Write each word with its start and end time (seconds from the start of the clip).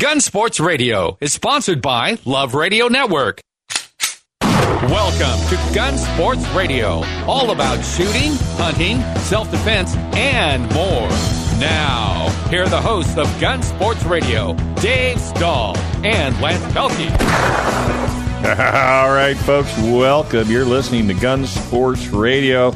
Gun 0.00 0.22
Sports 0.22 0.58
Radio 0.60 1.18
is 1.20 1.30
sponsored 1.30 1.82
by 1.82 2.16
Love 2.24 2.54
Radio 2.54 2.88
Network. 2.88 3.42
Welcome 4.40 5.46
to 5.50 5.74
Gun 5.74 5.98
Sports 5.98 6.48
Radio, 6.52 7.02
all 7.26 7.50
about 7.50 7.84
shooting, 7.84 8.32
hunting, 8.56 9.02
self 9.18 9.50
defense, 9.50 9.94
and 10.16 10.62
more. 10.72 11.10
Now, 11.60 12.30
here 12.48 12.62
are 12.62 12.68
the 12.70 12.80
hosts 12.80 13.18
of 13.18 13.26
Gun 13.38 13.62
Sports 13.62 14.02
Radio, 14.04 14.54
Dave 14.76 15.20
Stahl 15.20 15.76
and 16.02 16.40
Lance 16.40 16.64
Pelkey. 16.72 17.10
All 18.42 19.12
right, 19.12 19.36
folks, 19.36 19.76
welcome. 19.80 20.50
You're 20.50 20.64
listening 20.64 21.08
to 21.08 21.14
Gun 21.14 21.44
Sports 21.44 22.06
Radio. 22.08 22.74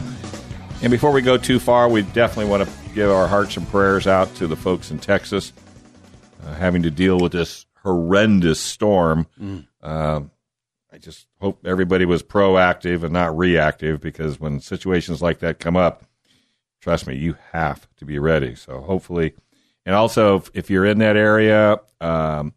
And 0.83 0.91
before 0.91 1.11
we 1.11 1.23
go 1.23 1.39
too 1.39 1.59
far, 1.59 1.89
we 1.89 2.03
definitely 2.03 2.51
want 2.51 2.69
to 2.69 2.95
give 2.95 3.11
our 3.11 3.27
hearts 3.27 3.57
and 3.57 3.67
prayers 3.69 4.07
out 4.07 4.35
to 4.35 4.47
the 4.47 4.57
folks 4.57 4.91
in 4.91 4.99
Texas 4.99 5.55
uh, 6.45 6.55
having 6.55 6.83
to 6.83 6.91
deal 6.91 7.19
with 7.19 7.33
this 7.33 7.67
horrendous 7.83 8.61
storm. 8.61 9.27
Mm. 9.41 9.67
Uh, 9.83 10.21
I 10.93 10.99
just 10.99 11.27
hope 11.41 11.67
everybody 11.67 12.05
was 12.05 12.23
proactive 12.23 13.03
and 13.03 13.13
not 13.13 13.37
reactive 13.37 14.01
because 14.01 14.39
when 14.39 14.61
situations 14.61 15.21
like 15.21 15.41
that 15.41 15.59
come 15.59 15.77
up, 15.77 16.05
trust 16.81 17.07
me, 17.07 17.17
you 17.17 17.37
have 17.53 17.89
to 17.97 18.05
be 18.05 18.19
ready. 18.19 18.55
So 18.55 18.81
hopefully, 18.81 19.35
and 19.85 19.95
also 19.95 20.37
if, 20.37 20.51
if 20.55 20.71
you're 20.71 20.85
in 20.85 20.99
that 20.99 21.17
area, 21.17 21.81
um, 22.01 22.55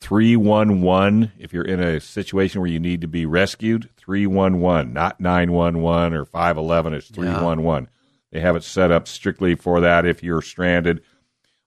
311, 0.00 1.32
if 1.38 1.52
you're 1.52 1.64
in 1.64 1.80
a 1.80 2.00
situation 2.00 2.60
where 2.60 2.70
you 2.70 2.80
need 2.80 3.00
to 3.02 3.08
be 3.08 3.26
rescued, 3.26 3.88
311, 3.96 4.92
not 4.92 5.20
911 5.20 6.14
or 6.14 6.24
511, 6.24 6.94
it's 6.94 7.08
311. 7.08 7.84
Yeah. 7.84 7.88
They 8.32 8.40
have 8.40 8.56
it 8.56 8.64
set 8.64 8.90
up 8.90 9.06
strictly 9.06 9.54
for 9.54 9.80
that 9.80 10.06
if 10.06 10.22
you're 10.22 10.42
stranded 10.42 11.02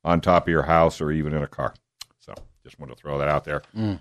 on 0.05 0.21
top 0.21 0.43
of 0.43 0.49
your 0.49 0.63
house 0.63 1.01
or 1.01 1.11
even 1.11 1.33
in 1.33 1.43
a 1.43 1.47
car. 1.47 1.73
So 2.19 2.33
just 2.63 2.79
want 2.79 2.95
to 2.95 2.95
throw 2.95 3.17
that 3.17 3.27
out 3.27 3.43
there. 3.43 3.63
Mm. 3.75 3.99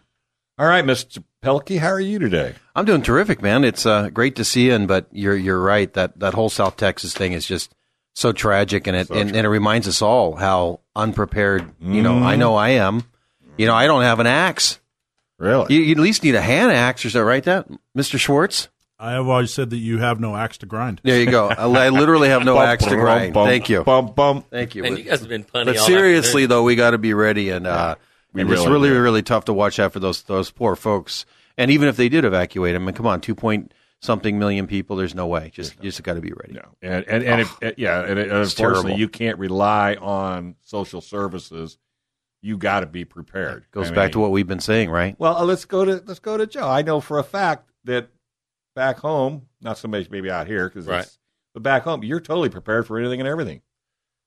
All 0.57 0.69
right, 0.69 0.85
Mr. 0.85 1.25
Pelkey, 1.43 1.79
how 1.79 1.89
are 1.89 1.99
you 1.99 2.21
today? 2.21 2.55
I'm 2.77 2.85
doing 2.85 3.03
terrific, 3.03 3.43
man. 3.43 3.65
It's 3.65 3.85
uh, 3.87 4.11
great 4.11 4.37
to 4.37 4.45
see 4.45 4.67
you, 4.67 4.75
and 4.75 4.87
but 4.87 5.09
you're 5.11 5.37
you're 5.37 5.61
right 5.61 5.93
that 5.95 6.21
that 6.21 6.35
whole 6.35 6.49
South 6.49 6.77
Texas 6.77 7.13
thing 7.13 7.33
is 7.33 7.45
just 7.45 7.75
so 8.15 8.31
tragic, 8.31 8.87
and 8.87 8.97
it 8.97 9.09
so 9.09 9.15
and, 9.15 9.35
and, 9.35 9.45
it 9.45 9.49
reminds 9.49 9.89
us 9.89 10.01
all 10.01 10.37
how 10.37 10.81
unprepared. 10.95 11.69
You 11.81 12.03
know, 12.03 12.19
I 12.19 12.37
know 12.37 12.55
I 12.55 12.71
am. 12.71 13.03
You 13.57 13.67
know, 13.67 13.75
I 13.75 13.87
don't 13.87 14.03
have 14.03 14.21
an 14.21 14.29
axe. 14.29 14.79
Really? 15.39 15.75
You, 15.75 15.83
you 15.83 15.93
at 15.93 15.99
least 15.99 16.23
need 16.23 16.37
a 16.37 16.41
hand 16.41 16.71
axe, 16.71 17.05
or 17.05 17.11
so, 17.11 17.23
right? 17.23 17.43
That, 17.43 17.69
Mr. 17.97 18.19
Schwartz. 18.19 18.69
I 19.05 19.13
have 19.13 19.29
always 19.29 19.53
said 19.53 19.69
that 19.71 19.77
you 19.77 19.99
have 19.99 20.19
no 20.19 20.35
axe 20.35 20.57
to 20.59 20.67
grind. 20.67 21.03
There 21.05 21.21
you 21.21 21.31
go. 21.31 21.49
I, 21.49 21.91
literally 21.91 22.31
have 22.31 22.43
no 22.43 22.59
axe 22.59 22.85
to 22.87 22.97
grind. 22.97 23.35
Bum, 23.35 23.47
Thank 23.47 23.69
you. 23.69 23.85
Bum, 23.85 24.15
bum. 24.15 24.45
Thank 24.51 24.75
you. 24.75 24.85
And 24.85 24.97
you 24.97 25.05
guys 25.05 25.21
have 25.21 25.29
been 25.29 25.45
punny. 25.45 25.67
But 25.67 25.79
seriously, 25.79 26.47
though, 26.47 26.63
we 26.63 26.75
got 26.75 26.93
to 26.93 26.99
be 26.99 27.13
ready, 27.13 27.51
and 27.51 27.67
uh, 27.67 27.97
and 28.35 28.49
really 28.49 28.63
it's 28.63 28.71
really 28.71 28.89
do. 28.89 29.03
really 29.03 29.23
tough 29.23 29.45
to 29.45 29.53
watch 29.53 29.79
out 29.79 29.93
for 29.93 30.01
those 30.01 30.23
those 30.23 30.51
poor 30.51 30.75
folks. 30.75 31.27
And 31.59 31.71
even 31.71 31.89
if 31.89 31.97
they 31.97 32.09
did 32.09 32.25
evacuate 32.25 32.75
them, 32.75 32.85
I 32.85 32.87
mean, 32.87 32.95
come 32.95 33.07
on, 33.07 33.21
two 33.21 33.35
point 33.35 33.75
something 34.01 34.39
million 34.39 34.67
people. 34.67 34.97
There's 34.97 35.15
no 35.15 35.27
way. 35.27 35.51
Just 35.53 35.77
you 35.77 35.91
just 35.91 36.03
got 36.03 36.15
to 36.15 36.23
be 36.23 36.33
ready. 36.33 36.55
No. 36.55 36.75
And 36.81 37.05
and, 37.07 37.25
and 37.25 37.43
oh, 37.43 37.59
if, 37.61 37.79
yeah, 37.79 38.01
and, 38.05 38.19
unfortunately, 38.19 38.55
terrible. 38.55 38.91
you 38.99 39.09
can't 39.11 39.39
rely 39.39 39.97
on 39.97 40.55
social 40.63 41.03
services. 41.03 41.77
You 42.41 42.57
got 42.57 42.81
to 42.81 42.87
be 42.87 43.05
prepared. 43.05 43.67
Goes 43.71 43.91
I 43.91 43.95
back 43.95 44.05
mean, 44.05 44.13
to 44.13 44.21
what 44.21 44.31
we've 44.31 44.47
been 44.47 44.61
saying, 44.61 44.91
right? 44.91 45.15
Well, 45.19 45.37
uh, 45.37 45.45
let's 45.45 45.67
go 45.67 45.85
to 45.85 46.03
let's 46.07 46.21
go 46.21 46.39
to 46.39 46.47
Joe. 46.47 46.69
I 46.69 46.81
know 46.81 47.01
for 47.01 47.19
a 47.19 47.23
fact 47.23 47.71
that 47.85 48.09
back 48.75 48.99
home, 48.99 49.47
not 49.61 49.79
so 49.79 49.89
much 49.89 50.11
maybe 50.11 50.31
out 50.31 50.47
here, 50.47 50.69
because 50.69 50.87
right. 50.87 51.09
but 51.53 51.63
back 51.63 51.83
home, 51.83 52.03
you're 52.03 52.21
totally 52.21 52.49
prepared 52.49 52.87
for 52.87 52.99
anything 52.99 53.21
and 53.21 53.29
everything. 53.29 53.63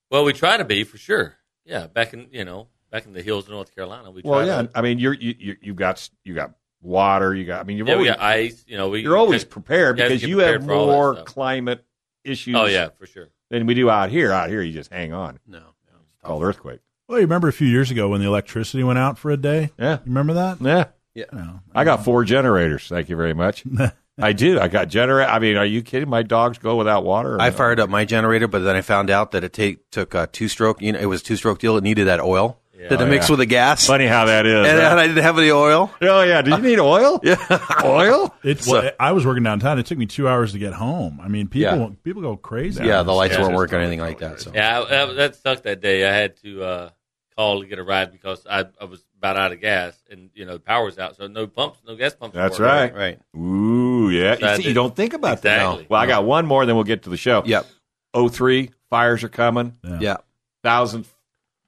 Well, 0.10 0.24
we 0.24 0.34
try 0.34 0.58
to 0.58 0.66
be 0.66 0.84
for 0.84 0.98
sure. 0.98 1.36
Yeah, 1.66 1.88
back 1.88 2.14
in 2.14 2.28
you 2.32 2.46
know 2.46 2.68
back 2.92 3.06
in 3.06 3.14
the 3.14 3.22
hills 3.22 3.46
of 3.46 3.52
North 3.52 3.74
Carolina, 3.76 4.12
we. 4.12 4.22
Well, 4.24 4.46
yeah, 4.46 4.64
to, 4.64 4.70
I 4.76 4.82
mean, 4.82 5.00
you're 5.00 5.14
you, 5.14 5.36
you 5.38 5.56
you've 5.62 5.76
got 5.76 6.10
you 6.24 6.34
got 6.34 6.54
water, 6.82 7.34
you 7.36 7.46
got. 7.46 7.62
I 7.62 7.64
mean, 7.64 7.78
you've 7.78 7.88
yeah, 7.88 7.94
always, 7.94 8.10
we 8.10 8.16
got 8.16 8.22
ice. 8.22 8.64
You 8.68 8.78
know, 8.78 8.90
we 8.90 9.02
you're 9.02 9.18
always 9.18 9.44
prepared 9.46 9.98
because 9.98 10.24
you 10.24 10.40
have 10.40 10.66
more 10.66 11.24
climate 11.24 11.86
issues. 12.24 12.56
Oh 12.56 12.66
yeah, 12.66 12.90
for 12.90 13.06
sure. 13.06 13.30
Than 13.50 13.66
we 13.66 13.74
do 13.74 13.90
out 13.90 14.10
here. 14.10 14.32
Out 14.32 14.50
here, 14.50 14.62
you 14.62 14.74
just 14.74 14.92
hang 14.92 15.14
on. 15.14 15.40
No, 15.48 15.60
no 15.60 15.64
it's 16.06 16.22
called 16.24 16.44
earthquake. 16.44 16.80
Well, 17.08 17.20
you 17.20 17.26
remember 17.26 17.48
a 17.48 17.54
few 17.54 17.68
years 17.68 17.90
ago 17.90 18.10
when 18.10 18.20
the 18.20 18.28
electricity 18.28 18.84
went 18.84 19.00
out 19.00 19.18
for 19.18 19.32
a 19.32 19.38
day? 19.38 19.72
Yeah, 19.80 19.94
you 19.94 20.08
remember 20.08 20.34
that? 20.34 20.62
Yeah, 20.62 20.86
yeah. 21.14 21.26
No, 21.32 21.62
I, 21.74 21.82
I 21.82 21.84
got 21.86 22.04
four 22.04 22.26
generators. 22.26 22.88
Thank 22.88 23.10
you 23.10 23.16
very 23.16 23.34
much. 23.34 23.64
I 24.20 24.34
do. 24.34 24.60
I 24.60 24.68
got 24.68 24.88
generator. 24.88 25.30
I 25.30 25.40
mean, 25.40 25.58
are 25.58 25.66
you 25.66 25.82
kidding? 25.82 26.10
My 26.10 26.24
dogs 26.24 26.58
go 26.58 26.76
without 26.76 27.04
water. 27.04 27.40
I 27.40 27.50
no? 27.50 27.56
fired 27.56 27.80
up 27.80 27.90
my 27.90 28.06
generator, 28.06 28.48
but 28.48 28.60
then 28.60 28.76
I 28.76 28.82
found 28.82 29.10
out 29.10 29.32
that 29.32 29.44
it 29.44 29.54
take, 29.54 29.90
took 29.92 30.16
a 30.16 30.28
two 30.28 30.48
stroke. 30.48 30.82
You 30.82 30.94
know, 30.94 31.00
it 31.00 31.06
was 31.06 31.22
two 31.22 31.36
stroke 31.36 31.60
deal. 31.60 31.78
It 31.78 31.84
needed 31.84 32.08
that 32.08 32.20
oil. 32.20 32.60
Yeah. 32.78 32.90
Did 32.90 33.02
it 33.02 33.04
oh, 33.06 33.08
mix 33.08 33.28
yeah. 33.28 33.32
with 33.34 33.40
the 33.40 33.46
gas? 33.48 33.88
Funny 33.88 34.06
how 34.06 34.26
that 34.26 34.46
is. 34.46 34.68
And, 34.68 34.80
huh? 34.80 34.90
and 34.90 35.00
I 35.00 35.08
didn't 35.08 35.24
have 35.24 35.38
any 35.40 35.50
oil. 35.50 35.92
Oh 36.00 36.22
yeah, 36.22 36.44
did 36.44 36.56
you 36.56 36.62
need 36.62 36.80
oil? 36.80 37.20
yeah, 37.24 37.38
oil. 37.84 38.34
It's. 38.44 38.66
So, 38.66 38.92
I 39.00 39.14
was 39.14 39.26
working 39.26 39.44
downtown. 39.44 39.80
It 39.80 39.88
took 39.88 39.98
me 39.98 40.06
two 40.06 40.28
hours 40.28 40.52
to 40.52 40.60
get 40.60 40.74
home. 40.74 41.20
I 41.20 41.28
mean, 41.28 41.48
people 41.48 41.80
yeah. 41.80 41.90
people 42.04 42.22
go 42.22 42.38
crazy. 42.38 42.86
Yeah, 42.86 43.02
the 43.02 43.14
lights 43.14 43.38
weren't 43.38 43.56
working 43.56 43.80
or 43.80 43.82
anything 43.82 44.00
like 44.00 44.20
that. 44.20 44.42
So 44.42 44.52
yeah, 44.54 44.80
I, 44.80 45.04
I, 45.04 45.14
that 45.14 45.36
sucked 45.36 45.64
that 45.64 45.82
day. 45.82 46.08
I 46.08 46.14
had 46.14 46.38
to 46.44 46.64
uh, 46.64 46.90
call 47.36 47.62
to 47.62 47.68
get 47.68 47.80
a 47.80 47.84
ride 47.84 48.12
because 48.12 48.46
I, 48.48 48.66
I 48.80 48.86
was 48.86 49.04
about 49.18 49.38
out 49.38 49.52
of 49.52 49.62
gas, 49.62 49.98
and 50.10 50.30
you 50.34 50.46
know 50.46 50.54
the 50.54 50.60
power 50.60 50.86
was 50.86 51.00
out, 51.00 51.16
so 51.16 51.28
no 51.28 51.48
pumps, 51.48 51.80
no 51.88 51.96
gas 51.96 52.14
pumps. 52.14 52.36
That's 52.36 52.60
right. 52.60 52.94
Right. 52.94 53.20
Ooh, 53.36 53.87
yeah. 54.10 54.36
So 54.36 54.50
you, 54.50 54.56
see, 54.58 54.68
you 54.70 54.74
don't 54.74 54.96
think 54.96 55.14
about 55.14 55.38
exactly. 55.38 55.84
that. 55.84 55.90
Well, 55.90 56.02
I 56.02 56.08
got 56.08 56.26
one 56.26 56.46
more, 56.46 56.66
then 56.66 56.76
we'll 56.76 56.84
get 56.84 57.04
to 57.04 57.10
the 57.10 57.18
show. 57.18 57.44
Yep. 57.46 57.66
03, 58.32 58.72
fires 58.90 59.24
are 59.24 59.30
coming. 59.30 59.78
Yeah. 59.84 60.00
yeah. 60.00 60.18
Thousand 60.64 61.06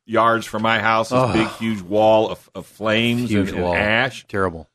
yards 0.06 0.46
from 0.46 0.64
my 0.64 0.80
house, 0.80 1.10
this 1.10 1.20
oh. 1.20 1.32
big, 1.34 1.48
huge 1.50 1.82
wall 1.82 2.30
of, 2.30 2.50
of 2.56 2.66
flames 2.66 3.30
huge 3.30 3.50
and, 3.52 3.62
wall. 3.62 3.74
and 3.74 3.84
ash. 3.84 4.26
Terrible. 4.28 4.68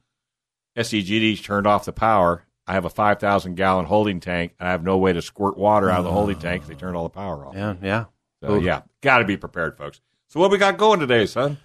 SDG&E's 0.77 1.41
turned 1.41 1.67
off 1.67 1.85
the 1.85 1.93
power. 1.93 2.45
I 2.67 2.75
have 2.75 2.85
a 2.85 2.91
5,000 2.91 3.57
gallon 3.57 3.85
holding 3.85 4.21
tank, 4.21 4.55
and 4.59 4.69
I 4.69 4.73
have 4.73 4.83
no 4.83 4.97
way 4.97 5.13
to 5.13 5.21
squirt 5.21 5.59
water 5.59 5.91
out 5.91 5.99
of 5.99 6.05
the 6.05 6.13
holding 6.13 6.39
tank 6.39 6.63
because 6.63 6.69
they 6.69 6.81
turned 6.81 6.97
all 6.97 7.03
the 7.03 7.11
power 7.11 7.47
off. 7.47 7.55
Yeah, 7.55 7.75
yeah. 7.83 8.05
So, 8.43 8.59
yeah, 8.59 8.83
got 9.03 9.19
to 9.19 9.25
be 9.25 9.37
prepared, 9.37 9.77
folks. 9.77 10.01
So, 10.29 10.41
what 10.41 10.51
we 10.51 10.59
got 10.59 10.79
going 10.79 11.01
today, 11.01 11.27
son? 11.27 11.59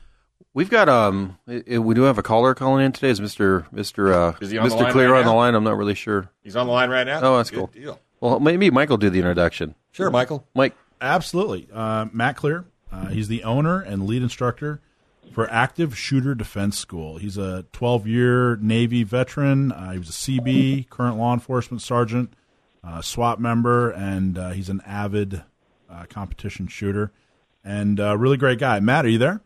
We've 0.54 0.70
got 0.70 0.90
um, 0.90 1.38
it, 1.48 1.80
we 1.80 1.94
do 1.94 2.02
have 2.04 2.18
a 2.18 2.24
caller 2.24 2.56
calling 2.56 2.84
in 2.86 2.92
today. 2.92 3.10
Is 3.10 3.22
Mister 3.22 3.68
Mister 3.72 4.12
uh, 4.12 4.34
Mister 4.42 4.92
Clear 4.92 5.14
right 5.14 5.20
on 5.20 5.26
the 5.26 5.34
line? 5.34 5.56
I'm 5.56 5.64
not 5.64 5.78
really 5.78 5.96
sure. 5.96 6.30
He's 6.44 6.56
on 6.56 6.66
the 6.66 6.74
line 6.74 6.90
right 6.90 7.06
now. 7.06 7.22
Oh, 7.22 7.38
that's 7.38 7.50
Good 7.52 7.58
cool. 7.58 7.68
Deal. 7.68 8.00
Well, 8.20 8.40
maybe 8.40 8.70
Michael 8.70 8.98
do 8.98 9.10
the 9.10 9.20
introduction. 9.20 9.76
Sure, 9.92 10.10
Michael. 10.10 10.48
Mike. 10.54 10.76
Absolutely. 11.02 11.70
Uh, 11.72 12.08
Matt 12.12 12.36
Clear, 12.36 12.66
uh, 12.92 13.08
he's 13.08 13.30
the 13.30 13.44
owner 13.44 13.80
and 13.80 14.06
lead 14.06 14.22
instructor 14.22 14.82
for 15.32 15.50
Active 15.50 15.98
Shooter 15.98 16.36
Defense 16.36 16.78
School. 16.78 17.18
He's 17.18 17.38
a 17.38 17.66
12 17.72 18.08
year 18.08 18.56
Navy 18.58 19.04
veteran. 19.04 19.72
Uh, 19.72 19.92
he 19.92 20.00
was 20.00 20.10
a 20.10 20.12
Seabee, 20.12 20.90
current 20.90 21.18
law 21.18 21.34
enforcement 21.34 21.81
sergeant, 21.81 22.34
uh, 22.84 23.02
SWAT 23.02 23.40
member, 23.40 23.92
and 23.92 24.38
uh, 24.38 24.50
he's 24.50 24.68
an 24.70 24.81
avid 24.86 25.44
uh, 25.90 26.06
competition 26.10 26.68
shooter 26.68 27.12
and 27.64 28.00
a 28.00 28.18
really 28.18 28.38
great 28.38 28.60
guy. 28.60 28.80
Matt, 28.80 29.06
are 29.06 29.10
you 29.10 29.18
there? 29.18 29.42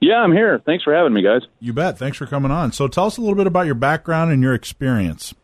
Yeah, 0.00 0.16
I'm 0.16 0.32
here. 0.32 0.60
Thanks 0.64 0.82
for 0.82 0.94
having 0.94 1.12
me, 1.12 1.22
guys. 1.22 1.42
You 1.60 1.72
bet. 1.72 1.98
Thanks 1.98 2.16
for 2.16 2.26
coming 2.26 2.50
on. 2.50 2.72
So 2.72 2.88
tell 2.88 3.06
us 3.06 3.18
a 3.18 3.20
little 3.20 3.36
bit 3.36 3.46
about 3.46 3.66
your 3.66 3.74
background 3.74 4.32
and 4.32 4.42
your 4.42 4.54
experience. 4.54 5.34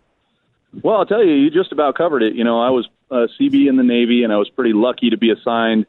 Well, 0.83 0.97
I'll 0.97 1.07
tell 1.07 1.25
you, 1.25 1.33
you 1.33 1.51
just 1.51 1.73
about 1.73 1.95
covered 1.95 2.23
it. 2.23 2.35
You 2.35 2.45
know, 2.45 2.61
I 2.61 2.71
was 2.71 2.89
a 3.11 3.29
Seabee 3.39 3.69
in 3.69 3.77
the 3.77 3.83
Navy, 3.83 4.25
and 4.25 4.33
I 4.33 4.37
was 4.37 4.49
pretty 4.49 4.73
lucky 4.73 5.11
to 5.11 5.19
be 5.19 5.31
assigned 5.31 5.87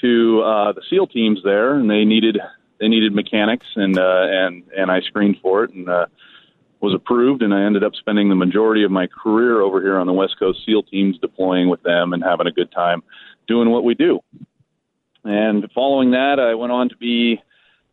to 0.00 0.42
uh, 0.42 0.72
the 0.72 0.82
SEAL 0.88 1.08
teams 1.08 1.40
there, 1.44 1.74
and 1.74 1.88
they 1.88 2.04
needed 2.04 2.38
they 2.80 2.88
needed 2.88 3.14
mechanics, 3.14 3.66
and 3.76 3.98
uh, 3.98 4.26
and 4.28 4.64
and 4.76 4.90
I 4.90 5.00
screened 5.00 5.36
for 5.42 5.64
it 5.64 5.72
and 5.72 5.88
uh, 5.88 6.06
was 6.80 6.94
approved, 6.94 7.42
and 7.42 7.52
I 7.54 7.62
ended 7.62 7.84
up 7.84 7.94
spending 7.94 8.28
the 8.28 8.34
majority 8.34 8.84
of 8.84 8.90
my 8.90 9.06
career 9.06 9.60
over 9.60 9.80
here 9.80 9.98
on 9.98 10.06
the 10.06 10.12
West 10.12 10.36
Coast 10.38 10.60
SEAL 10.64 10.84
teams, 10.84 11.18
deploying 11.18 11.68
with 11.68 11.82
them 11.82 12.12
and 12.12 12.22
having 12.22 12.46
a 12.46 12.52
good 12.52 12.72
time 12.72 13.02
doing 13.46 13.70
what 13.70 13.84
we 13.84 13.94
do. 13.94 14.20
And 15.24 15.70
following 15.74 16.12
that, 16.12 16.40
I 16.40 16.54
went 16.54 16.72
on 16.72 16.88
to 16.88 16.96
be 16.96 17.42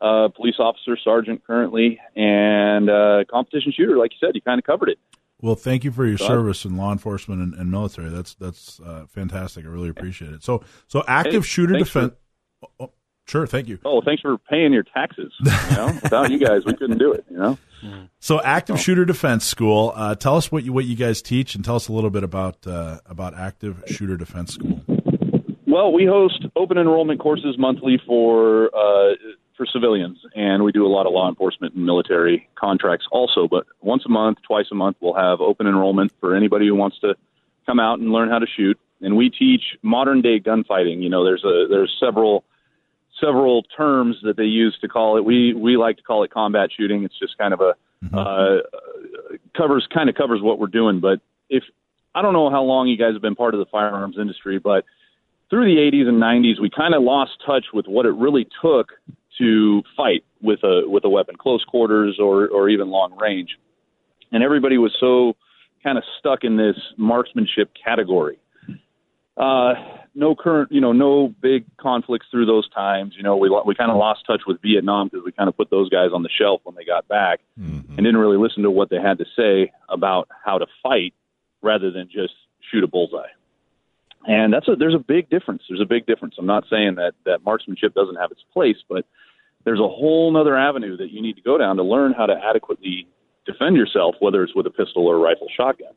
a 0.02 0.30
police 0.30 0.56
officer, 0.59 0.97
sergeant 1.03 1.45
currently, 1.45 2.00
and 2.16 2.89
uh, 2.89 3.24
competition 3.30 3.74
shooter. 3.75 3.98
Like 3.98 4.12
you 4.12 4.25
said, 4.25 4.36
you 4.36 4.42
kind 4.42 4.60
of 4.60 4.66
covered 4.66 4.89
it. 4.89 5.00
Well, 5.42 5.56
thank 5.56 5.83
you 5.83 5.92
for 5.92 6.06
your 6.06 6.18
service 6.18 6.66
in 6.66 6.77
law 6.77 6.92
enforcement 6.92 7.42
and, 7.42 7.54
and 7.54 7.69
military. 7.69 8.10
That's 8.10 8.33
that's 8.36 8.80
uh, 8.80 9.06
fantastic. 9.07 9.66
I 9.66 9.68
really 9.68 9.89
appreciate 9.89 10.33
it. 10.33 10.44
So, 10.44 10.63
so 10.88 11.04
active 11.07 11.44
hey, 11.44 11.48
shooter 11.48 11.77
defense. 11.77 12.13
Oh, 12.63 12.69
oh, 12.80 12.92
sure, 13.27 13.45
thank 13.45 13.68
you. 13.68 13.77
Oh, 13.86 14.01
thanks 14.04 14.24
for 14.24 14.39
paying 14.39 14.74
your 14.74 14.81
taxes. 14.81 15.31
You 15.39 15.75
know, 15.75 15.88
without 16.04 16.31
you 16.31 16.39
guys, 16.39 16.62
we 16.66 16.74
couldn't 16.74 16.98
do 16.98 17.12
it. 17.13 17.24
You 17.30 17.38
know. 17.38 17.57
So, 18.19 18.42
active 18.42 18.80
shooter 18.80 19.06
defense 19.06 19.45
school. 19.45 19.94
Uh, 19.95 20.16
tell 20.16 20.38
us 20.38 20.51
what 20.51 20.63
you 20.63 20.74
what 20.74 20.86
you 20.86 20.95
guys 20.95 21.22
teach, 21.22 21.54
and 21.54 21.63
tell 21.63 21.75
us 21.75 21.88
a 21.88 21.94
little 21.94 22.10
bit 22.10 22.24
about 22.24 22.66
uh, 22.66 23.00
about 23.06 23.36
active 23.38 23.83
shooter 23.86 24.18
defense 24.18 24.56
school. 24.56 24.81
Well, 25.68 25.94
we 25.94 26.07
host 26.07 26.48
open 26.56 26.80
enrollment 26.80 27.19
courses 27.19 27.56
monthly 27.60 28.01
for 28.07 28.75
uh, 28.75 29.13
for 29.57 29.65
civilians, 29.65 30.19
and 30.36 30.63
we 30.63 30.71
do 30.71 30.86
a 30.86 30.88
lot 30.88 31.07
of 31.07 31.13
law 31.13 31.27
enforcement 31.27 31.74
and 31.74 31.86
military 31.86 32.48
contracts 32.56 33.07
also. 33.12 33.48
But 33.48 33.65
once 33.81 34.04
a 34.06 34.09
month, 34.09 34.38
twice 34.45 34.68
a 34.71 34.75
month, 34.75 34.98
we'll 35.00 35.15
have 35.15 35.42
open 35.42 35.68
enrollment 35.68 36.13
for 36.19 36.36
anybody 36.36 36.68
who 36.68 36.75
wants 36.75 37.00
to 37.00 37.15
come 37.65 37.80
out 37.80 38.00
and 38.00 38.12
learn 38.12 38.30
how 38.30 38.39
to 38.39 38.45
shoot. 38.48 38.80
And 39.01 39.18
we 39.18 39.30
teach 39.30 39.63
modern 39.81 40.21
day 40.21 40.39
gunfighting. 40.39 41.01
You 41.01 41.09
know, 41.09 41.25
there's 41.25 41.44
a 41.44 41.65
there's 41.69 41.95
several 42.00 42.44
several 43.19 43.63
terms 43.63 44.18
that 44.24 44.38
they 44.38 44.44
use 44.44 44.77
to 44.81 44.88
call 44.88 45.18
it. 45.18 45.25
We 45.25 45.54
we 45.54 45.75
like 45.75 45.98
to 45.98 46.03
call 46.03 46.24
it 46.24 46.31
combat 46.31 46.69
shooting. 46.75 47.03
It's 47.03 47.18
just 47.19 47.38
kind 47.38 47.53
of 47.53 47.62
a 47.62 47.75
uh, 48.15 48.57
covers 49.56 49.88
kind 49.92 50.10
of 50.10 50.15
covers 50.15 50.42
what 50.42 50.60
we're 50.60 50.68
doing. 50.68 51.00
But 51.00 51.19
if 51.50 51.63
I 52.13 52.21
don't 52.21 52.33
know 52.33 52.50
how 52.50 52.63
long 52.63 52.88
you 52.88 52.98
guys 52.98 53.13
have 53.13 53.21
been 53.21 53.36
part 53.36 53.53
of 53.53 53.60
the 53.60 53.65
firearms 53.65 54.18
industry, 54.19 54.60
but 54.60 54.86
through 55.50 55.65
the 55.65 55.80
80s 55.80 56.07
and 56.07 56.21
90s, 56.21 56.60
we 56.62 56.69
kind 56.69 56.94
of 56.94 57.01
lost 57.01 57.31
touch 57.45 57.68
with 57.74 57.88
what 57.88 58.06
it 58.06 58.13
really 58.13 58.48
took 58.62 58.92
to 59.38 59.84
fight 59.95 60.24
with 60.42 60.63
a 60.63 60.84
with 60.88 61.04
a 61.06 61.10
weapon, 61.10 61.36
close 61.36 61.63
quarters 61.63 62.18
or 62.19 62.48
or 62.48 62.69
even 62.69 62.89
long 62.89 63.18
range, 63.18 63.57
and 64.31 64.44
everybody 64.44 64.78
was 64.78 64.95
so 65.00 65.36
kind 65.84 65.98
of 65.98 66.04
stuck 66.19 66.44
in 66.44 66.57
this 66.57 66.75
marksmanship 66.98 67.72
category. 67.84 68.39
Uh, 69.36 69.74
no 70.16 70.36
current, 70.36 70.72
you 70.72 70.81
know, 70.81 70.92
no 70.92 71.28
big 71.42 71.63
conflicts 71.78 72.25
through 72.31 72.48
those 72.48 72.68
times. 72.72 73.13
You 73.16 73.22
know, 73.22 73.38
we 73.38 73.50
we 73.66 73.75
kind 73.75 73.92
of 73.92 73.98
lost 73.98 74.22
touch 74.25 74.42
with 74.48 74.60
Vietnam 74.63 75.10
because 75.10 75.24
we 75.24 75.31
kind 75.31 75.48
of 75.48 75.56
put 75.56 75.69
those 75.69 75.89
guys 75.89 76.10
on 76.12 76.24
the 76.24 76.30
shelf 76.30 76.62
when 76.63 76.75
they 76.75 76.84
got 76.84 77.07
back 77.07 77.42
Mm-hmm. 77.60 77.94
and 77.94 77.98
didn't 77.98 78.18
really 78.18 78.38
listen 78.38 78.63
to 78.63 78.72
what 78.72 78.89
they 78.89 79.00
had 79.00 79.18
to 79.19 79.25
say 79.36 79.72
about 79.89 80.28
how 80.44 80.57
to 80.57 80.66
fight 80.84 81.13
rather 81.62 81.92
than 81.92 82.07
just 82.07 82.34
shoot 82.72 82.84
a 82.84 82.88
bullseye. 82.88 83.30
And 84.28 84.51
that's 84.51 84.68
a 84.68 84.75
there's 84.75 84.95
a 84.95 85.00
big 85.00 85.30
difference. 85.30 85.63
There's 85.69 85.81
a 85.81 85.86
big 85.86 86.06
difference. 86.06 86.36
I'm 86.38 86.45
not 86.48 86.66
saying 86.69 86.95
that 86.95 87.13
that 87.25 87.44
marksmanship 87.45 87.94
doesn't 87.94 88.16
have 88.16 88.31
its 88.31 88.44
place, 88.54 88.78
but 88.89 89.06
there's 89.68 89.81
a 89.81 89.84
whole 89.90 90.34
other 90.40 90.58
avenue 90.58 90.96
that 90.96 91.12
you 91.12 91.22
need 91.22 91.36
to 91.36 91.42
go 91.42 91.58
down 91.58 91.75
to 91.75 91.84
learn 91.84 92.14
how 92.14 92.25
to 92.25 92.34
adequately 92.34 93.06
defend 93.46 93.75
yourself, 93.75 94.16
whether 94.22 94.42
it's 94.42 94.56
with 94.56 94.66
a 94.66 94.69
pistol 94.69 95.06
or 95.06 95.18
a 95.18 95.19
rifle 95.19 95.48
shotgun. 95.58 95.92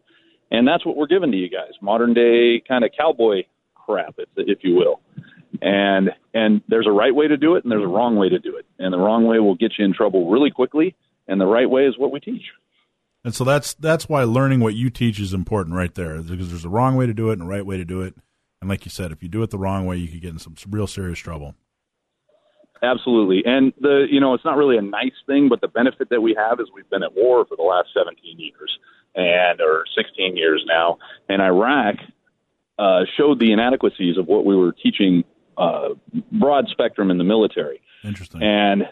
And 0.50 0.66
that's 0.66 0.84
what 0.84 0.96
we're 0.96 1.06
giving 1.06 1.30
to 1.30 1.36
you 1.36 1.48
guys, 1.48 1.70
modern 1.80 2.12
day 2.12 2.60
kind 2.66 2.84
of 2.84 2.90
cowboy 2.98 3.44
crap, 3.76 4.16
if, 4.18 4.28
if 4.38 4.58
you 4.62 4.74
will. 4.74 5.00
And 5.62 6.10
and 6.34 6.62
there's 6.66 6.88
a 6.88 6.90
right 6.90 7.14
way 7.14 7.28
to 7.28 7.36
do 7.36 7.54
it, 7.54 7.62
and 7.62 7.70
there's 7.70 7.84
a 7.84 7.86
wrong 7.86 8.16
way 8.16 8.28
to 8.28 8.40
do 8.40 8.56
it. 8.56 8.66
And 8.80 8.92
the 8.92 8.98
wrong 8.98 9.24
way 9.24 9.38
will 9.38 9.54
get 9.54 9.74
you 9.78 9.84
in 9.84 9.94
trouble 9.94 10.28
really 10.28 10.50
quickly, 10.50 10.96
and 11.28 11.40
the 11.40 11.46
right 11.46 11.70
way 11.70 11.86
is 11.86 11.96
what 11.96 12.10
we 12.10 12.18
teach. 12.18 12.46
And 13.22 13.32
so 13.32 13.44
that's 13.44 13.74
that's 13.74 14.08
why 14.08 14.24
learning 14.24 14.58
what 14.58 14.74
you 14.74 14.90
teach 14.90 15.20
is 15.20 15.32
important 15.32 15.76
right 15.76 15.94
there 15.94 16.20
because 16.20 16.50
there's 16.50 16.64
a 16.64 16.68
wrong 16.68 16.96
way 16.96 17.06
to 17.06 17.14
do 17.14 17.30
it 17.30 17.34
and 17.34 17.42
a 17.42 17.44
right 17.44 17.64
way 17.64 17.76
to 17.76 17.84
do 17.84 18.02
it. 18.02 18.16
And 18.60 18.68
like 18.68 18.84
you 18.84 18.90
said, 18.90 19.12
if 19.12 19.22
you 19.22 19.28
do 19.28 19.44
it 19.44 19.50
the 19.50 19.58
wrong 19.58 19.86
way, 19.86 19.96
you 19.96 20.08
could 20.08 20.22
get 20.22 20.30
in 20.30 20.40
some 20.40 20.56
real 20.68 20.88
serious 20.88 21.20
trouble. 21.20 21.54
Absolutely. 22.82 23.42
And 23.44 23.72
the 23.80 24.06
you 24.10 24.20
know, 24.20 24.34
it's 24.34 24.44
not 24.44 24.56
really 24.56 24.78
a 24.78 24.82
nice 24.82 25.16
thing, 25.26 25.48
but 25.48 25.60
the 25.60 25.68
benefit 25.68 26.08
that 26.10 26.20
we 26.20 26.34
have 26.34 26.60
is 26.60 26.68
we've 26.74 26.88
been 26.88 27.02
at 27.02 27.14
war 27.14 27.44
for 27.44 27.56
the 27.56 27.62
last 27.62 27.88
17 27.94 28.38
years 28.38 28.78
and 29.14 29.60
or 29.60 29.84
16 29.96 30.36
years 30.36 30.64
now, 30.66 30.98
and 31.28 31.42
Iraq 31.42 31.96
uh, 32.78 33.00
showed 33.16 33.38
the 33.38 33.52
inadequacies 33.52 34.16
of 34.16 34.26
what 34.26 34.44
we 34.44 34.56
were 34.56 34.72
teaching 34.72 35.24
uh, 35.58 35.90
broad 36.32 36.68
spectrum 36.68 37.10
in 37.10 37.18
the 37.18 37.24
military. 37.24 37.82
Interesting. 38.02 38.42
And 38.42 38.84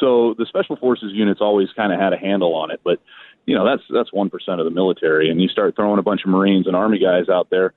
so 0.00 0.34
the 0.36 0.46
special 0.46 0.76
forces 0.76 1.12
units 1.12 1.40
always 1.40 1.68
kind 1.76 1.92
of 1.92 2.00
had 2.00 2.12
a 2.12 2.18
handle 2.18 2.54
on 2.54 2.70
it, 2.70 2.80
but 2.84 3.00
you 3.46 3.54
know 3.54 3.64
that's 3.64 3.82
that's 3.90 4.12
one 4.12 4.30
percent 4.30 4.60
of 4.60 4.64
the 4.64 4.70
military, 4.70 5.30
and 5.30 5.40
you 5.40 5.48
start 5.48 5.76
throwing 5.76 5.98
a 5.98 6.02
bunch 6.02 6.22
of 6.24 6.30
Marines 6.30 6.66
and 6.66 6.76
Army 6.76 6.98
guys 6.98 7.28
out 7.28 7.50
there, 7.50 7.72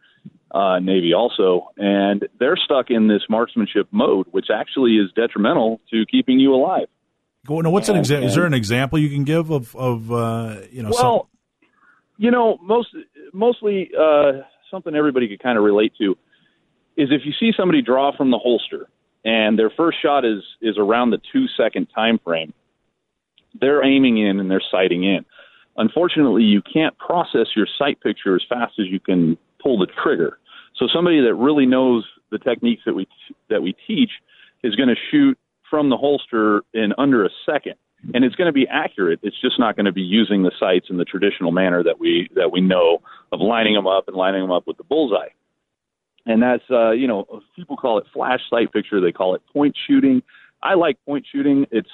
uh, 0.53 0.79
Navy 0.79 1.13
also, 1.13 1.69
and 1.77 2.27
they're 2.39 2.57
stuck 2.57 2.89
in 2.89 3.07
this 3.07 3.23
marksmanship 3.29 3.88
mode, 3.91 4.27
which 4.31 4.47
actually 4.53 4.97
is 4.97 5.11
detrimental 5.15 5.81
to 5.91 6.05
keeping 6.05 6.39
you 6.39 6.53
alive. 6.53 6.88
Go, 7.45 7.59
now, 7.59 7.71
what's 7.71 7.89
an 7.89 7.97
example? 7.97 8.29
Is 8.29 8.35
there 8.35 8.45
an 8.45 8.53
example 8.53 9.00
you 9.00 9.09
can 9.09 9.23
give 9.23 9.50
of 9.50 9.75
of 9.75 10.11
uh, 10.11 10.61
you 10.71 10.83
know? 10.83 10.91
Well, 10.91 11.29
you 12.17 12.31
know, 12.31 12.57
most 12.61 12.89
mostly 13.33 13.89
uh, 14.00 14.44
something 14.71 14.95
everybody 14.95 15.27
could 15.27 15.41
kind 15.41 15.57
of 15.57 15.63
relate 15.63 15.94
to 15.97 16.11
is 16.95 17.09
if 17.11 17.21
you 17.25 17.33
see 17.39 17.51
somebody 17.57 17.81
draw 17.81 18.15
from 18.15 18.31
the 18.31 18.38
holster 18.38 18.88
and 19.25 19.57
their 19.57 19.71
first 19.71 19.97
shot 20.01 20.23
is 20.23 20.44
is 20.61 20.77
around 20.77 21.09
the 21.09 21.19
two 21.33 21.47
second 21.57 21.88
time 21.94 22.19
frame, 22.23 22.53
they're 23.59 23.83
aiming 23.83 24.19
in 24.19 24.39
and 24.39 24.50
they're 24.50 24.63
sighting 24.71 25.03
in. 25.03 25.25
Unfortunately, 25.75 26.44
you 26.44 26.61
can't 26.61 26.97
process 26.97 27.47
your 27.55 27.67
sight 27.79 28.00
picture 28.01 28.35
as 28.35 28.44
fast 28.47 28.73
as 28.79 28.85
you 28.88 29.00
can 29.00 29.38
pull 29.61 29.79
the 29.79 29.88
trigger. 30.03 30.38
So 30.75 30.88
somebody 30.94 31.22
that 31.22 31.36
really 31.36 31.66
knows 31.66 32.06
the 32.31 32.40
techniques 32.40 32.84
that 32.86 32.94
we 32.94 33.08
that 33.50 33.62
we 33.62 33.75
teach 33.88 34.12
is 34.64 34.75
going 34.75 34.90
to 34.90 34.96
shoot 35.12 35.38
from 35.70 35.90
the 35.90 35.98
holster 35.98 36.64
in 36.74 36.94
under 36.98 37.25
a 37.25 37.30
second 37.46 37.75
and 38.14 38.25
it's 38.25 38.36
going 38.36 38.48
to 38.48 38.54
be 38.54 38.68
accurate. 38.68 39.20
It's 39.24 39.40
just 39.40 39.60
not 39.60 39.75
going 39.75 39.86
to 39.86 39.92
be 39.92 40.02
using 40.02 40.44
the 40.44 40.52
sights 40.60 40.88
in 40.90 40.98
the 40.98 41.06
traditional 41.06 41.52
manner 41.52 41.84
that 41.84 42.00
we 42.00 42.30
that 42.36 42.52
we 42.52 42.60
know 42.60 43.02
of 43.31 43.40
lining 43.40 43.75
them 43.75 43.88
up 43.88 44.08
and 44.08 44.18
lining 44.18 44.42
them 44.42 44.52
up 44.52 44.68
with 44.68 44.78
the 44.78 44.84
bullseye. 44.84 45.30
And 46.25 46.42
that's 46.42 46.64
uh, 46.70 46.92
you 46.92 47.08
know 47.08 47.42
people 47.56 47.78
call 47.78 47.98
it 47.98 48.06
flash 48.14 48.42
sight 48.50 48.74
picture. 48.74 49.00
They 49.00 49.12
call 49.12 49.36
it 49.36 49.42
point 49.52 49.75
shooting. 49.88 50.22
I 50.62 50.74
like 50.74 50.98
point 51.06 51.25
shooting. 51.31 51.66
It's 51.72 51.90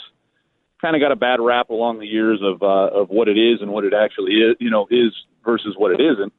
kind 0.82 0.96
of 0.96 1.02
got 1.02 1.12
a 1.12 1.16
bad 1.16 1.40
rap 1.40 1.70
along 1.70 2.00
the 2.00 2.08
years 2.08 2.40
of 2.42 2.64
uh, 2.64 3.00
of 3.00 3.10
what 3.10 3.28
it 3.28 3.38
is 3.38 3.62
and 3.62 3.72
what 3.72 3.84
it 3.84 3.94
actually 3.94 4.34
is. 4.34 4.56
You 4.60 4.72
know 4.72 4.88
is 4.90 5.14
versus 5.46 5.76
what 5.78 5.92
it 5.92 6.02
isn't. 6.02 6.34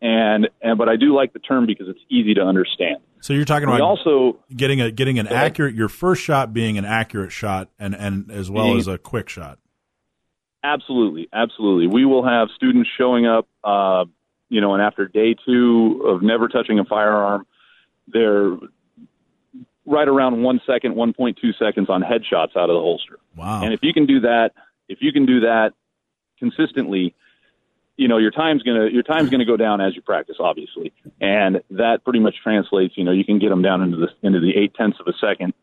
And 0.00 0.48
and 0.60 0.78
but 0.78 0.88
I 0.88 0.96
do 0.96 1.14
like 1.14 1.32
the 1.32 1.38
term 1.38 1.66
because 1.66 1.88
it's 1.88 2.00
easy 2.10 2.34
to 2.34 2.42
understand. 2.42 2.98
so 3.20 3.32
you're 3.32 3.44
talking 3.44 3.68
We 3.68 3.76
about 3.76 3.84
also 3.84 4.38
getting 4.54 4.80
a 4.80 4.90
getting 4.90 5.18
an 5.18 5.26
accurate 5.28 5.74
your 5.74 5.88
first 5.88 6.22
shot 6.22 6.52
being 6.52 6.76
an 6.78 6.84
accurate 6.84 7.32
shot 7.32 7.70
and 7.78 7.94
and 7.94 8.30
as 8.30 8.50
well 8.50 8.76
as 8.76 8.86
a 8.86 8.98
quick 8.98 9.28
shot. 9.28 9.58
Absolutely, 10.62 11.28
absolutely. 11.32 11.86
We 11.86 12.06
will 12.06 12.26
have 12.26 12.48
students 12.54 12.88
showing 12.96 13.26
up, 13.26 13.46
uh, 13.62 14.06
you 14.48 14.62
know, 14.62 14.72
and 14.72 14.82
after 14.82 15.06
day 15.06 15.36
two 15.46 16.02
of 16.06 16.22
never 16.22 16.48
touching 16.48 16.78
a 16.78 16.84
firearm, 16.84 17.46
they're 18.08 18.56
right 19.86 20.08
around 20.08 20.42
one 20.42 20.60
second, 20.66 20.94
1.2 20.94 21.34
seconds 21.58 21.90
on 21.90 22.00
headshots 22.00 22.56
out 22.56 22.70
of 22.70 22.74
the 22.74 22.80
holster. 22.80 23.18
Wow. 23.36 23.62
And 23.62 23.74
if 23.74 23.80
you 23.82 23.92
can 23.92 24.06
do 24.06 24.20
that, 24.20 24.52
if 24.88 24.98
you 25.02 25.12
can 25.12 25.26
do 25.26 25.40
that 25.40 25.72
consistently, 26.38 27.14
you 27.96 28.08
know 28.08 28.18
your 28.18 28.30
time's 28.30 28.62
gonna 28.62 28.88
your 28.90 29.02
time's 29.02 29.30
gonna 29.30 29.44
go 29.44 29.56
down 29.56 29.80
as 29.80 29.94
you 29.94 30.02
practice, 30.02 30.36
obviously, 30.40 30.92
and 31.20 31.62
that 31.70 32.02
pretty 32.04 32.18
much 32.20 32.34
translates. 32.42 32.94
You 32.96 33.04
know, 33.04 33.12
you 33.12 33.24
can 33.24 33.38
get 33.38 33.50
them 33.50 33.62
down 33.62 33.82
into 33.82 33.96
the 33.96 34.08
into 34.22 34.40
the 34.40 34.56
eight 34.56 34.74
tenths 34.74 34.98
of 35.00 35.06
a 35.06 35.12
second 35.20 35.54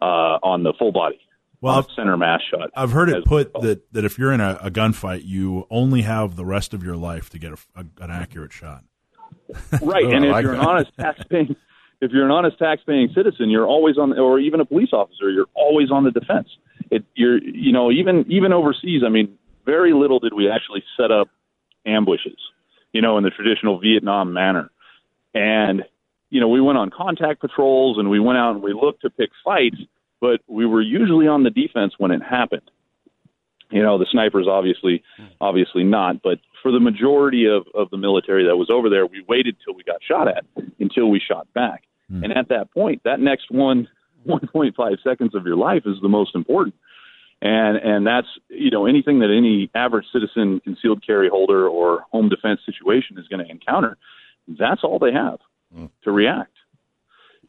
uh, 0.00 0.38
on 0.42 0.62
the 0.62 0.72
full 0.78 0.92
body, 0.92 1.18
Well, 1.60 1.78
I've, 1.78 1.86
center 1.96 2.16
mass 2.16 2.40
shot. 2.50 2.70
I've 2.76 2.92
heard 2.92 3.08
it 3.08 3.24
put 3.24 3.54
well. 3.54 3.62
that 3.62 3.92
that 3.92 4.04
if 4.04 4.18
you're 4.18 4.32
in 4.32 4.40
a, 4.40 4.58
a 4.62 4.70
gunfight, 4.70 5.24
you 5.24 5.66
only 5.70 6.02
have 6.02 6.36
the 6.36 6.44
rest 6.44 6.74
of 6.74 6.82
your 6.82 6.96
life 6.96 7.30
to 7.30 7.38
get 7.38 7.52
a, 7.52 7.56
a- 7.76 8.02
an 8.04 8.10
accurate 8.10 8.52
shot. 8.52 8.84
Right, 9.82 10.04
Oh, 10.04 10.10
and 10.10 10.24
if 10.24 10.32
like 10.32 10.42
you're 10.42 10.54
an 10.54 10.60
honest 10.60 10.90
tax-paying, 11.00 11.54
if 12.00 12.10
you're 12.10 12.24
an 12.24 12.30
honest 12.32 12.58
tax-paying 12.58 13.10
citizen, 13.14 13.48
you're 13.48 13.66
always 13.66 13.96
on, 13.96 14.18
or 14.18 14.38
even 14.40 14.60
a 14.60 14.64
police 14.64 14.90
officer, 14.92 15.30
you're 15.30 15.46
always 15.54 15.90
on 15.90 16.02
the 16.04 16.10
defense. 16.10 16.48
It, 16.90 17.04
you're, 17.14 17.38
you 17.42 17.72
know, 17.72 17.90
even 17.92 18.24
even 18.28 18.52
overseas. 18.52 19.02
I 19.04 19.08
mean, 19.08 19.38
very 19.64 19.92
little 19.92 20.18
did 20.18 20.34
we 20.34 20.50
actually 20.50 20.82
set 20.96 21.10
up 21.10 21.28
ambushes, 21.86 22.38
you 22.92 23.00
know, 23.00 23.18
in 23.18 23.24
the 23.24 23.30
traditional 23.30 23.78
Vietnam 23.78 24.32
manner. 24.32 24.70
And 25.34 25.84
you 26.30 26.40
know, 26.40 26.48
we 26.48 26.60
went 26.60 26.78
on 26.78 26.90
contact 26.90 27.40
patrols 27.40 27.98
and 27.98 28.10
we 28.10 28.20
went 28.20 28.38
out 28.38 28.54
and 28.54 28.62
we 28.62 28.72
looked 28.72 29.02
to 29.02 29.10
pick 29.10 29.30
fights, 29.44 29.76
but 30.20 30.40
we 30.48 30.66
were 30.66 30.82
usually 30.82 31.26
on 31.28 31.44
the 31.44 31.50
defense 31.50 31.94
when 31.98 32.10
it 32.10 32.20
happened. 32.22 32.68
You 33.70 33.82
know, 33.82 33.98
the 33.98 34.06
snipers 34.10 34.46
obviously, 34.48 35.02
obviously 35.40 35.84
not, 35.84 36.22
but 36.22 36.38
for 36.62 36.70
the 36.70 36.80
majority 36.80 37.46
of, 37.46 37.66
of 37.74 37.90
the 37.90 37.96
military 37.96 38.44
that 38.46 38.56
was 38.56 38.70
over 38.70 38.88
there, 38.88 39.06
we 39.06 39.24
waited 39.28 39.56
till 39.64 39.74
we 39.74 39.82
got 39.82 39.96
shot 40.06 40.28
at, 40.28 40.44
until 40.78 41.10
we 41.10 41.20
shot 41.20 41.52
back. 41.52 41.82
Hmm. 42.08 42.24
And 42.24 42.32
at 42.32 42.48
that 42.48 42.72
point, 42.72 43.02
that 43.04 43.20
next 43.20 43.50
one, 43.50 43.88
1.5 44.26 45.02
seconds 45.04 45.34
of 45.34 45.46
your 45.46 45.56
life 45.56 45.82
is 45.86 45.96
the 46.02 46.08
most 46.08 46.34
important. 46.34 46.74
And 47.42 47.76
and 47.76 48.06
that's 48.06 48.28
you 48.48 48.70
know 48.70 48.86
anything 48.86 49.18
that 49.20 49.30
any 49.30 49.70
average 49.74 50.06
citizen, 50.12 50.60
concealed 50.60 51.04
carry 51.06 51.28
holder, 51.28 51.68
or 51.68 52.04
home 52.10 52.28
defense 52.28 52.60
situation 52.64 53.18
is 53.18 53.28
going 53.28 53.44
to 53.44 53.50
encounter. 53.50 53.98
That's 54.48 54.82
all 54.82 54.98
they 54.98 55.12
have 55.12 55.38
to 56.04 56.10
react, 56.10 56.54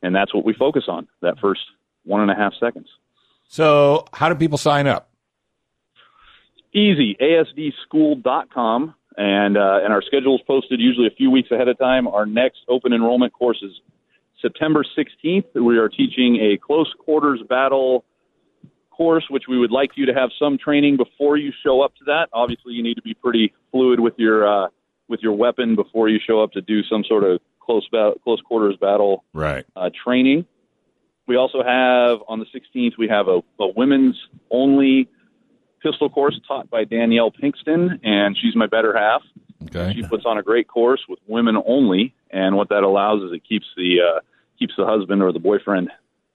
and 0.04 0.14
that's 0.14 0.34
what 0.34 0.44
we 0.44 0.54
focus 0.54 0.84
on. 0.88 1.08
That 1.22 1.40
first 1.40 1.62
one 2.04 2.22
and 2.22 2.30
a 2.30 2.36
half 2.36 2.54
seconds. 2.60 2.88
So, 3.48 4.06
how 4.12 4.28
do 4.28 4.36
people 4.36 4.58
sign 4.58 4.88
up? 4.88 5.10
easy 6.74 7.18
asdschool.com 7.20 8.94
and 9.18 9.58
uh, 9.58 9.80
and 9.84 9.94
our 9.94 10.02
schedule 10.02 10.36
is 10.36 10.42
posted 10.46 10.80
usually 10.80 11.08
a 11.08 11.16
few 11.16 11.32
weeks 11.32 11.50
ahead 11.52 11.68
of 11.68 11.78
time 11.78 12.08
our 12.08 12.26
next 12.26 12.60
open 12.68 12.94
enrollment 12.94 13.34
course 13.34 13.64
is 13.64 13.72
september 14.42 14.86
16th 14.98 15.46
we 15.56 15.78
are 15.78 15.90
teaching 15.90 16.38
a 16.38 16.58
close 16.58 16.94
quarters 17.04 17.42
battle 17.50 18.06
course 18.98 19.26
which 19.30 19.44
we 19.48 19.58
would 19.60 19.72
like 19.72 19.92
you 19.96 20.06
to 20.08 20.14
have 20.14 20.30
some 20.40 20.58
training 20.58 20.98
before 20.98 21.38
you 21.38 21.52
show 21.64 21.82
up 21.82 21.94
to 21.96 22.04
that 22.06 22.28
obviously 22.34 22.74
you 22.74 22.82
need 22.82 22.96
to 22.96 23.02
be 23.04 23.14
pretty 23.14 23.54
fluid 23.72 24.00
with 24.00 24.14
your 24.18 24.48
uh, 24.48 24.68
with 25.08 25.20
your 25.22 25.34
weapon 25.34 25.76
before 25.76 26.10
you 26.10 26.20
show 26.26 26.42
up 26.44 26.52
to 26.52 26.62
do 26.62 26.82
some 26.84 27.04
sort 27.08 27.24
of 27.24 27.40
close 27.60 27.88
ba- 27.92 28.14
close 28.24 28.42
quarters 28.42 28.76
battle 28.82 29.24
Right. 29.34 29.66
uh, 29.76 29.90
training. 30.04 30.46
We 31.28 31.36
also 31.36 31.62
have 31.62 32.20
on 32.28 32.40
the 32.40 32.46
16th 32.56 32.98
we 32.98 33.08
have 33.10 33.28
a, 33.28 33.42
a 33.60 33.68
women's 33.76 34.16
only 34.50 35.08
pistol 35.84 36.10
course 36.10 36.40
taught 36.48 36.70
by 36.70 36.84
Danielle 36.86 37.32
Pinkston, 37.32 38.00
and 38.04 38.38
she's 38.42 38.56
my 38.56 38.66
better 38.68 38.98
half. 38.98 39.22
Okay. 39.66 39.94
She 39.96 40.04
puts 40.08 40.24
on 40.26 40.38
a 40.38 40.44
great 40.44 40.68
course 40.68 41.02
with 41.10 41.20
women 41.28 41.56
only, 41.68 42.14
and 42.32 42.56
what 42.56 42.70
that 42.70 42.84
allows 42.84 43.22
is 43.24 43.32
it 43.34 43.44
keeps 43.48 43.66
the 43.76 43.98
uh, 44.02 44.20
keeps 44.58 44.74
the 44.78 44.86
husband 44.86 45.22
or 45.22 45.32
the 45.34 45.40
boyfriend 45.40 45.90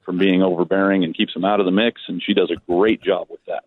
from 0.04 0.18
being 0.18 0.42
overbearing 0.42 1.04
and 1.04 1.16
keeps 1.16 1.32
them 1.34 1.44
out 1.44 1.60
of 1.60 1.66
the 1.66 1.72
mix. 1.72 2.00
And 2.08 2.22
she 2.22 2.34
does 2.34 2.50
a 2.50 2.56
great 2.70 3.02
job 3.02 3.28
with 3.30 3.44
that. 3.46 3.64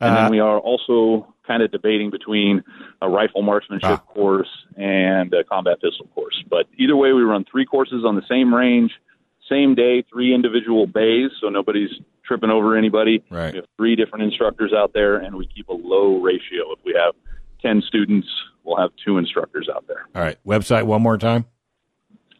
And 0.00 0.16
Uh, 0.16 0.22
then 0.22 0.30
we 0.30 0.40
are 0.40 0.58
also 0.58 1.32
kind 1.46 1.62
of 1.62 1.70
debating 1.70 2.10
between 2.10 2.62
a 3.00 3.08
rifle 3.08 3.42
marksmanship 3.42 3.90
Ah. 3.90 3.96
course 3.98 4.48
and 4.76 5.32
a 5.34 5.44
combat 5.44 5.80
pistol 5.80 6.06
course. 6.14 6.42
But 6.48 6.66
either 6.78 6.96
way, 6.96 7.12
we 7.12 7.22
run 7.22 7.44
three 7.44 7.64
courses 7.64 8.04
on 8.04 8.16
the 8.16 8.22
same 8.28 8.54
range, 8.54 8.92
same 9.48 9.74
day, 9.74 10.02
three 10.02 10.34
individual 10.34 10.86
bays, 10.86 11.30
so 11.40 11.48
nobody's 11.48 11.90
tripping 12.24 12.50
over 12.50 12.76
anybody. 12.76 13.22
Right. 13.30 13.52
We 13.52 13.56
have 13.58 13.66
three 13.76 13.96
different 13.96 14.24
instructors 14.24 14.72
out 14.72 14.92
there, 14.92 15.16
and 15.16 15.36
we 15.36 15.46
keep 15.46 15.68
a 15.68 15.72
low 15.74 16.18
ratio. 16.20 16.72
If 16.72 16.78
we 16.84 16.94
have 16.94 17.14
10 17.60 17.82
students, 17.82 18.28
we'll 18.64 18.76
have 18.76 18.90
two 19.04 19.18
instructors 19.18 19.68
out 19.68 19.86
there. 19.88 20.06
All 20.14 20.22
right. 20.22 20.38
Website 20.46 20.84
one 20.84 21.02
more 21.02 21.18
time. 21.18 21.44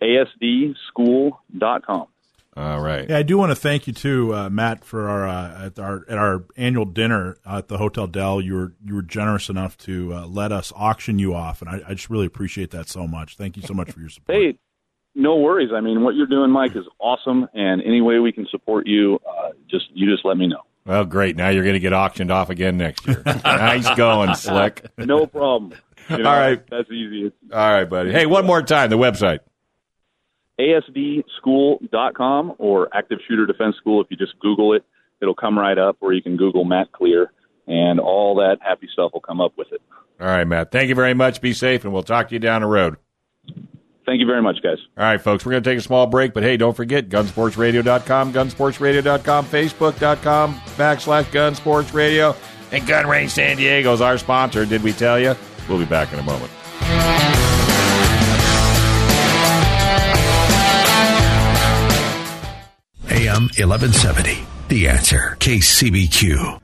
ASDschool.com. 0.01 2.07
All 2.55 2.81
right. 2.83 3.09
Yeah, 3.09 3.17
I 3.17 3.23
do 3.23 3.39
want 3.39 3.51
to 3.51 3.57
thank 3.57 3.87
you 3.87 3.95
too, 3.95 4.35
uh, 4.35 4.51
Matt, 4.51 4.85
for 4.85 5.09
our 5.09 5.27
uh, 5.27 5.67
at 5.67 5.79
our 5.79 6.05
at 6.07 6.19
our 6.19 6.45
annual 6.57 6.85
dinner 6.85 7.39
at 7.47 7.69
the 7.69 7.79
Hotel 7.79 8.07
Dell. 8.07 8.43
You 8.43 8.55
were 8.55 8.73
you 8.85 8.95
were 8.95 9.03
generous 9.03 9.49
enough 9.49 9.79
to 9.79 10.13
uh, 10.15 10.27
let 10.27 10.53
us 10.53 10.71
auction 10.77 11.19
you 11.19 11.35
off, 11.35 11.63
and 11.63 11.71
I, 11.71 11.81
I 11.89 11.95
just 11.95 12.11
really 12.11 12.27
appreciate 12.27 12.71
that 12.73 12.89
so 12.91 13.07
much. 13.07 13.37
Thank 13.37 13.57
you 13.57 13.63
so 13.63 13.73
much 13.73 13.91
for 13.91 14.01
your 14.01 14.11
support. 14.11 14.37
Hey, 14.37 14.59
no 15.15 15.37
worries. 15.37 15.71
I 15.75 15.81
mean, 15.81 16.03
what 16.03 16.15
you're 16.15 16.27
doing, 16.27 16.51
Mike, 16.51 16.77
is 16.77 16.85
awesome, 16.99 17.49
and 17.55 17.81
any 17.83 18.03
way 18.03 18.19
we 18.19 18.33
can 18.33 18.47
support 18.51 18.87
you, 18.87 19.19
uh, 19.27 19.53
just 19.71 19.87
you 19.95 20.11
just 20.11 20.27
let 20.27 20.37
me 20.37 20.47
know. 20.47 20.61
Well, 20.85 21.07
great. 21.07 21.37
Now 21.37 21.49
you're 21.49 21.65
going 21.65 21.75
to 21.75 21.81
get 21.81 21.93
auctioned 21.95 22.31
off 22.31 22.51
again 22.51 22.77
next 22.77 23.07
year. 23.07 23.23
nice 23.45 23.89
going, 23.97 24.35
Slick. 24.35 24.85
No 24.99 25.27
problem. 25.27 25.73
You 26.11 26.19
know, 26.19 26.31
All 26.31 26.37
right. 26.37 26.61
that's 26.69 26.91
easy. 26.91 27.33
All 27.53 27.73
right, 27.73 27.85
buddy. 27.85 28.11
Hey, 28.11 28.27
one 28.27 28.45
more 28.45 28.61
time, 28.61 28.91
the 28.91 28.99
website. 28.99 29.39
ASDschool.com 30.63 32.55
or 32.59 32.89
Active 32.95 33.19
Shooter 33.29 33.47
Defense 33.47 33.77
School. 33.77 34.01
If 34.01 34.09
you 34.11 34.17
just 34.17 34.39
Google 34.39 34.75
it, 34.75 34.85
it'll 35.21 35.35
come 35.35 35.59
right 35.59 35.79
up, 35.79 35.97
or 36.01 36.13
you 36.13 36.23
can 36.23 36.37
Google 36.37 36.65
Matt 36.65 36.93
Clear, 36.93 37.33
and 37.67 37.99
all 38.01 38.37
that 38.37 38.59
happy 38.61 38.89
stuff 38.93 39.13
will 39.13 39.21
come 39.21 39.41
up 39.41 39.53
with 39.57 39.73
it. 39.73 39.83
All 40.21 40.27
right, 40.27 40.47
Matt. 40.47 40.71
Thank 40.71 40.89
you 40.89 40.95
very 40.95 41.15
much. 41.15 41.41
Be 41.41 41.53
safe, 41.53 41.85
and 41.85 41.93
we'll 41.93 42.03
talk 42.03 42.29
to 42.29 42.35
you 42.35 42.39
down 42.39 42.63
the 42.63 42.69
road. 42.69 42.97
Thank 44.05 44.21
you 44.21 44.27
very 44.27 44.43
much, 44.43 44.63
guys. 44.63 44.79
All 44.97 45.05
right, 45.05 45.21
folks, 45.21 45.45
we're 45.45 45.53
going 45.53 45.63
to 45.63 45.71
take 45.71 45.79
a 45.79 45.83
small 45.83 46.07
break, 46.07 46.35
but 46.35 46.43
hey, 46.43 46.57
don't 46.57 46.77
forget 46.77 47.09
gunsportsradio.com, 47.09 48.33
gunsportsradio.com, 48.33 49.47
facebook.com, 49.47 50.55
backslash 50.55 51.25
gunsportsradio, 51.25 52.37
and 52.73 52.87
Gun 52.87 53.07
Range 53.07 53.31
San 53.31 53.57
Diego 53.57 53.93
is 53.93 54.01
our 54.01 54.19
sponsor. 54.19 54.67
Did 54.67 54.83
we 54.83 54.93
tell 54.93 55.21
you? 55.21 55.35
We'll 55.69 55.79
be 55.79 55.85
back 55.85 56.13
in 56.13 56.19
a 56.19 56.25
moment. 56.25 56.51
1170. 63.65 64.47
The 64.69 64.89
answer. 64.89 65.37
KCBQ. 65.41 66.61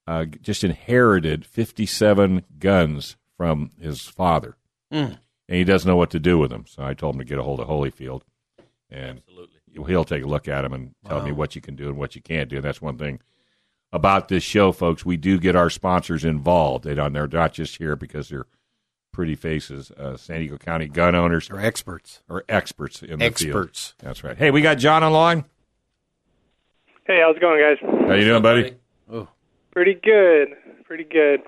uh, 0.07 0.25
just 0.25 0.63
inherited 0.63 1.45
57 1.45 2.43
guns 2.57 3.17
from 3.39 3.71
his 3.79 4.01
father, 4.01 4.57
and 4.91 5.17
he 5.47 5.63
doesn't 5.63 5.87
know 5.87 5.95
what 5.95 6.09
to 6.09 6.19
do 6.19 6.37
with 6.37 6.49
them. 6.49 6.65
So 6.67 6.83
I 6.83 6.93
told 6.93 7.15
him 7.15 7.19
to 7.19 7.25
get 7.25 7.39
a 7.39 7.43
hold 7.43 7.61
of 7.61 7.69
Holyfield, 7.69 8.23
and 8.91 9.19
Absolutely. 9.19 9.55
he'll 9.87 10.03
take 10.03 10.23
a 10.25 10.27
look 10.27 10.49
at 10.49 10.63
them 10.63 10.73
and 10.73 10.93
tell 11.07 11.21
me 11.23 11.31
what 11.31 11.55
you 11.55 11.61
can 11.61 11.77
do 11.77 11.87
and 11.87 11.97
what 11.97 12.17
you 12.17 12.21
can't 12.21 12.49
do. 12.49 12.57
And 12.57 12.65
that's 12.65 12.81
one 12.81 12.97
thing 12.97 13.21
about 13.93 14.27
this 14.27 14.43
show, 14.43 14.73
folks. 14.73 15.05
We 15.05 15.15
do 15.15 15.39
get 15.39 15.55
our 15.55 15.69
sponsors 15.69 16.25
involved. 16.25 16.83
They 16.83 16.95
don't. 16.95 17.13
They're 17.13 17.29
not 17.29 17.53
just 17.53 17.77
here 17.77 17.95
because 17.95 18.27
they're 18.27 18.45
pretty 19.13 19.35
faces. 19.35 19.89
Uh, 19.91 20.17
San 20.17 20.39
Diego 20.39 20.57
County 20.57 20.89
gun 20.89 21.15
owners 21.15 21.47
They're 21.47 21.61
experts. 21.61 22.21
are 22.29 22.43
experts 22.49 23.01
in 23.01 23.19
the 23.19 23.29
field. 23.31 23.31
Experts. 23.31 23.93
That's 23.99 24.21
right. 24.21 24.37
Hey, 24.37 24.51
we 24.51 24.61
got 24.61 24.75
John 24.79 25.01
online. 25.01 25.45
Hey, 27.07 27.21
how's 27.25 27.37
it 27.37 27.39
going, 27.41 27.61
guys? 27.61 27.77
How 28.05 28.15
you 28.15 28.25
doing, 28.25 28.41
buddy? 28.43 28.75
Pretty 29.71 29.93
good, 30.03 30.49
pretty 30.83 31.05
good. 31.05 31.41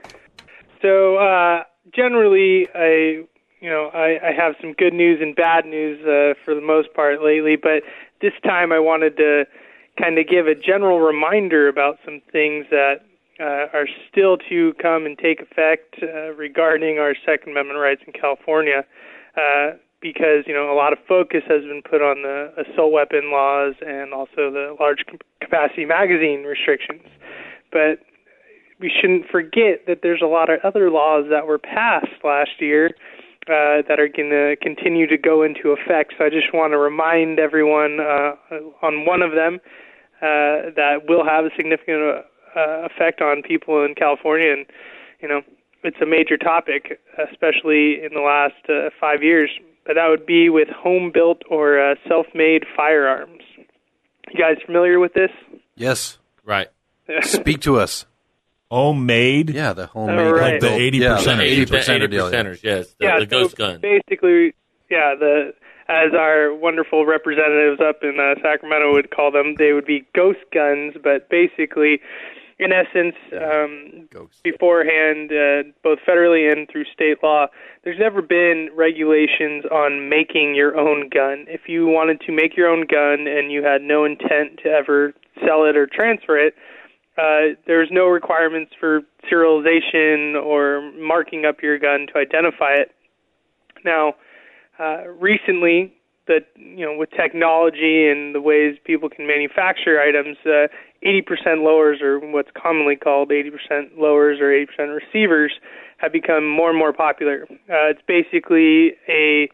So, 0.82 1.18
uh, 1.18 1.64
generally, 1.94 2.68
I, 2.76 3.24
you 3.60 3.70
know, 3.70 3.90
I, 3.94 4.30
I 4.30 4.32
have 4.36 4.56
some 4.62 4.74
good 4.74 4.94
news 4.94 5.20
and 5.22 5.36
bad 5.36 5.66
news 5.66 6.00
uh, 6.02 6.40
for 6.44 6.54
the 6.56 6.62
most 6.62 6.94
part 6.94 7.24
lately, 7.24 7.56
but 7.56 7.84
this 8.22 8.34
time 8.44 8.72
I 8.72 8.80
wanted 8.80 9.18
to 9.18 9.46
kind 10.00 10.18
of 10.18 10.28
give 10.28 10.48
a 10.48 10.56
general 10.56 11.00
reminder 11.00 11.68
about 11.68 11.98
some 12.06 12.22
things 12.32 12.66
that 12.70 13.02
uh, 13.40 13.68
are 13.74 13.88
still 14.10 14.38
to 14.50 14.74
come 14.82 15.06
and 15.06 15.18
take 15.18 15.42
effect 15.42 15.96
uh, 16.02 16.34
regarding 16.34 17.00
our 17.00 17.16
Second 17.26 17.52
Amendment 17.52 17.80
rights 17.80 18.02
in 18.06 18.14
California. 18.14 18.86
Uh, 19.36 19.78
because 20.02 20.44
you 20.48 20.54
know 20.54 20.74
a 20.74 20.76
lot 20.76 20.92
of 20.94 21.00
focus 21.08 21.44
has 21.48 21.62
been 21.62 21.82
put 21.88 22.02
on 22.02 22.24
the 22.24 22.52
assault 22.58 22.92
weapon 22.92 23.32
laws 23.32 23.76
and 23.86 24.14
also 24.14 24.50
the 24.50 24.76
large 24.80 25.06
capacity 25.40 25.86
magazine 25.86 26.44
restrictions, 26.44 27.06
but 27.72 28.02
we 28.82 28.92
shouldn't 29.00 29.28
forget 29.30 29.86
that 29.88 30.00
there's 30.02 30.22
a 30.22 30.28
lot 30.28 30.50
of 30.50 30.60
other 30.64 30.90
laws 30.90 31.26
that 31.30 31.48
were 31.48 31.60
passed 31.60 32.24
last 32.24 32.60
year 32.60 32.92
uh, 33.48 33.82
that 33.88 34.00
are 34.00 34.08
going 34.08 34.30
to 34.30 34.56
continue 34.62 35.08
to 35.08 35.18
go 35.18 35.44
into 35.44 35.70
effect. 35.72 36.14
So 36.18 36.26
I 36.26 36.30
just 36.30 36.54
want 36.54 36.74
to 36.74 36.78
remind 36.78 37.40
everyone 37.40 38.00
uh, 38.00 38.34
on 38.82 39.06
one 39.06 39.22
of 39.22 39.32
them 39.32 39.60
uh, 40.22 40.74
that 40.76 41.06
will 41.08 41.26
have 41.26 41.46
a 41.46 41.50
significant 41.56 42.26
uh, 42.56 42.86
effect 42.86 43.22
on 43.22 43.42
people 43.42 43.84
in 43.86 43.96
California, 43.96 44.52
and 44.52 44.66
you 45.22 45.28
know 45.28 45.42
it's 45.84 45.98
a 46.02 46.06
major 46.06 46.38
topic, 46.38 47.00
especially 47.18 48.04
in 48.04 48.14
the 48.14 48.22
last 48.22 48.70
uh, 48.70 48.90
five 49.00 49.24
years. 49.24 49.50
But 49.86 49.96
that 49.96 50.08
would 50.10 50.28
be 50.28 50.50
with 50.50 50.68
home-built 50.70 51.42
or 51.50 51.80
uh, 51.80 51.96
self-made 52.08 52.66
firearms. 52.76 53.42
You 53.58 54.40
guys 54.40 54.58
familiar 54.64 55.00
with 55.00 55.14
this? 55.14 55.32
Yes. 55.76 56.20
Right. 56.46 56.68
Speak 57.24 57.62
to 57.62 57.80
us. 57.80 58.06
Homemade. 58.72 59.50
Yeah, 59.50 59.74
the 59.74 59.88
homemade. 59.88 60.20
All 60.28 60.32
right. 60.34 60.62
The 60.62 60.70
home-built- 60.70 60.82
80 60.82 60.98
yeah, 60.98 61.18
percenters. 61.18 61.38
the 61.38 61.44
80 61.44 61.66
percent 61.66 62.04
Eighty 62.04 62.08
deal. 62.08 62.32
yeah. 62.32 62.44
percenters, 62.44 62.64
yes. 62.64 62.96
The, 63.00 63.06
yeah, 63.06 63.20
the 63.20 63.26
ghost 63.26 63.52
so 63.52 63.58
gun. 63.58 63.82
Basically, 63.82 64.54
yeah, 64.90 65.14
the 65.20 65.54
as 65.90 66.14
our 66.18 66.56
wonderful 66.56 67.06
representatives 67.06 67.82
up 67.82 67.98
in 68.02 68.18
uh, 68.18 68.40
Sacramento 68.42 68.94
would 68.94 69.12
call 69.12 69.30
them, 69.30 69.56
they 69.58 69.74
would 69.74 69.86
be 69.86 70.06
ghost 70.16 70.40
guns. 70.54 70.94
But 71.04 71.28
basically, 71.30 72.00
in 72.60 72.72
essence, 72.72 73.16
um, 73.34 74.08
beforehand, 74.42 75.32
uh, 75.34 75.64
both 75.84 76.00
federally 76.08 76.50
and 76.50 76.70
through 76.70 76.86
state 76.94 77.18
law, 77.22 77.48
there's 77.84 78.00
never 78.00 78.22
been 78.22 78.70
regulations 78.74 79.66
on 79.70 80.08
making 80.08 80.56
your 80.56 80.78
own 80.80 81.10
gun. 81.10 81.44
If 81.50 81.68
you 81.68 81.88
wanted 81.88 82.22
to 82.22 82.32
make 82.32 82.56
your 82.56 82.70
own 82.70 82.86
gun 82.88 83.28
and 83.28 83.52
you 83.52 83.64
had 83.64 83.82
no 83.82 84.06
intent 84.06 84.60
to 84.64 84.70
ever 84.70 85.14
sell 85.46 85.66
it 85.66 85.76
or 85.76 85.88
transfer 85.88 86.38
it, 86.38 86.56
uh, 87.18 87.56
there's 87.68 87.90
no 87.92 88.08
requirements 88.08 88.72
for 88.80 89.02
serialization 89.32 90.42
or 90.42 90.92
marking 90.94 91.46
up 91.46 91.62
your 91.62 91.78
gun 91.78 92.08
to 92.14 92.20
identify 92.20 92.74
it. 92.74 92.92
Now, 93.84 94.16
uh, 94.80 95.08
recently, 95.20 95.94
the 96.28 96.40
you 96.56 96.86
know 96.86 96.96
with 96.96 97.10
technology 97.12 98.08
and 98.08 98.34
the 98.34 98.42
ways 98.42 98.78
people 98.86 99.10
can 99.10 99.28
manufacture 99.28 100.00
items, 100.00 100.38
uh, 100.46 100.68
80% 101.04 101.64
lowers, 101.64 102.00
or 102.02 102.20
what's 102.20 102.52
commonly 102.56 102.96
called 102.96 103.30
80% 103.30 103.98
lowers 103.98 104.40
or 104.40 104.46
80% 104.46 104.96
receivers, 104.96 105.52
have 105.98 106.12
become 106.12 106.48
more 106.48 106.70
and 106.70 106.78
more 106.78 106.94
popular. 106.94 107.46
Uh, 107.52 107.90
it's 107.90 108.02
basically 108.08 108.94
a 109.10 109.50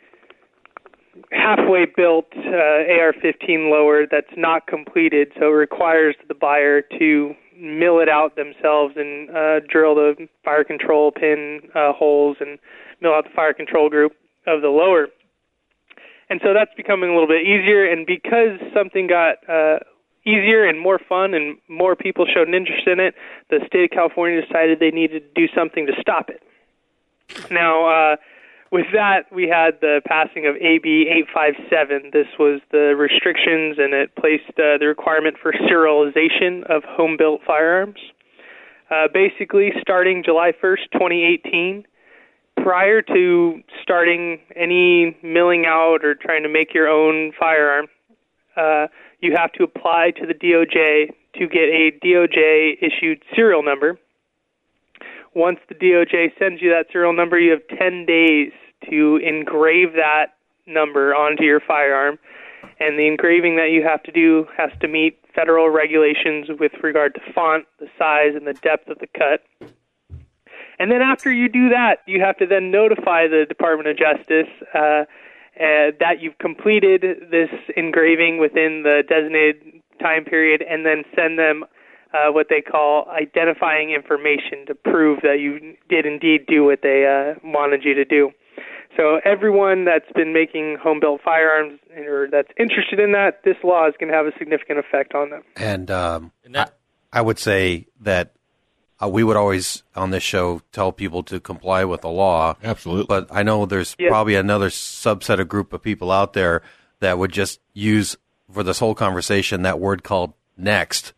halfway 1.32 1.86
built 1.86 2.28
uh, 2.36 2.94
AR-15 2.94 3.72
lower 3.72 4.06
that's 4.10 4.36
not 4.36 4.68
completed, 4.68 5.32
so 5.40 5.48
it 5.48 5.56
requires 5.56 6.16
the 6.28 6.36
buyer 6.36 6.82
to 7.00 7.34
mill 7.60 8.00
it 8.00 8.10
out 8.10 8.36
themselves 8.36 8.94
and 8.96 9.30
uh, 9.30 9.60
drill 9.68 9.96
the 9.96 10.28
fire 10.44 10.64
control 10.64 11.12
pin 11.12 11.62
uh, 11.76 11.94
holes 11.94 12.38
and 12.40 12.60
mill 13.02 13.14
out 13.14 13.24
the 13.24 13.36
fire 13.36 13.54
control 13.54 13.90
group 13.90 14.14
of 14.46 14.62
the 14.62 14.70
lower. 14.70 15.08
And 16.30 16.42
so 16.44 16.54
that's 16.54 16.74
becoming 16.76 17.10
a 17.10 17.14
little 17.14 17.28
bit 17.28 17.42
easier. 17.42 17.90
And 17.90 18.06
because 18.06 18.60
something 18.74 19.08
got 19.08 19.38
uh, 19.48 19.80
easier 20.26 20.66
and 20.66 20.80
more 20.80 21.00
fun 21.00 21.34
and 21.34 21.58
more 21.70 21.96
people 21.96 22.26
showed 22.26 22.48
an 22.48 22.54
interest 22.54 22.86
in 22.86 23.00
it, 23.00 23.16
the 23.50 23.60
state 23.68 23.86
of 23.86 23.92
California 23.92 24.42
decided 24.42 24.80
they 24.80 24.92
needed 24.92 25.24
to 25.24 25.48
do 25.48 25.48
something 25.56 25.88
to 25.88 25.94
stop 26.02 26.30
it. 26.30 26.42
Now, 27.52 27.88
uh, 27.88 28.16
with 28.72 28.86
that, 28.94 29.32
we 29.32 29.48
had 29.48 29.80
the 29.82 30.02
passing 30.06 30.46
of 30.46 30.56
AB 30.56 31.08
857. 31.34 32.12
This 32.12 32.28
was 32.40 32.62
the 32.72 32.96
restrictions, 32.98 33.78
and 33.80 33.94
it 33.94 34.16
placed 34.16 34.50
uh, 34.60 34.78
the 34.80 34.88
requirement 34.88 35.38
for 35.42 35.52
serialization 35.54 36.64
of 36.70 36.84
home 36.84 37.16
built 37.18 37.42
firearms. 37.46 38.00
Uh, 38.90 39.08
basically, 39.14 39.72
starting 39.82 40.24
July 40.24 40.52
1st, 40.64 40.92
2018, 40.94 41.86
prior 42.64 43.02
to 43.02 43.62
starting 43.82 44.40
any 44.56 45.16
milling 45.24 45.66
out 45.66 46.04
or 46.04 46.16
trying 46.16 46.44
to 46.44 46.50
make 46.50 46.74
your 46.74 46.88
own 46.88 47.32
firearm, 47.40 47.88
uh, 48.56 48.88
you 49.20 49.34
have 49.36 49.52
to 49.54 49.64
apply 49.64 50.12
to 50.20 50.26
the 50.26 50.34
DOJ 50.34 51.12
to 51.36 51.48
get 51.48 51.64
a 51.64 51.92
DOJ 52.04 52.78
issued 52.82 53.24
serial 53.36 53.64
number. 53.64 53.98
Once 55.38 55.60
the 55.70 55.76
DOJ 55.76 56.32
sends 56.40 56.64
you 56.64 56.72
that 56.72 56.88
serial 56.92 57.14
number, 57.14 57.38
you 57.38 57.52
have 57.52 57.62
10 57.78 58.08
days 58.08 58.52
to 58.90 59.18
engrave 59.18 59.94
that 59.94 60.34
number 60.66 61.14
onto 61.14 61.44
your 61.44 61.60
firearm. 61.60 62.18
And 62.80 62.98
the 62.98 63.06
engraving 63.06 63.56
that 63.58 63.70
you 63.70 63.84
have 63.84 64.02
to 64.04 64.12
do 64.12 64.48
has 64.58 64.72
to 64.82 64.88
meet 64.88 65.20
federal 65.36 65.70
regulations 65.70 66.48
with 66.60 66.72
regard 66.82 67.14
to 67.14 67.22
font, 67.36 67.66
the 67.80 67.86
size, 68.00 68.34
and 68.34 68.48
the 68.48 68.56
depth 68.56 68.90
of 68.90 68.98
the 68.98 69.06
cut. 69.06 69.44
And 70.80 70.92
then 70.92 71.04
after 71.04 71.32
you 71.32 71.50
do 71.50 71.70
that, 71.70 71.98
you 72.08 72.20
have 72.20 72.38
to 72.38 72.48
then 72.48 72.72
notify 72.72 73.28
the 73.28 73.46
Department 73.48 73.90
of 73.90 73.96
Justice 73.96 74.50
uh, 74.74 74.80
uh, 74.80 75.06
that 76.00 76.20
you've 76.20 76.40
completed 76.40 77.04
this 77.30 77.52
engraving 77.76 78.40
within 78.40 78.82
the 78.82 79.04
designated 79.08 79.84
time 80.02 80.26
period, 80.26 80.64
and 80.68 80.84
then 80.84 81.04
send 81.16 81.38
them 81.38 81.64
uh, 82.14 82.32
what 82.32 82.48
they 82.50 82.62
call 82.62 83.08
identifying 83.10 83.92
information 83.92 84.66
to 84.68 84.76
prove 84.76 85.20
that 85.22 85.40
you 85.40 85.76
did 85.90 86.06
indeed 86.06 86.46
do 86.48 86.64
what 86.64 86.80
they 86.82 87.06
uh, 87.06 87.40
wanted 87.44 87.84
you 87.84 87.94
to 87.94 88.06
do. 88.06 88.32
So 88.96 89.20
everyone 89.26 89.86
that's 89.86 90.12
been 90.16 90.34
making 90.34 90.78
home 90.82 91.00
built 91.00 91.22
firearms 91.24 91.80
or 91.96 92.28
that's 92.32 92.48
interested 92.60 93.00
in 93.00 93.12
that, 93.12 93.44
this 93.44 93.58
law 93.64 93.88
is 93.88 93.94
going 94.00 94.12
to 94.12 94.16
have 94.18 94.26
a 94.26 94.32
significant 94.40 94.80
effect 94.80 95.14
on 95.14 95.30
them. 95.30 95.44
And, 95.56 95.92
um, 95.92 96.32
And 96.44 96.56
that- 96.56 96.74
I, 97.14 97.20
I 97.20 97.22
would 97.22 97.38
say 97.40 97.88
that 98.02 98.34
uh, 99.02 99.08
we 99.08 99.24
would 99.24 99.38
always 99.38 99.84
on 99.96 100.10
this 100.10 100.24
show 100.24 100.62
tell 100.72 100.92
people 100.92 101.22
to 101.24 101.40
comply 101.40 101.86
with 101.86 102.02
the 102.02 102.10
law. 102.10 102.56
Absolutely. 102.64 103.06
But 103.08 103.28
I 103.30 103.44
know 103.44 103.68
there's 103.68 103.96
Yeah. 104.00 104.10
probably 104.10 104.34
another 104.34 104.70
subset 104.70 105.40
of 105.40 105.48
group 105.48 105.72
of 105.74 105.84
people 105.84 106.12
out 106.12 106.34
there 106.34 106.64
that 107.00 107.20
would 107.20 107.32
just 107.32 107.60
use 107.74 108.18
for 108.52 108.64
this 108.64 108.80
whole 108.80 108.96
conversation 108.96 109.62
that 109.62 109.80
word 109.80 110.02
called 110.04 110.34
next. 110.58 111.14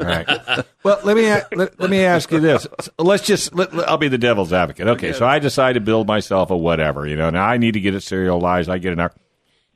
All 0.00 0.06
right. 0.06 0.26
well, 0.82 1.00
let 1.04 1.16
me 1.16 1.22
let, 1.56 1.78
let 1.80 1.90
me 1.90 2.00
ask 2.00 2.30
you 2.30 2.40
this. 2.40 2.66
Let's 2.98 3.24
just 3.24 3.54
let, 3.54 3.74
let- 3.74 3.88
I'll 3.88 3.96
be 3.98 4.08
the 4.08 4.18
devil's 4.18 4.52
advocate. 4.52 4.88
Okay, 4.88 5.12
so 5.12 5.26
I 5.26 5.38
decide 5.38 5.74
to 5.74 5.80
build 5.80 6.06
myself 6.06 6.50
a 6.50 6.56
whatever. 6.56 7.06
You 7.06 7.16
know, 7.16 7.30
now 7.30 7.44
I 7.44 7.56
need 7.58 7.72
to 7.72 7.80
get 7.80 7.94
it 7.94 8.02
serialized. 8.02 8.68
I 8.68 8.78
get 8.78 8.92
it 8.92 8.96
now. 8.96 9.10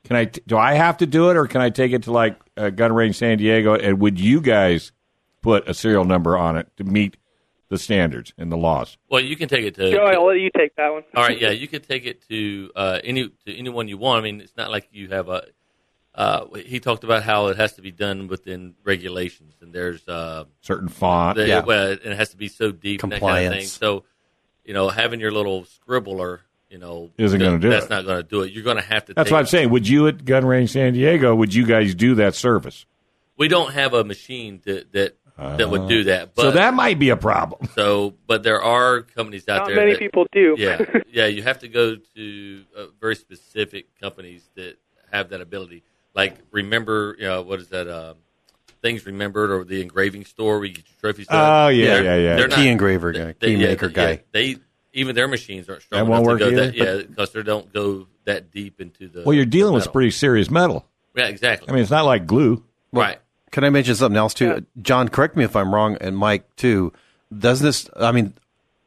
Can 0.03 0.15
I? 0.15 0.25
Do 0.25 0.57
I 0.57 0.73
have 0.73 0.97
to 0.97 1.05
do 1.05 1.29
it, 1.29 1.37
or 1.37 1.47
can 1.47 1.61
I 1.61 1.69
take 1.69 1.91
it 1.91 2.03
to 2.03 2.11
like 2.11 2.39
uh, 2.57 2.69
Gun 2.69 2.93
Range 2.93 3.15
San 3.15 3.37
Diego? 3.37 3.75
And 3.75 3.99
would 3.99 4.19
you 4.19 4.41
guys 4.41 4.91
put 5.41 5.67
a 5.69 5.73
serial 5.73 6.05
number 6.05 6.37
on 6.37 6.57
it 6.57 6.67
to 6.77 6.83
meet 6.83 7.17
the 7.69 7.77
standards 7.77 8.33
and 8.37 8.51
the 8.51 8.57
laws? 8.57 8.97
Well, 9.09 9.21
you 9.21 9.35
can 9.35 9.47
take 9.49 9.65
it 9.65 9.75
to. 9.75 9.91
Joe, 9.91 10.05
I'll 10.05 10.25
let 10.27 10.39
you 10.39 10.49
take 10.55 10.75
that 10.77 10.89
one. 10.91 11.03
All 11.15 11.23
right, 11.23 11.39
yeah, 11.39 11.51
you 11.51 11.67
can 11.67 11.81
take 11.81 12.05
it 12.05 12.27
to 12.29 12.71
uh, 12.75 12.99
any 13.03 13.29
to 13.45 13.55
anyone 13.57 13.87
you 13.87 13.97
want. 13.97 14.19
I 14.19 14.23
mean, 14.23 14.41
it's 14.41 14.55
not 14.57 14.71
like 14.71 14.87
you 14.91 15.09
have 15.09 15.27
a. 15.29 15.43
Uh, 16.15 16.45
he 16.65 16.79
talked 16.79 17.03
about 17.03 17.23
how 17.23 17.47
it 17.47 17.57
has 17.57 17.73
to 17.73 17.81
be 17.81 17.91
done 17.91 18.27
within 18.27 18.73
regulations, 18.83 19.53
and 19.61 19.71
there's 19.73 20.05
uh, 20.07 20.43
Certain 20.61 20.89
font. 20.89 21.37
the, 21.37 21.47
Yeah. 21.47 21.61
well, 21.63 21.91
and 21.91 21.99
it 22.01 22.15
has 22.17 22.29
to 22.31 22.37
be 22.37 22.47
so 22.47 22.71
deep 22.71 23.03
and 23.03 23.11
that 23.11 23.21
kind 23.21 23.31
of 23.45 23.51
thing. 23.53 23.61
Compliance. 23.61 23.71
So, 23.71 24.03
you 24.65 24.73
know, 24.73 24.89
having 24.89 25.19
your 25.19 25.31
little 25.31 25.63
scribbler, 25.65 26.39
you 26.69 26.77
know, 26.77 27.11
Isn't 27.17 27.39
gonna 27.39 27.57
do 27.59 27.69
that's 27.69 27.85
it. 27.85 27.89
not 27.89 28.05
going 28.05 28.17
to 28.17 28.27
do 28.27 28.41
it. 28.41 28.51
You're 28.51 28.63
going 28.63 28.77
to 28.77 28.83
have 28.83 29.05
to. 29.05 29.13
That's 29.13 29.27
take 29.29 29.31
what 29.33 29.39
I'm 29.39 29.45
it. 29.45 29.49
saying. 29.49 29.69
Would 29.69 29.87
you 29.87 30.07
at 30.07 30.25
Gun 30.25 30.45
Range 30.45 30.69
San 30.69 30.93
Diego? 30.93 31.33
Would 31.35 31.53
you 31.53 31.65
guys 31.65 31.95
do 31.95 32.15
that 32.15 32.35
service? 32.35 32.85
We 33.37 33.47
don't 33.47 33.71
have 33.73 33.93
a 33.93 34.03
machine 34.03 34.61
that 34.65 34.91
that 34.91 35.15
that 35.37 35.69
would 35.69 35.87
do 35.87 36.03
that. 36.05 36.35
But 36.35 36.41
so 36.41 36.51
that 36.51 36.73
might 36.73 36.99
be 36.99 37.09
a 37.09 37.15
problem. 37.17 37.69
so, 37.73 38.13
but 38.27 38.43
there 38.43 38.61
are 38.61 39.01
companies 39.03 39.47
out 39.47 39.59
Not 39.59 39.67
there. 39.67 39.75
many 39.77 39.91
that- 39.91 39.99
people 39.99 40.27
do. 40.33 40.55
yeah, 40.59 40.81
yeah. 41.11 41.27
You 41.27 41.43
have 41.43 41.59
to 41.59 41.69
go 41.69 41.95
to 42.15 42.61
uh, 42.77 42.85
very 42.99 43.15
specific 43.15 43.87
companies 44.01 44.43
that 44.55 44.75
have 45.11 45.29
that 45.29 45.39
ability. 45.41 45.83
Like 46.15 46.35
remember, 46.51 47.15
you 47.19 47.25
know, 47.27 47.41
what 47.41 47.59
is 47.59 47.67
that? 47.69 47.87
Um, 47.87 48.15
things 48.81 49.05
remembered 49.05 49.51
or 49.51 49.63
the 49.63 49.81
engraving 49.81 50.25
store 50.25 50.57
where 50.59 50.67
you 50.67 50.73
get 50.75 50.85
your 50.87 50.99
trophies. 51.01 51.27
done. 51.27 51.65
Oh, 51.65 51.67
yeah, 51.67 51.85
They're- 51.95 52.03
yeah, 52.03 52.15
yeah. 52.15 52.35
they're 52.37 52.47
Key 52.47 52.67
engraver 52.69 53.11
guy, 53.11 53.35
they- 53.39 53.47
key 53.47 53.61
yeah, 53.61 53.67
maker 53.67 53.87
yeah, 53.87 53.91
guy. 54.15 54.23
They 54.31 54.57
even 54.93 55.15
their 55.15 55.27
machines 55.27 55.69
aren't 55.69 55.81
strong 55.83 56.03
That 56.05 56.09
won't 56.09 56.25
enough 56.25 56.39
to 56.39 56.45
work 56.45 56.55
go 56.55 56.61
either? 56.63 56.71
that. 56.71 56.75
Yeah, 56.75 57.03
because 57.07 57.31
they 57.33 57.43
don't 57.43 57.71
go 57.73 58.07
that 58.25 58.51
deep 58.51 58.79
into 58.81 59.07
the. 59.07 59.23
Well, 59.23 59.33
you're 59.33 59.45
dealing 59.45 59.73
the 59.73 59.79
with 59.85 59.91
pretty 59.91 60.11
serious 60.11 60.49
metal. 60.49 60.85
Yeah, 61.15 61.25
exactly. 61.27 61.69
I 61.69 61.73
mean, 61.73 61.81
it's 61.81 61.91
not 61.91 62.05
like 62.05 62.25
glue. 62.25 62.63
right. 62.91 63.19
Can 63.51 63.63
I 63.63 63.69
mention 63.71 63.95
something 63.95 64.15
else 64.17 64.35
too? 64.35 64.63
John, 64.81 65.09
correct 65.09 65.35
me 65.35 65.43
if 65.43 65.55
I'm 65.55 65.73
wrong, 65.73 65.97
and 65.99 66.15
Mike 66.15 66.55
too. 66.55 66.93
Does 67.35 67.59
this? 67.59 67.89
I 67.99 68.11
mean, 68.11 68.33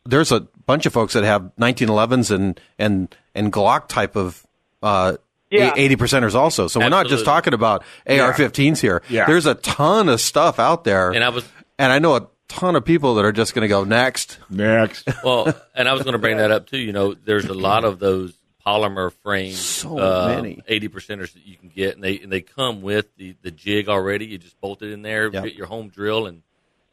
there's 0.07 0.31
a 0.31 0.41
bunch 0.67 0.87
of 0.87 0.93
folks 0.93 1.15
that 1.15 1.25
have 1.25 1.51
1911s 1.61 2.31
and 2.31 2.61
and 2.79 3.15
and 3.35 3.53
Glock 3.53 3.89
type 3.89 4.15
of 4.17 4.47
uh, 4.83 5.17
Yeah. 5.53 5.73
80 5.77 5.97
percenters 5.97 6.35
also. 6.35 6.67
So 6.69 6.81
we're 6.81 6.89
not 6.89 7.07
just 7.07 7.25
talking 7.25 7.55
about 7.55 7.85
AR-15s 8.07 8.81
here. 8.81 9.03
Yeah. 9.09 9.27
There's 9.27 9.47
a 9.47 9.55
ton 9.55 10.09
of 10.09 10.21
stuff 10.21 10.59
out 10.59 10.85
there, 10.85 11.11
And 11.11 11.23
I 11.23 11.29
was 11.29 11.45
and 11.79 11.93
I 11.93 11.99
know 11.99 12.17
a 12.17 12.29
ton 12.49 12.77
of 12.77 12.85
people 12.85 13.15
that 13.17 13.25
are 13.25 13.33
just 13.33 13.55
going 13.55 13.63
to 13.63 13.69
go 13.69 13.85
next. 13.85 14.39
Next. 14.51 15.09
well, 15.25 15.53
and 15.75 15.89
I 15.89 15.93
was 15.95 16.03
going 16.03 16.13
to 16.13 16.19
bring 16.19 16.37
that 16.39 16.51
up 16.51 16.67
too. 16.69 16.79
You 16.79 16.93
know, 16.93 17.15
there's 17.15 17.47
a 17.47 17.55
lot 17.55 17.85
of 17.85 17.99
those 17.99 18.35
polymer 18.67 19.13
framed 19.23 19.55
So 19.57 19.99
uh, 19.99 20.35
many. 20.37 20.63
eighty 20.69 20.89
percenters 20.89 21.33
that 21.35 21.45
you 21.45 21.57
can 21.57 21.69
get, 21.69 21.95
and 21.97 22.05
they 22.05 22.19
and 22.21 22.31
they 22.31 22.41
come 22.43 22.81
with 22.83 23.15
the, 23.17 23.35
the 23.43 23.51
jig 23.51 23.89
already. 23.89 24.27
You 24.27 24.39
just 24.39 24.61
bolt 24.61 24.83
it 24.83 24.93
in 24.93 25.03
there, 25.03 25.31
Yep. 25.33 25.45
get 25.45 25.55
your 25.55 25.67
home 25.67 25.89
drill, 25.89 26.27
and 26.27 26.43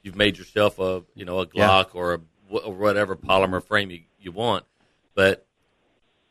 you've 0.02 0.16
made 0.16 0.38
yourself 0.38 0.80
a 0.80 1.04
you 1.14 1.26
know 1.26 1.42
a 1.42 1.48
Yeah. 1.54 1.68
Glock 1.68 1.90
or 1.94 2.16
a 2.16 2.20
or 2.50 2.74
whatever 2.74 3.16
polymer 3.16 3.64
frame 3.64 3.92
you, 3.92 4.00
you 4.20 4.32
want. 4.32 4.66
But 5.14 5.46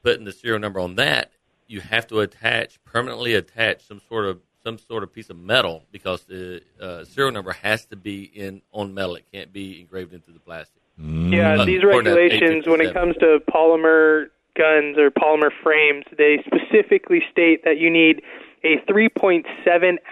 putting 0.02 0.24
the 0.24 0.32
serial 0.32 0.58
number 0.58 0.80
on 0.80 0.96
that, 0.96 1.30
you 1.68 1.80
have 1.80 2.06
to 2.08 2.20
attach 2.20 2.82
permanently 2.84 3.34
attach 3.34 3.86
some 3.86 4.00
sort 4.08 4.24
of 4.24 4.40
some 4.64 4.78
sort 4.78 5.02
of 5.02 5.12
piece 5.12 5.30
of 5.30 5.38
metal 5.38 5.84
because 5.92 6.24
the 6.24 6.62
uh, 6.80 7.04
serial 7.04 7.32
number 7.32 7.52
has 7.52 7.84
to 7.86 7.96
be 7.96 8.24
in 8.24 8.60
on 8.72 8.92
metal. 8.92 9.14
It 9.16 9.26
can't 9.32 9.52
be 9.52 9.80
engraved 9.80 10.12
into 10.12 10.32
the 10.32 10.40
plastic. 10.40 10.82
Yeah, 10.98 11.60
Uh, 11.60 11.64
these 11.64 11.84
regulations, 11.84 12.66
when 12.66 12.80
it 12.80 12.92
comes 12.92 13.14
to 13.18 13.38
polymer 13.48 14.26
guns 14.56 14.98
or 14.98 15.10
polymer 15.10 15.50
frames, 15.62 16.04
they 16.16 16.42
specifically 16.44 17.22
state 17.30 17.64
that 17.64 17.78
you 17.78 17.88
need 17.88 18.22
a 18.64 18.78
3.7 18.90 19.44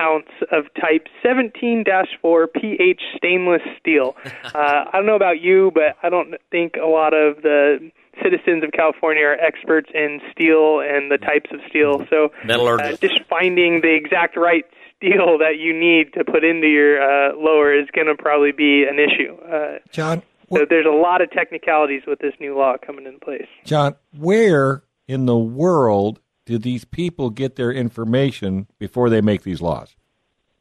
ounce 0.01 0.29
of 0.53 0.67
type 0.81 1.09
17-4 1.25 2.47
pH 2.55 3.03
stainless 3.17 3.63
steel. 3.81 4.17
Uh, 4.55 4.85
I 4.91 4.97
don't 4.97 5.07
know 5.07 5.17
about 5.17 5.41
you, 5.41 5.71
but 5.75 5.97
I 6.03 6.09
don't 6.09 6.35
think 6.51 6.77
a 6.77 6.87
lot 6.87 7.13
of 7.13 7.43
the 7.43 7.91
citizens 8.23 8.65
of 8.65 8.73
California 8.73 9.25
are 9.25 9.35
experts 9.35 9.91
in 9.95 10.21
steel 10.33 10.81
and 10.81 11.11
the 11.11 11.19
types 11.19 11.51
of 11.53 11.61
steel. 11.69 12.05
So 12.11 12.31
uh, 12.49 12.97
just 12.97 13.21
finding 13.29 13.81
the 13.81 13.95
exact 13.95 14.37
right 14.37 14.65
steel 14.97 15.39
that 15.39 15.59
you 15.59 15.73
need 15.79 16.13
to 16.15 16.25
put 16.25 16.45
into 16.45 16.67
your 16.67 17.01
uh, 17.01 17.37
lower 17.37 17.75
is 17.75 17.89
going 17.95 18.07
to 18.07 18.15
probably 18.15 18.53
be 18.53 18.85
an 18.85 18.99
issue. 18.99 19.37
Uh, 19.43 19.79
John, 19.93 20.23
so 20.53 20.65
there's 20.69 20.87
a 20.87 20.91
lot 20.91 21.21
of 21.21 21.31
technicalities 21.31 22.03
with 22.07 22.21
this 22.21 22.35
new 22.41 22.57
law 22.57 22.77
coming 22.85 23.07
into 23.07 23.19
place. 23.19 23.49
John, 23.65 23.97
where 24.17 24.83
in 25.09 25.27
the 25.27 25.37
world 25.37 26.21
do 26.45 26.59
these 26.59 26.85
people 26.85 27.31
get 27.31 27.57
their 27.57 27.73
information 27.73 28.69
before 28.79 29.11
they 29.11 29.21
make 29.21 29.43
these 29.43 29.61
laws? 29.61 29.97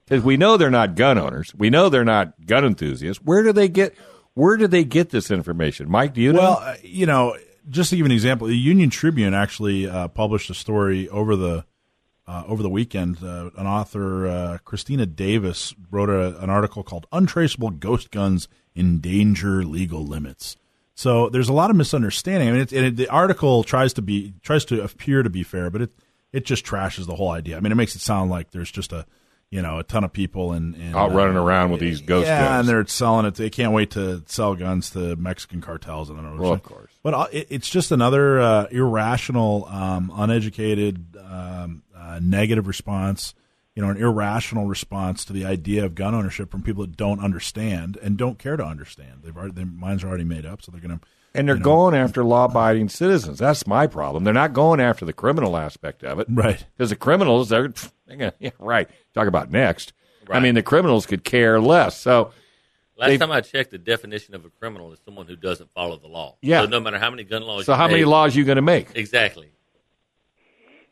Because 0.06 0.24
we 0.24 0.38
know 0.38 0.58
they're 0.58 0.70
not 0.70 0.96
gun 0.96 1.18
owners. 1.18 1.54
We 1.56 1.70
know 1.70 1.90
they're 1.90 2.04
not 2.04 2.46
gun 2.46 2.66
enthusiasts. 2.66 3.24
Where 3.24 3.44
do 3.44 3.52
they 3.52 3.68
get? 3.68 3.96
Where 4.36 4.58
do 4.58 4.68
they 4.68 4.84
get 4.84 5.10
this 5.10 5.32
information? 5.32 5.90
Mike, 5.90 6.14
do 6.14 6.22
you 6.22 6.34
know? 6.34 6.40
Well, 6.40 6.58
uh, 6.62 6.76
you 6.84 7.06
know, 7.06 7.36
just 7.70 7.90
to 7.90 7.98
give 7.98 8.06
an 8.06 8.12
example, 8.12 8.48
the 8.48 8.58
Union 8.58 8.90
Tribune 8.90 9.34
actually 9.34 9.88
uh, 9.88 10.08
published 10.10 10.50
a 10.50 10.54
story 10.54 11.10
over 11.10 11.36
the 11.36 11.66
uh, 12.28 12.44
over 12.48 12.64
the 12.64 12.70
weekend. 12.70 13.24
Uh, 13.24 13.52
an 13.58 13.68
author, 13.68 14.28
uh, 14.28 14.58
Kristina 14.66 15.14
Davis, 15.14 15.76
wrote 15.92 16.10
a, 16.10 16.40
an 16.42 16.50
article 16.50 16.84
called 16.84 17.08
"Untraceable 17.12 17.72
Ghost 17.72 18.12
Guns 18.12 18.48
Endanger 18.76 19.64
Legal 19.64 20.06
Limits." 20.06 20.58
So 20.96 21.30
there's 21.30 21.50
a 21.50 21.54
lot 21.54 21.70
of 21.70 21.76
misunderstanding. 21.76 22.48
I 22.48 22.52
mean, 22.54 22.62
it, 22.62 22.74
it, 22.74 22.96
the 22.96 23.10
article 23.10 23.64
tries 23.64 23.94
to 23.94 24.02
be 24.02 24.34
tries 24.42 24.66
to 24.66 24.82
appear 24.82 25.24
to 25.24 25.30
be 25.30 25.44
fair, 25.44 25.70
but 25.70 25.82
it 25.82 25.92
it 26.32 26.46
just 26.46 26.66
trashes 26.66 27.06
the 27.06 27.16
whole 27.16 27.32
idea. 27.32 27.58
I 27.58 27.60
mean, 27.60 27.72
it 27.72 27.76
makes 27.76 27.96
it 27.96 28.02
sound 28.02 28.32
like 28.32 28.52
there's 28.52 28.72
just 28.72 28.94
a 28.94 29.06
you 29.50 29.62
know 29.62 29.80
a 29.80 29.84
ton 29.84 30.04
of 30.04 30.12
people 30.12 30.54
and, 30.54 30.76
and 30.76 30.96
Out 30.96 31.14
running 31.14 31.38
around 31.38 31.72
with 31.72 31.80
these 31.80 32.02
ghost 32.02 32.28
yeah, 32.28 32.48
guns. 32.48 32.60
and 32.62 32.70
they're 32.70 32.88
selling 32.88 33.26
it. 33.26 33.36
They 33.36 33.50
can't 33.50 33.74
wait 33.74 33.92
to 33.92 34.24
sell 34.26 34.56
guns 34.56 34.90
to 34.92 35.16
Mexican 35.16 35.62
cartels. 35.62 36.10
And 36.10 36.40
Well, 36.40 36.54
of 36.54 36.64
course. 36.64 36.85
But 37.06 37.30
it's 37.32 37.70
just 37.70 37.92
another 37.92 38.40
uh, 38.40 38.66
irrational, 38.72 39.66
um, 39.66 40.12
uneducated, 40.16 41.16
um, 41.18 41.84
uh, 41.96 42.20
negative 42.20 42.66
response. 42.66 43.36
You 43.76 43.84
know, 43.84 43.92
an 43.92 43.98
irrational 43.98 44.66
response 44.66 45.24
to 45.26 45.34
the 45.34 45.46
idea 45.46 45.86
of 45.86 45.94
gun 45.94 46.16
ownership 46.16 46.50
from 46.50 46.64
people 46.64 46.84
that 46.84 46.98
don't 46.98 47.20
understand 47.20 48.00
and 48.02 48.18
don't 48.18 48.40
care 48.40 48.58
to 48.58 48.66
understand. 48.66 49.22
They've 49.22 49.38
already, 49.38 49.54
their 49.54 49.68
minds 49.68 50.04
are 50.04 50.08
already 50.08 50.24
made 50.24 50.48
up, 50.48 50.64
so 50.64 50.72
they're 50.72 50.82
going 50.82 50.98
to. 50.98 51.06
And 51.36 51.48
they're 51.48 51.58
you 51.58 51.60
know, 51.60 51.66
going 51.66 51.94
after 51.94 52.24
law-abiding 52.24 52.90
citizens. 52.90 53.38
That's 53.38 53.68
my 53.68 53.86
problem. 53.86 54.24
They're 54.24 54.34
not 54.34 54.54
going 54.54 54.80
after 54.80 55.06
the 55.06 55.14
criminal 55.14 55.58
aspect 55.58 56.04
of 56.04 56.18
it, 56.20 56.26
Right. 56.28 56.66
Because 56.76 56.90
the 56.90 56.96
criminals, 56.96 57.50
they're, 57.50 57.72
they're 58.08 58.18
gonna, 58.18 58.34
yeah, 58.40 58.50
right. 58.58 58.90
Talk 59.14 59.28
about 59.28 59.52
next. 59.52 59.94
I 60.28 60.40
mean, 60.40 60.56
the 60.56 60.64
criminals 60.64 61.06
could 61.06 61.24
care 61.24 61.62
less. 61.62 62.00
So, 62.00 62.32
Last 62.98 63.10
They- 63.10 63.18
time 63.18 63.32
I 63.32 63.42
checked, 63.42 63.72
the 63.72 63.78
definition 63.78 64.36
of 64.36 64.46
a 64.46 64.50
criminal 64.50 64.92
is 64.94 65.00
someone 65.04 65.26
who 65.28 65.36
doesn't 65.36 65.70
follow 65.72 65.98
the 65.98 66.08
law. 66.08 66.38
Yeah. 66.42 66.62
So 66.62 66.68
no 66.68 66.80
matter 66.80 66.98
how 66.98 67.10
many 67.10 67.24
gun 67.24 67.42
laws. 67.44 67.66
so 67.66 67.74
you 67.74 67.78
how 67.78 67.88
many 67.88 68.00
make- 68.02 68.08
laws 68.08 68.36
you 68.36 68.44
going 68.46 68.56
to 68.56 68.62
make? 68.62 68.88
Exactly. 68.96 69.50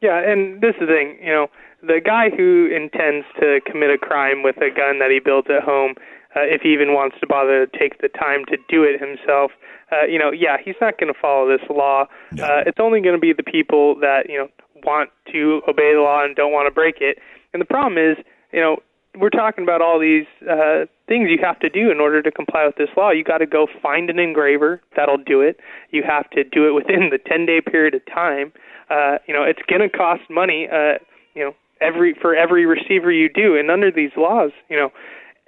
Yeah, 0.01 0.19
and 0.19 0.59
this 0.59 0.75
is 0.75 0.81
the 0.81 0.87
thing, 0.87 1.17
you 1.23 1.31
know, 1.31 1.47
the 1.81 2.01
guy 2.03 2.29
who 2.29 2.67
intends 2.73 3.25
to 3.39 3.61
commit 3.65 3.89
a 3.89 3.97
crime 3.97 4.43
with 4.43 4.57
a 4.57 4.69
gun 4.69 4.99
that 4.99 5.09
he 5.11 5.19
builds 5.19 5.47
at 5.49 5.63
home, 5.63 5.95
uh, 6.35 6.41
if 6.41 6.61
he 6.61 6.73
even 6.73 6.93
wants 6.93 7.15
to 7.21 7.27
bother 7.27 7.65
to 7.65 7.77
take 7.79 8.01
the 8.01 8.09
time 8.09 8.43
to 8.45 8.57
do 8.67 8.83
it 8.83 8.99
himself, 8.99 9.51
uh, 9.93 10.03
you 10.05 10.19
know, 10.19 10.31
yeah, 10.31 10.57
he's 10.63 10.75
not 10.81 10.97
going 10.97 11.13
to 11.13 11.17
follow 11.19 11.47
this 11.47 11.65
law. 11.69 12.05
Uh, 12.41 12.63
it's 12.65 12.79
only 12.79 12.99
going 12.99 13.15
to 13.15 13.19
be 13.19 13.31
the 13.31 13.43
people 13.43 13.95
that 13.99 14.27
you 14.29 14.37
know 14.37 14.49
want 14.83 15.09
to 15.31 15.61
obey 15.69 15.93
the 15.93 16.01
law 16.01 16.23
and 16.23 16.35
don't 16.35 16.51
want 16.51 16.67
to 16.67 16.71
break 16.73 16.95
it. 16.99 17.19
And 17.53 17.61
the 17.61 17.65
problem 17.65 17.97
is, 17.97 18.17
you 18.51 18.59
know, 18.59 18.77
we're 19.17 19.29
talking 19.29 19.63
about 19.63 19.81
all 19.81 19.99
these 19.99 20.25
uh, 20.49 20.85
things 21.07 21.29
you 21.29 21.37
have 21.43 21.59
to 21.59 21.69
do 21.69 21.91
in 21.91 21.99
order 21.99 22.21
to 22.21 22.31
comply 22.31 22.65
with 22.65 22.75
this 22.75 22.89
law. 22.97 23.11
You 23.11 23.23
got 23.23 23.39
to 23.39 23.45
go 23.45 23.67
find 23.81 24.09
an 24.09 24.19
engraver 24.19 24.81
that'll 24.95 25.17
do 25.17 25.41
it. 25.41 25.59
You 25.91 26.03
have 26.03 26.29
to 26.31 26.43
do 26.43 26.67
it 26.67 26.71
within 26.71 27.09
the 27.11 27.19
10 27.19 27.45
day 27.45 27.61
period 27.61 27.93
of 27.93 28.01
time. 28.05 28.51
Uh, 28.89 29.17
you 29.27 29.33
know, 29.33 29.43
it's 29.43 29.61
going 29.69 29.81
to 29.81 29.89
cost 29.89 30.21
money. 30.29 30.67
Uh, 30.71 30.97
you 31.35 31.43
know, 31.43 31.55
every 31.81 32.13
for 32.19 32.35
every 32.35 32.65
receiver 32.65 33.11
you 33.11 33.29
do, 33.29 33.55
and 33.55 33.69
under 33.69 33.91
these 33.91 34.11
laws, 34.17 34.51
you 34.69 34.77
know, 34.77 34.91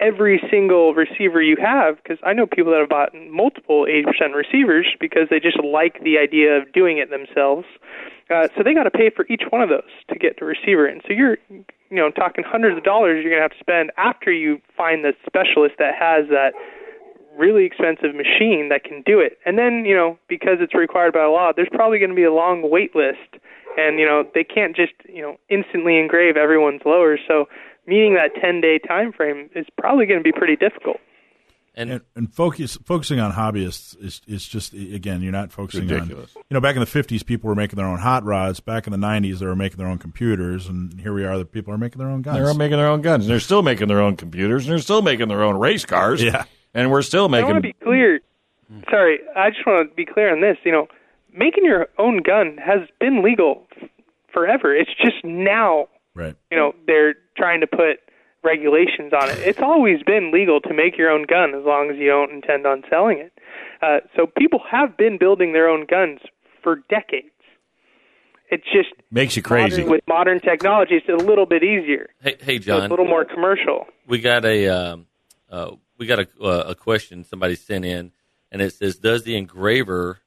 every 0.00 0.40
single 0.50 0.94
receiver 0.94 1.40
you 1.40 1.56
have, 1.56 1.96
because 1.96 2.18
I 2.22 2.32
know 2.32 2.46
people 2.46 2.72
that 2.72 2.80
have 2.80 2.88
bought 2.88 3.14
multiple 3.30 3.86
80% 3.86 4.34
receivers 4.34 4.86
because 5.00 5.28
they 5.30 5.40
just 5.40 5.62
like 5.62 6.02
the 6.02 6.18
idea 6.18 6.58
of 6.58 6.72
doing 6.72 6.98
it 6.98 7.10
themselves. 7.10 7.66
Uh, 8.28 8.48
so 8.56 8.62
they 8.62 8.74
got 8.74 8.84
to 8.84 8.90
pay 8.90 9.10
for 9.10 9.24
each 9.28 9.42
one 9.50 9.62
of 9.62 9.68
those 9.68 9.90
to 10.10 10.18
get 10.18 10.38
the 10.38 10.44
receiver 10.44 10.86
in. 10.86 11.00
So 11.06 11.12
you're, 11.12 11.38
you 11.90 11.96
know, 11.96 12.10
talking 12.10 12.44
hundreds 12.46 12.76
of 12.76 12.84
dollars 12.84 13.22
you're 13.22 13.30
going 13.30 13.42
to 13.42 13.48
have 13.48 13.52
to 13.52 13.60
spend 13.60 13.92
after 13.96 14.32
you 14.32 14.60
find 14.76 15.04
the 15.04 15.12
specialist 15.26 15.76
that 15.78 15.94
has 15.94 16.28
that 16.28 16.52
really 17.36 17.64
expensive 17.64 18.14
machine 18.14 18.68
that 18.70 18.82
can 18.82 19.02
do 19.04 19.20
it. 19.20 19.38
And 19.44 19.58
then, 19.58 19.84
you 19.84 19.94
know, 19.94 20.18
because 20.28 20.58
it's 20.60 20.74
required 20.74 21.12
by 21.12 21.26
law, 21.26 21.52
there's 21.54 21.68
probably 21.70 21.98
going 21.98 22.10
to 22.10 22.16
be 22.16 22.24
a 22.24 22.32
long 22.32 22.68
wait 22.68 22.96
list. 22.96 23.42
And, 23.76 23.98
you 24.00 24.06
know, 24.06 24.24
they 24.34 24.42
can't 24.42 24.74
just, 24.74 24.94
you 25.04 25.20
know, 25.20 25.36
instantly 25.50 25.98
engrave 25.98 26.36
everyone's 26.36 26.80
lowers. 26.86 27.20
So 27.28 27.46
meeting 27.86 28.14
that 28.14 28.34
10 28.40 28.60
day 28.60 28.78
time 28.78 29.12
frame 29.12 29.50
is 29.54 29.66
probably 29.76 30.06
going 30.06 30.18
to 30.18 30.24
be 30.24 30.32
pretty 30.32 30.56
difficult. 30.56 30.96
And, 31.78 31.90
and, 31.90 32.00
and 32.14 32.32
focus 32.32 32.78
focusing 32.84 33.20
on 33.20 33.32
hobbyists 33.32 34.02
is 34.02 34.22
is 34.26 34.48
just 34.48 34.72
again 34.72 35.20
you're 35.20 35.30
not 35.30 35.52
focusing 35.52 35.86
Ridiculous. 35.86 36.34
on 36.34 36.42
you 36.48 36.54
know 36.54 36.60
back 36.60 36.74
in 36.74 36.80
the 36.80 36.86
50s 36.86 37.24
people 37.24 37.48
were 37.48 37.54
making 37.54 37.76
their 37.76 37.84
own 37.84 37.98
hot 37.98 38.24
rods 38.24 38.60
back 38.60 38.86
in 38.86 38.92
the 38.92 38.98
90s 38.98 39.40
they 39.40 39.46
were 39.46 39.54
making 39.54 39.76
their 39.76 39.86
own 39.86 39.98
computers 39.98 40.68
and 40.68 40.98
here 41.00 41.12
we 41.12 41.24
are 41.24 41.36
the 41.36 41.44
people 41.44 41.74
are 41.74 41.78
making 41.78 41.98
their 41.98 42.08
own 42.08 42.22
guns 42.22 42.38
They're 42.38 42.54
making 42.54 42.78
their 42.78 42.88
own 42.88 43.02
guns. 43.02 43.24
And 43.24 43.30
they're 43.30 43.40
still 43.40 43.62
making 43.62 43.88
their 43.88 44.00
own 44.00 44.16
computers. 44.16 44.64
And 44.64 44.72
they're 44.72 44.78
still 44.78 45.02
making 45.02 45.28
their 45.28 45.42
own 45.42 45.58
race 45.58 45.84
cars. 45.84 46.22
Yeah. 46.22 46.44
And 46.72 46.90
we're 46.90 47.02
still 47.02 47.26
I 47.26 47.28
making. 47.28 47.46
want 47.46 47.56
to 47.56 47.60
be 47.68 47.74
clear. 47.74 48.20
Sorry, 48.90 49.18
I 49.36 49.50
just 49.50 49.66
want 49.66 49.90
to 49.90 49.94
be 49.94 50.06
clear 50.06 50.32
on 50.34 50.40
this. 50.40 50.56
You 50.64 50.72
know, 50.72 50.88
making 51.32 51.64
your 51.64 51.88
own 51.98 52.22
gun 52.22 52.56
has 52.56 52.88
been 52.98 53.22
legal 53.22 53.66
forever. 54.32 54.74
It's 54.74 54.90
just 55.00 55.22
now, 55.24 55.88
right 56.14 56.34
you 56.50 56.56
know, 56.56 56.74
they're 56.86 57.14
trying 57.36 57.60
to 57.60 57.66
put 57.66 58.00
regulations 58.46 59.12
on 59.12 59.28
it. 59.28 59.38
It's 59.40 59.60
always 59.60 60.02
been 60.04 60.30
legal 60.32 60.60
to 60.62 60.72
make 60.72 60.96
your 60.96 61.10
own 61.10 61.24
gun 61.28 61.54
as 61.54 61.64
long 61.64 61.90
as 61.90 61.96
you 61.98 62.06
don't 62.08 62.30
intend 62.30 62.64
on 62.66 62.82
selling 62.88 63.18
it. 63.18 63.32
Uh, 63.82 63.98
so 64.16 64.26
people 64.26 64.60
have 64.70 64.96
been 64.96 65.18
building 65.18 65.52
their 65.52 65.68
own 65.68 65.84
guns 65.84 66.20
for 66.62 66.76
decades. 66.88 67.28
It 68.50 68.62
just 68.72 68.90
Makes 69.10 69.34
you 69.36 69.42
crazy. 69.42 69.78
modern, 69.78 69.90
with 69.90 70.00
modern 70.08 70.40
technology. 70.40 70.94
It's 70.94 71.08
a 71.08 71.24
little 71.26 71.46
bit 71.46 71.64
easier. 71.64 72.10
hey, 72.22 72.36
hey, 72.40 72.46
So 72.46 72.54
it's 72.56 72.64
John. 72.66 72.86
a 72.86 72.88
little 72.88 73.04
more 73.06 73.24
commercial. 73.24 73.86
we 74.06 74.20
got 74.20 74.44
a 74.44 74.68
um, 74.68 75.06
uh, 75.50 75.72
we 75.98 76.06
got 76.06 76.20
a, 76.20 76.28
uh, 76.40 76.64
a 76.68 76.74
question 76.76 77.24
somebody 77.24 77.56
sent 77.56 77.84
in, 77.84 78.12
and 78.52 78.62
it 78.62 78.72
says, 78.74 78.98
"Does 78.98 79.24
the 79.24 79.36
engraver 79.36 80.20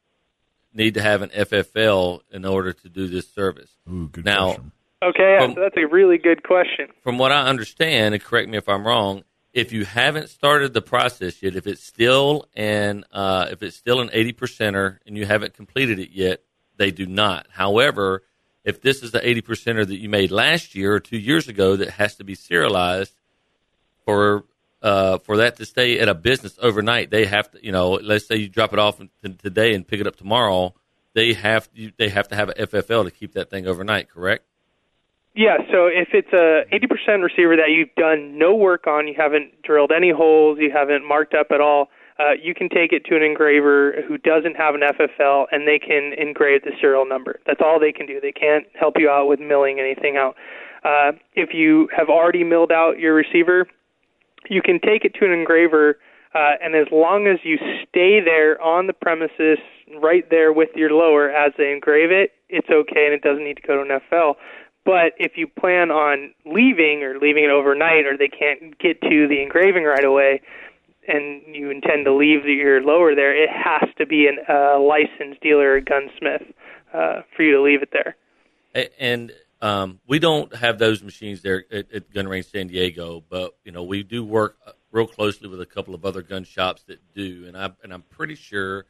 need 0.74 0.96
to 0.96 1.02
have 1.02 1.22
an 1.22 1.30
FFL 1.30 2.22
in 2.32 2.44
order 2.44 2.74
to 2.74 2.90
do 2.90 3.08
this 3.08 3.30
service?" 3.30 3.72
Ooh, 3.90 4.10
good 4.12 4.26
now, 4.26 4.46
question. 4.48 4.72
Okay, 5.02 5.38
From- 5.40 5.54
so 5.54 5.62
that's 5.62 5.78
a 5.78 5.88
really 5.88 6.18
good 6.18 6.44
question. 6.44 6.90
from 7.04 7.18
what 7.18 7.32
I 7.32 7.48
understand, 7.48 8.14
and 8.14 8.24
correct 8.24 8.50
me 8.50 8.58
if 8.58 8.68
I'm 8.68 8.86
wrong, 8.86 9.24
if 9.54 9.72
you 9.72 9.86
haven't 9.86 10.30
started 10.30 10.74
the 10.74 10.82
process 10.82 11.42
yet, 11.42 11.56
if 11.56 11.66
it's 11.66 11.84
still 11.84 12.46
an 12.56 13.06
uh, 13.12 13.48
if 13.52 13.64
it's 13.64 13.78
still 13.78 14.02
an 14.02 14.10
80 14.12 14.34
percenter 14.34 15.00
and 15.08 15.18
you 15.18 15.26
haven't 15.26 15.54
completed 15.54 16.00
it 16.00 16.12
yet, 16.12 16.42
they 16.78 16.92
do 16.92 17.06
not. 17.06 17.48
However, 17.50 18.24
if 18.64 18.82
this 18.82 19.02
is 19.02 19.12
the 19.12 19.28
80 19.28 19.42
percenter 19.42 19.88
that 19.88 19.98
you 19.98 20.10
made 20.10 20.32
last 20.32 20.76
year 20.76 20.94
or 20.94 21.00
two 21.00 21.18
years 21.18 21.48
ago 21.48 21.76
that 21.78 21.92
has 21.92 22.16
to 22.16 22.24
be 22.24 22.36
serialized 22.36 23.14
for 24.06 24.44
uh, 24.82 25.18
for 25.20 25.38
that 25.38 25.56
to 25.58 25.66
stay 25.66 26.00
at 26.00 26.08
a 26.08 26.14
business 26.14 26.58
overnight, 26.62 27.10
they 27.10 27.26
have 27.26 27.50
to 27.52 27.66
you 27.66 27.72
know 27.72 27.92
let's 27.94 28.28
say 28.28 28.36
you 28.36 28.50
drop 28.50 28.74
it 28.74 28.80
off 28.80 29.00
t- 29.00 29.34
today 29.34 29.74
and 29.74 29.88
pick 29.88 30.00
it 30.00 30.08
up 30.08 30.16
tomorrow, 30.16 30.74
they 31.14 31.34
have 31.34 31.70
you, 31.74 31.92
they 31.98 32.10
have 32.10 32.28
to 32.28 32.36
have 32.36 32.50
a 32.50 32.54
FFL 32.54 33.06
to 33.06 33.12
keep 33.12 33.34
that 33.34 33.50
thing 33.50 33.66
overnight. 33.66 34.10
Correct? 34.10 34.46
Yeah, 35.36 35.58
so 35.72 35.86
if 35.86 36.10
it's 36.14 36.34
a 36.34 36.66
80% 36.74 37.24
receiver 37.24 37.56
that 37.56 37.70
you've 37.70 37.94
done 37.96 38.38
no 38.38 38.56
work 38.56 38.88
on, 38.88 39.08
you 39.08 39.14
haven't 39.16 39.62
drilled 39.62 39.92
any 39.96 40.12
holes, 40.12 40.58
you 40.60 40.72
haven't 40.74 41.08
marked 41.08 41.34
up 41.34 41.48
at 41.52 41.62
all, 41.62 41.90
uh, 42.20 42.34
you 42.42 42.54
can 42.54 42.68
take 42.68 42.92
it 42.92 43.06
to 43.06 43.16
an 43.16 43.24
engraver 43.24 44.02
who 44.08 44.18
doesn't 44.18 44.56
have 44.56 44.76
an 44.76 44.82
FFL 44.82 45.46
and 45.52 45.68
they 45.68 45.80
can 45.80 46.14
engrave 46.18 46.64
the 46.64 46.72
serial 46.82 47.06
number. 47.08 47.40
That's 47.46 47.62
all 47.64 47.80
they 47.80 47.94
can 47.94 48.06
do. 48.06 48.20
They 48.20 48.34
can't 48.34 48.66
help 48.78 48.96
you 48.98 49.10
out 49.10 49.28
with 49.28 49.40
milling 49.40 49.80
anything 49.80 50.18
out. 50.18 50.36
Uh, 50.84 51.14
if 51.36 51.54
you 51.54 51.88
have 51.96 52.10
already 52.10 52.44
milled 52.44 52.72
out 52.72 53.00
your 53.00 53.14
receiver, 53.14 53.68
you 54.50 54.62
can 54.62 54.80
take 54.80 55.06
it 55.06 55.14
to 55.16 55.26
an 55.26 55.32
engraver, 55.32 55.98
uh, 56.34 56.52
and 56.62 56.76
as 56.76 56.88
long 56.92 57.28
as 57.28 57.40
you 57.44 57.58
stay 57.88 58.20
there 58.24 58.62
on 58.62 58.88
the 58.88 58.94
premises, 58.94 59.58
right 60.02 60.30
there 60.30 60.54
with 60.54 60.70
your 60.76 60.92
lower 60.92 61.30
as 61.32 61.52
they 61.58 61.72
engrave 61.72 62.12
it, 62.12 62.32
it's 62.48 62.70
okay 62.70 63.06
and 63.06 63.14
it 63.14 63.22
doesn't 63.22 63.44
need 63.44 63.58
to 63.58 63.62
go 63.62 63.76
to 63.76 63.94
an 63.94 64.00
FL. 64.10 64.40
But 64.86 65.14
if 65.18 65.34
you 65.36 65.48
plan 65.48 65.92
on 65.92 66.34
leaving 66.46 67.04
or 67.04 67.20
leaving 67.20 67.44
it 67.44 67.52
overnight, 67.52 68.06
or 68.06 68.18
they 68.18 68.28
can't 68.28 68.78
get 68.80 69.02
to 69.02 69.28
the 69.28 69.42
engraving 69.42 69.84
right 69.84 70.04
away, 70.04 70.42
and 71.08 71.42
you 71.54 71.70
intend 71.70 72.06
to 72.06 72.14
leave 72.14 72.46
your 72.46 72.82
lower 72.82 73.16
there, 73.16 73.36
it 73.36 73.50
has 73.50 73.90
to 73.98 74.06
be 74.06 74.28
a 74.28 74.52
uh, 74.52 74.80
licensed 74.80 75.42
dealer 75.42 75.74
or 75.74 75.82
gunsmith 75.82 76.44
uh, 76.94 77.22
for 77.36 77.44
you 77.44 77.52
to 77.54 77.62
leave 77.62 77.82
it 77.82 77.90
there. 77.92 78.16
And 79.00 79.32
um, 79.62 80.00
we 80.08 80.20
don't 80.20 80.56
have 80.56 80.80
those 80.80 81.04
machines 81.04 81.42
there 81.42 81.66
at, 81.72 81.92
at 81.92 82.14
Gun 82.14 82.28
Range 82.28 82.46
San 82.46 82.68
Diego, 82.68 83.24
but 83.30 83.56
you 83.66 83.72
know 83.72 83.84
we 83.84 84.04
do 84.04 84.24
work 84.24 84.58
uh, 84.66 84.72
real 84.92 85.08
closely 85.08 85.50
with 85.50 85.60
a 85.62 85.66
couple 85.66 85.94
of 85.94 86.06
other 86.06 86.22
gun 86.22 86.44
shops 86.44 86.84
that 86.84 87.00
do, 87.14 87.46
and 87.48 87.58
I 87.58 87.72
and 87.84 87.94
I'm 87.94 88.04
pretty 88.04 88.36
sure 88.36 88.86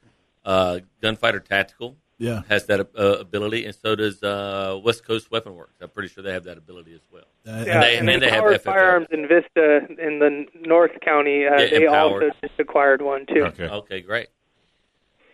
uh, 0.45 0.79
Gunfighter 1.01 1.39
Tactical 1.39 1.95
Yeah. 2.19 2.41
has 2.49 2.65
that 2.65 2.81
uh, 2.97 3.01
ability, 3.19 3.65
and 3.65 3.73
so 3.73 3.95
does 3.95 4.21
uh, 4.21 4.77
West 4.83 5.05
Coast 5.05 5.31
Weapon 5.31 5.55
Works. 5.55 5.75
I'm 5.81 5.89
pretty 5.89 6.09
sure 6.09 6.21
they 6.21 6.33
have 6.33 6.43
that 6.43 6.57
ability 6.57 6.93
as 6.93 7.01
well. 7.11 7.23
Uh, 7.47 7.63
Yeah, 7.65 7.79
they- 7.79 7.97
and 7.97 7.99
and 7.99 8.09
then 8.09 8.19
they 8.19 8.29
have 8.29 8.41
Power 8.43 8.53
FFL. 8.55 8.63
Firearms 8.63 9.07
in 9.11 9.21
Vista 9.27 9.87
in 9.97 10.19
the 10.19 10.45
North 10.67 10.91
County, 11.03 11.45
uh, 11.47 11.51
Yeah, 11.61 11.69
they 11.69 11.85
Empowered. 11.85 12.23
also 12.23 12.35
just 12.41 12.59
acquired 12.59 13.01
one 13.01 13.25
too. 13.25 13.45
Okay. 13.45 13.67
Okay, 13.67 14.01
great. 14.01 14.27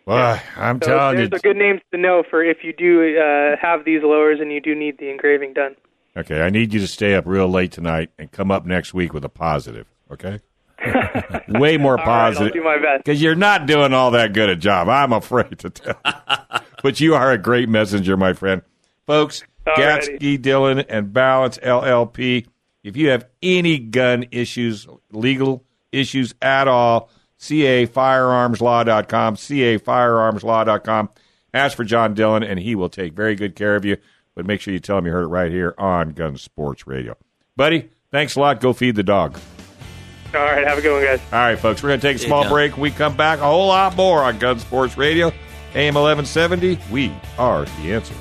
Well, 0.05 0.39
I'm 0.55 0.79
So 0.81 0.89
telling 0.89 1.15
there's 1.17 1.29
you. 1.31 1.37
a 1.37 1.39
good 1.39 1.57
names 1.57 1.81
to 1.91 1.97
know 1.97 2.23
for 2.29 2.43
if 2.43 2.63
you 2.63 2.73
do 2.73 3.17
uh, 3.17 3.55
have 3.59 3.85
these 3.85 4.03
lowers 4.03 4.39
and 4.39 4.51
you 4.51 4.61
do 4.61 4.75
need 4.75 4.99
the 4.99 5.09
engraving 5.09 5.53
done. 5.53 5.75
Okay, 6.15 6.41
I 6.41 6.49
need 6.51 6.73
you 6.73 6.79
to 6.79 6.87
stay 6.87 7.15
up 7.15 7.25
real 7.25 7.47
late 7.49 7.71
tonight 7.71 8.11
and 8.19 8.31
come 8.31 8.51
up 8.51 8.65
next 8.65 8.93
week 8.93 9.13
with 9.13 9.25
a 9.25 9.29
positive. 9.29 9.87
Okay. 10.11 10.39
Way 11.59 11.77
more 11.77 11.93
All 11.93 11.97
right, 11.97 12.05
positive. 12.05 12.53
do 12.53 12.63
my 12.63 12.77
best. 12.77 13.03
Because 13.03 13.21
you're 13.21 13.35
not 13.35 13.65
doing 13.65 13.93
all 13.93 14.11
that 14.11 14.33
good 14.33 14.49
a 14.49 14.55
job. 14.55 14.89
I'm 14.89 15.13
afraid 15.13 15.59
to 15.59 15.69
tell. 15.69 15.99
you. 16.05 16.59
but 16.83 16.99
you 16.99 17.15
are 17.15 17.31
a 17.31 17.37
great 17.37 17.69
messenger, 17.69 18.17
my 18.17 18.33
friend. 18.33 18.61
Folks, 19.05 19.43
Alrighty. 19.65 20.19
Gatzke, 20.19 20.41
Dillon, 20.41 20.79
and 20.79 21.13
Ballance 21.13 21.59
LLP. 21.61 22.47
If 22.83 22.95
you 22.97 23.09
have 23.09 23.25
any 23.41 23.77
gun 23.79 24.25
issues, 24.31 24.87
legal 25.11 25.63
issues 25.91 26.35
at 26.41 26.67
all, 26.67 27.09
cafirearmslaw.com, 27.39 29.35
cafirearmslaw.com. 29.35 31.09
Ask 31.53 31.77
for 31.77 31.83
John 31.83 32.13
Dillon, 32.13 32.43
and 32.43 32.59
he 32.59 32.75
will 32.75 32.89
take 32.89 33.13
very 33.13 33.35
good 33.35 33.55
care 33.55 33.75
of 33.75 33.85
you. 33.85 33.97
But 34.35 34.45
make 34.45 34.59
sure 34.61 34.73
you 34.73 34.79
tell 34.79 34.97
him 34.97 35.05
you 35.05 35.11
heard 35.13 35.23
it 35.23 35.27
right 35.27 35.51
here 35.51 35.73
on 35.77 36.09
Gun 36.11 36.37
Sports 36.37 36.85
Radio. 36.85 37.15
Buddy, 37.55 37.89
thanks 38.11 38.35
a 38.35 38.41
lot. 38.41 38.59
Go 38.59 38.73
feed 38.73 38.95
the 38.95 39.03
dog. 39.03 39.39
All 40.35 40.43
right, 40.43 40.67
have 40.67 40.77
a 40.77 40.81
good 40.81 40.93
one, 40.93 41.03
guys. 41.03 41.21
All 41.31 41.39
right, 41.39 41.57
folks, 41.57 41.81
we're 41.81 41.89
going 41.89 41.99
to 41.99 42.07
take 42.07 42.17
a 42.17 42.19
small 42.19 42.47
break. 42.47 42.77
We 42.77 42.91
come 42.91 43.15
back, 43.15 43.39
a 43.39 43.43
whole 43.43 43.67
lot 43.67 43.95
more 43.95 44.23
on 44.23 44.37
Gun 44.37 44.59
Sports 44.59 44.97
Radio, 44.97 45.27
AM 45.73 45.95
1170. 45.95 46.79
We 46.91 47.13
are 47.37 47.65
the 47.65 47.93
answer. 47.93 48.13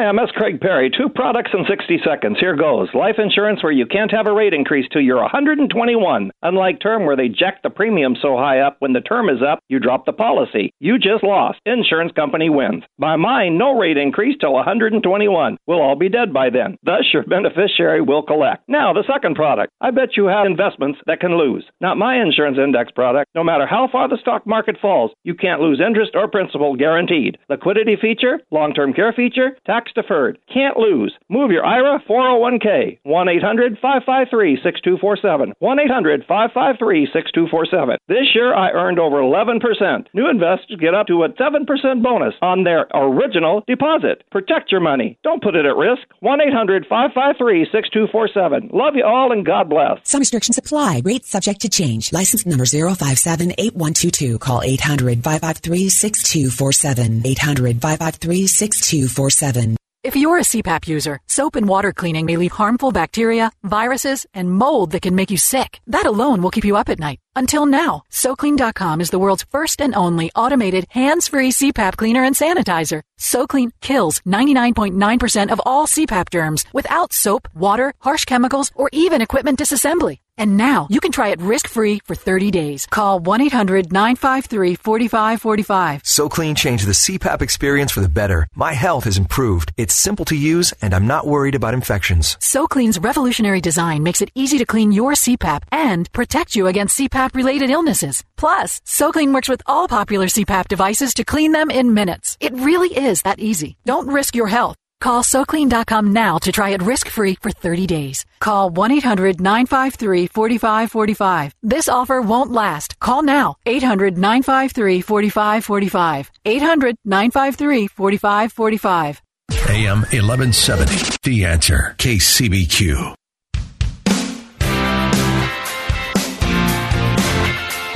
Hi, 0.00 0.06
I'm 0.06 0.18
S. 0.18 0.30
Craig 0.34 0.62
Perry. 0.62 0.88
Two 0.88 1.10
products 1.10 1.50
in 1.52 1.66
60 1.68 1.98
seconds. 2.02 2.38
Here 2.40 2.56
goes. 2.56 2.88
Life 2.94 3.16
insurance 3.18 3.62
where 3.62 3.70
you 3.70 3.84
can't 3.84 4.10
have 4.10 4.26
a 4.26 4.32
rate 4.32 4.54
increase 4.54 4.86
till 4.90 5.02
you're 5.02 5.20
121. 5.20 6.30
Unlike 6.40 6.80
term 6.80 7.04
where 7.04 7.16
they 7.16 7.28
jack 7.28 7.62
the 7.62 7.68
premium 7.68 8.16
so 8.16 8.38
high 8.38 8.60
up 8.60 8.76
when 8.78 8.94
the 8.94 9.02
term 9.02 9.28
is 9.28 9.42
up, 9.46 9.58
you 9.68 9.78
drop 9.78 10.06
the 10.06 10.14
policy. 10.14 10.72
You 10.80 10.98
just 10.98 11.22
lost. 11.22 11.58
Insurance 11.66 12.12
company 12.16 12.48
wins. 12.48 12.82
By 12.98 13.16
mine, 13.16 13.58
no 13.58 13.78
rate 13.78 13.98
increase 13.98 14.38
till 14.40 14.54
121. 14.54 15.58
We'll 15.66 15.82
all 15.82 15.96
be 15.96 16.08
dead 16.08 16.32
by 16.32 16.48
then. 16.48 16.78
Thus, 16.82 17.04
your 17.12 17.24
beneficiary 17.24 18.00
will 18.00 18.22
collect. 18.22 18.66
Now, 18.68 18.94
the 18.94 19.04
second 19.06 19.34
product. 19.34 19.70
I 19.82 19.90
bet 19.90 20.16
you 20.16 20.24
have 20.28 20.46
investments 20.46 20.98
that 21.08 21.20
can 21.20 21.36
lose. 21.36 21.66
Not 21.82 21.98
my 21.98 22.18
insurance 22.18 22.56
index 22.56 22.90
product. 22.92 23.28
No 23.34 23.44
matter 23.44 23.66
how 23.66 23.86
far 23.92 24.08
the 24.08 24.16
stock 24.22 24.46
market 24.46 24.78
falls, 24.80 25.10
you 25.24 25.34
can't 25.34 25.60
lose 25.60 25.78
interest 25.78 26.12
or 26.14 26.26
principal 26.26 26.74
guaranteed. 26.74 27.36
Liquidity 27.50 27.96
feature, 28.00 28.40
long 28.50 28.72
term 28.72 28.94
care 28.94 29.12
feature, 29.12 29.58
tax 29.66 29.89
deferred. 29.94 30.38
Can't 30.52 30.76
lose. 30.76 31.14
Move 31.28 31.50
your 31.50 31.64
IRA 31.64 32.02
401k. 32.08 32.98
1 33.02 33.28
800 33.28 33.78
553 33.80 34.56
6247. 34.62 35.54
1 35.58 35.80
800 35.80 36.24
553 36.26 37.06
6247. 37.12 37.96
This 38.08 38.34
year 38.34 38.54
I 38.54 38.70
earned 38.70 38.98
over 38.98 39.20
11%. 39.20 40.06
New 40.14 40.28
investors 40.28 40.78
get 40.80 40.94
up 40.94 41.06
to 41.08 41.24
a 41.24 41.28
7% 41.30 42.02
bonus 42.02 42.34
on 42.42 42.64
their 42.64 42.86
original 42.94 43.62
deposit. 43.66 44.24
Protect 44.30 44.72
your 44.72 44.80
money. 44.80 45.18
Don't 45.22 45.42
put 45.42 45.54
it 45.54 45.66
at 45.66 45.76
risk. 45.76 46.02
1 46.20 46.40
800 46.40 46.86
553 46.88 47.66
6247. 47.70 48.70
Love 48.72 48.96
you 48.96 49.04
all 49.04 49.32
and 49.32 49.44
God 49.46 49.68
bless. 49.68 49.98
Some 50.04 50.20
restrictions 50.20 50.58
apply. 50.58 51.02
Rates 51.04 51.28
subject 51.28 51.60
to 51.62 51.68
change. 51.68 52.12
License 52.12 52.46
number 52.46 52.64
0578122. 52.64 54.40
Call 54.40 54.62
800-553-6247. 54.62 57.22
800-553-6247. 57.22 59.79
If 60.02 60.16
you're 60.16 60.38
a 60.38 60.42
CPAP 60.52 60.88
user, 60.88 61.20
soap 61.26 61.56
and 61.56 61.68
water 61.68 61.92
cleaning 61.92 62.24
may 62.24 62.38
leave 62.38 62.52
harmful 62.52 62.90
bacteria, 62.90 63.52
viruses, 63.62 64.24
and 64.32 64.50
mold 64.50 64.92
that 64.92 65.02
can 65.02 65.14
make 65.14 65.30
you 65.30 65.36
sick. 65.36 65.78
That 65.86 66.06
alone 66.06 66.40
will 66.40 66.50
keep 66.50 66.64
you 66.64 66.78
up 66.78 66.88
at 66.88 66.98
night. 66.98 67.20
Until 67.36 67.66
now, 67.66 68.04
SoClean.com 68.10 69.02
is 69.02 69.10
the 69.10 69.18
world's 69.18 69.44
first 69.50 69.78
and 69.82 69.94
only 69.94 70.32
automated 70.34 70.86
hands-free 70.88 71.52
CPAP 71.52 71.98
cleaner 71.98 72.24
and 72.24 72.34
sanitizer. 72.34 73.02
SoClean 73.18 73.72
kills 73.82 74.20
99.9% 74.20 75.50
of 75.50 75.60
all 75.66 75.86
CPAP 75.86 76.30
germs 76.30 76.64
without 76.72 77.12
soap, 77.12 77.46
water, 77.54 77.92
harsh 77.98 78.24
chemicals, 78.24 78.72
or 78.74 78.88
even 78.94 79.20
equipment 79.20 79.58
disassembly. 79.58 80.20
And 80.40 80.56
now 80.56 80.86
you 80.88 81.00
can 81.00 81.12
try 81.12 81.28
it 81.28 81.42
risk-free 81.42 82.00
for 82.06 82.14
30 82.14 82.50
days. 82.50 82.86
Call 82.86 83.20
1-800-953-4545. 83.20 86.00
So 86.02 86.30
Clean 86.30 86.54
changed 86.54 86.86
the 86.86 86.92
CPAP 86.92 87.42
experience 87.42 87.92
for 87.92 88.00
the 88.00 88.08
better. 88.08 88.48
My 88.54 88.72
health 88.72 89.04
has 89.04 89.18
improved. 89.18 89.74
It's 89.76 89.94
simple 89.94 90.24
to 90.24 90.34
use, 90.34 90.72
and 90.80 90.94
I'm 90.94 91.06
not 91.06 91.26
worried 91.26 91.54
about 91.54 91.74
infections. 91.74 92.38
SoClean's 92.40 92.98
revolutionary 92.98 93.60
design 93.60 94.02
makes 94.02 94.22
it 94.22 94.30
easy 94.34 94.56
to 94.56 94.64
clean 94.64 94.92
your 94.92 95.12
CPAP 95.12 95.64
and 95.70 96.10
protect 96.12 96.56
you 96.56 96.68
against 96.68 96.98
CPAP 96.98 97.34
related 97.34 97.68
illnesses. 97.68 98.24
Plus, 98.38 98.80
SoClean 98.86 99.34
works 99.34 99.50
with 99.50 99.60
all 99.66 99.88
popular 99.88 100.24
CPAP 100.26 100.68
devices 100.68 101.12
to 101.12 101.22
clean 101.22 101.52
them 101.52 101.70
in 101.70 101.92
minutes. 101.92 102.38
It 102.40 102.54
really 102.54 102.96
is 102.96 103.20
that 103.22 103.40
easy. 103.40 103.76
Don't 103.84 104.08
risk 104.08 104.34
your 104.34 104.46
health. 104.46 104.78
Call 105.00 105.22
SoClean.com 105.22 106.12
now 106.12 106.36
to 106.38 106.52
try 106.52 106.70
it 106.70 106.82
risk-free 106.82 107.36
for 107.40 107.50
30 107.50 107.86
days. 107.86 108.26
Call 108.38 108.70
1-800-953-4545. 108.72 111.52
This 111.62 111.88
offer 111.88 112.20
won't 112.20 112.52
last. 112.52 113.00
Call 113.00 113.22
now. 113.22 113.56
800-953-4545. 113.66 116.30
800-953-4545. 116.44 119.20
AM 119.68 120.00
1170. 120.00 121.18
The 121.22 121.44
answer. 121.44 121.94
KCBQ. 121.98 123.14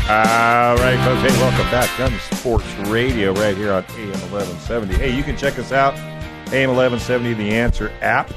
All 0.06 0.76
right, 0.76 0.98
folks. 1.04 1.22
Hey, 1.22 1.32
welcome 1.40 1.70
back. 1.70 1.88
Gun 1.96 2.12
Sports 2.32 2.66
Radio 2.88 3.32
right 3.32 3.56
here 3.56 3.72
on 3.72 3.82
AM 3.96 4.20
1170. 4.30 4.94
Hey, 4.94 5.16
you 5.16 5.22
can 5.22 5.34
check 5.36 5.58
us 5.58 5.72
out, 5.72 5.94
AM 6.54 6.70
1170, 6.70 7.34
the 7.34 7.56
Answer 7.56 7.90
app, 8.00 8.30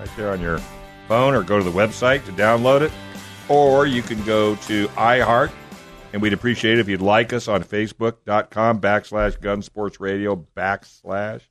right 0.00 0.10
there 0.16 0.32
on 0.32 0.40
your 0.40 0.58
phone, 1.06 1.34
or 1.34 1.44
go 1.44 1.56
to 1.56 1.62
the 1.62 1.70
website 1.70 2.24
to 2.24 2.32
download 2.32 2.80
it. 2.80 2.90
Or 3.48 3.86
you 3.86 4.02
can 4.02 4.20
go 4.24 4.56
to 4.56 4.88
iHeart, 4.88 5.52
and 6.12 6.20
we'd 6.20 6.32
appreciate 6.32 6.78
it 6.78 6.80
if 6.80 6.88
you'd 6.88 7.00
like 7.00 7.32
us 7.32 7.46
on 7.46 7.62
Facebook.com 7.62 8.80
backslash 8.80 9.40
Gun 9.40 9.62
Sports 9.62 10.00
Radio 10.00 10.34
backslash. 10.56 11.42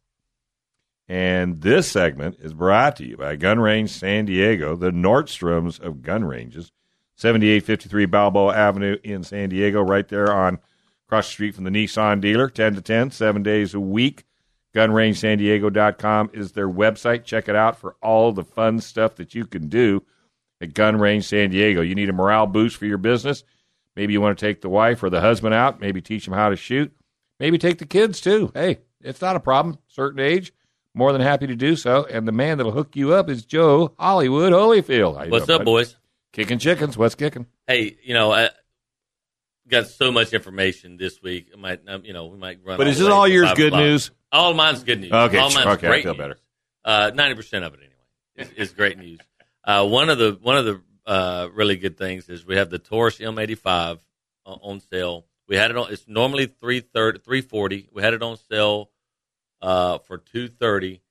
And 1.07 1.61
this 1.61 1.89
segment 1.89 2.35
is 2.41 2.53
brought 2.53 2.97
to 2.97 3.07
you 3.07 3.15
by 3.15 3.37
Gun 3.37 3.61
Range 3.61 3.89
San 3.89 4.25
Diego, 4.25 4.75
the 4.75 4.91
Nordstroms 4.91 5.79
of 5.79 6.01
gun 6.01 6.25
ranges. 6.25 6.73
7853 7.15 8.07
Balboa 8.07 8.53
Avenue 8.53 8.97
in 9.05 9.23
San 9.23 9.47
Diego, 9.47 9.81
right 9.81 10.09
there 10.09 10.33
on 10.33 10.59
across 11.07 11.27
the 11.27 11.31
street 11.31 11.55
from 11.55 11.63
the 11.63 11.69
Nissan 11.69 12.19
dealer, 12.19 12.49
10 12.49 12.75
to 12.75 12.81
10, 12.81 13.11
seven 13.11 13.41
days 13.41 13.73
a 13.73 13.79
week. 13.79 14.25
GunRangeSanDiego.com 14.75 16.31
is 16.33 16.51
their 16.51 16.69
website. 16.69 17.23
Check 17.25 17.47
it 17.47 17.55
out 17.55 17.77
for 17.77 17.95
all 18.01 18.31
the 18.31 18.43
fun 18.43 18.79
stuff 18.79 19.15
that 19.15 19.35
you 19.35 19.45
can 19.45 19.67
do 19.67 20.03
at 20.61 20.73
Gun 20.73 20.97
Range 20.97 21.23
San 21.23 21.51
Diego. 21.51 21.81
You 21.81 21.95
need 21.95 22.09
a 22.09 22.13
morale 22.13 22.47
boost 22.47 22.77
for 22.77 22.85
your 22.85 22.97
business. 22.97 23.43
Maybe 23.95 24.13
you 24.13 24.21
want 24.21 24.37
to 24.37 24.45
take 24.45 24.61
the 24.61 24.69
wife 24.69 25.03
or 25.03 25.09
the 25.09 25.21
husband 25.21 25.53
out, 25.53 25.79
maybe 25.79 26.01
teach 26.01 26.25
them 26.25 26.33
how 26.33 26.49
to 26.49 26.55
shoot. 26.55 26.91
Maybe 27.39 27.57
take 27.57 27.77
the 27.77 27.85
kids 27.85 28.21
too. 28.21 28.51
Hey, 28.53 28.79
it's 29.01 29.21
not 29.21 29.35
a 29.35 29.39
problem. 29.39 29.77
Certain 29.87 30.19
age, 30.19 30.53
more 30.95 31.11
than 31.11 31.21
happy 31.21 31.45
to 31.47 31.55
do 31.55 31.75
so. 31.75 32.05
And 32.05 32.27
the 32.27 32.31
man 32.31 32.57
that'll 32.57 32.71
hook 32.71 32.95
you 32.95 33.13
up 33.13 33.29
is 33.29 33.45
Joe 33.45 33.93
Hollywood 33.99 34.53
Holyfield. 34.53 35.17
How 35.17 35.29
What's 35.29 35.45
doing, 35.45 35.55
up, 35.55 35.59
buddy? 35.59 35.65
boys? 35.65 35.95
Kicking 36.31 36.57
chickens. 36.57 36.97
What's 36.97 37.13
kicking? 37.13 37.45
Hey, 37.67 37.97
you 38.03 38.15
know, 38.15 38.31
I 38.31 38.49
got 39.67 39.87
so 39.87 40.11
much 40.11 40.33
information 40.33 40.97
this 40.97 41.21
week. 41.21 41.49
I 41.53 41.57
might, 41.59 41.81
um, 41.87 42.03
you 42.05 42.13
know, 42.13 42.25
we 42.27 42.37
might 42.37 42.59
run. 42.63 42.77
But 42.77 42.87
is 42.87 42.97
this 42.97 43.07
all 43.07 43.25
to 43.25 43.31
yours 43.31 43.53
good 43.53 43.67
o'clock. 43.67 43.81
news? 43.83 44.11
All 44.33 44.53
mine's 44.53 44.83
good 44.83 44.99
news. 44.99 45.11
Okay, 45.11 45.37
all 45.37 45.53
mine's 45.53 45.67
okay, 45.67 45.87
I 45.87 46.01
feel 46.01 46.13
news. 46.13 46.17
better. 46.17 46.37
Uh, 46.83 47.11
Ninety 47.13 47.35
percent 47.35 47.63
of 47.63 47.73
it, 47.75 47.79
anyway, 47.79 48.51
is, 48.57 48.69
is 48.69 48.73
great 48.73 48.97
news. 48.97 49.19
Uh, 49.63 49.87
one 49.87 50.09
of 50.09 50.17
the 50.17 50.37
one 50.41 50.57
of 50.57 50.65
the 50.65 50.81
uh, 51.05 51.47
really 51.53 51.77
good 51.77 51.97
things 51.97 52.27
is 52.29 52.45
we 52.45 52.55
have 52.57 52.69
the 52.69 52.79
Taurus 52.79 53.19
M85 53.19 53.99
uh, 54.45 54.49
on 54.49 54.81
sale. 54.91 55.25
We 55.47 55.55
had 55.55 55.71
it 55.71 55.77
on. 55.77 55.91
It's 55.93 56.07
normally 56.07 56.47
three 56.47 56.79
thirty, 56.79 57.19
three 57.19 57.41
forty. 57.41 57.87
We 57.93 58.01
had 58.01 58.13
it 58.13 58.23
on 58.23 58.37
sale 58.49 58.89
uh, 59.61 59.99
for 59.99 60.17
two 60.17 60.47
thirty. 60.47 61.01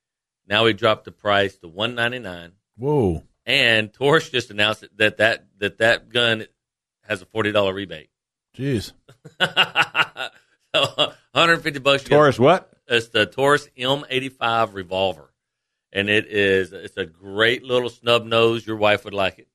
Now 0.49 0.65
we 0.65 0.73
dropped 0.73 1.05
the 1.05 1.13
price 1.13 1.57
to 1.59 1.69
one 1.69 1.95
ninety 1.95 2.19
nine. 2.19 2.53
Whoa. 2.77 3.23
And 3.47 3.93
Taurus 3.93 4.31
just 4.31 4.51
announced 4.51 4.85
that 4.97 5.19
that 5.19 5.47
that 5.59 5.79
that 5.79 6.09
gun 6.09 6.47
has 7.03 7.23
a 7.23 7.27
forty 7.27 7.53
dollar 7.53 7.73
rebate. 7.73 8.11
Jeez. 8.57 8.93
so 9.41 11.13
150 11.33 11.79
bucks. 11.79 12.05
Taurus 12.05 12.39
what? 12.39 12.71
It's 12.93 13.09
the 13.09 13.25
Taurus 13.25 13.69
M85 13.77 14.75
revolver, 14.75 15.33
and 15.93 16.11
it 16.11 16.27
is 16.27 16.73
it's 16.73 16.97
a 16.97 17.07
great 17.07 17.63
little 17.63 17.89
snub 17.89 18.27
nose. 18.27 18.67
Your 18.67 18.77
wife 18.77 19.05
would 19.05 19.15
like 19.15 19.39
it, 19.39 19.49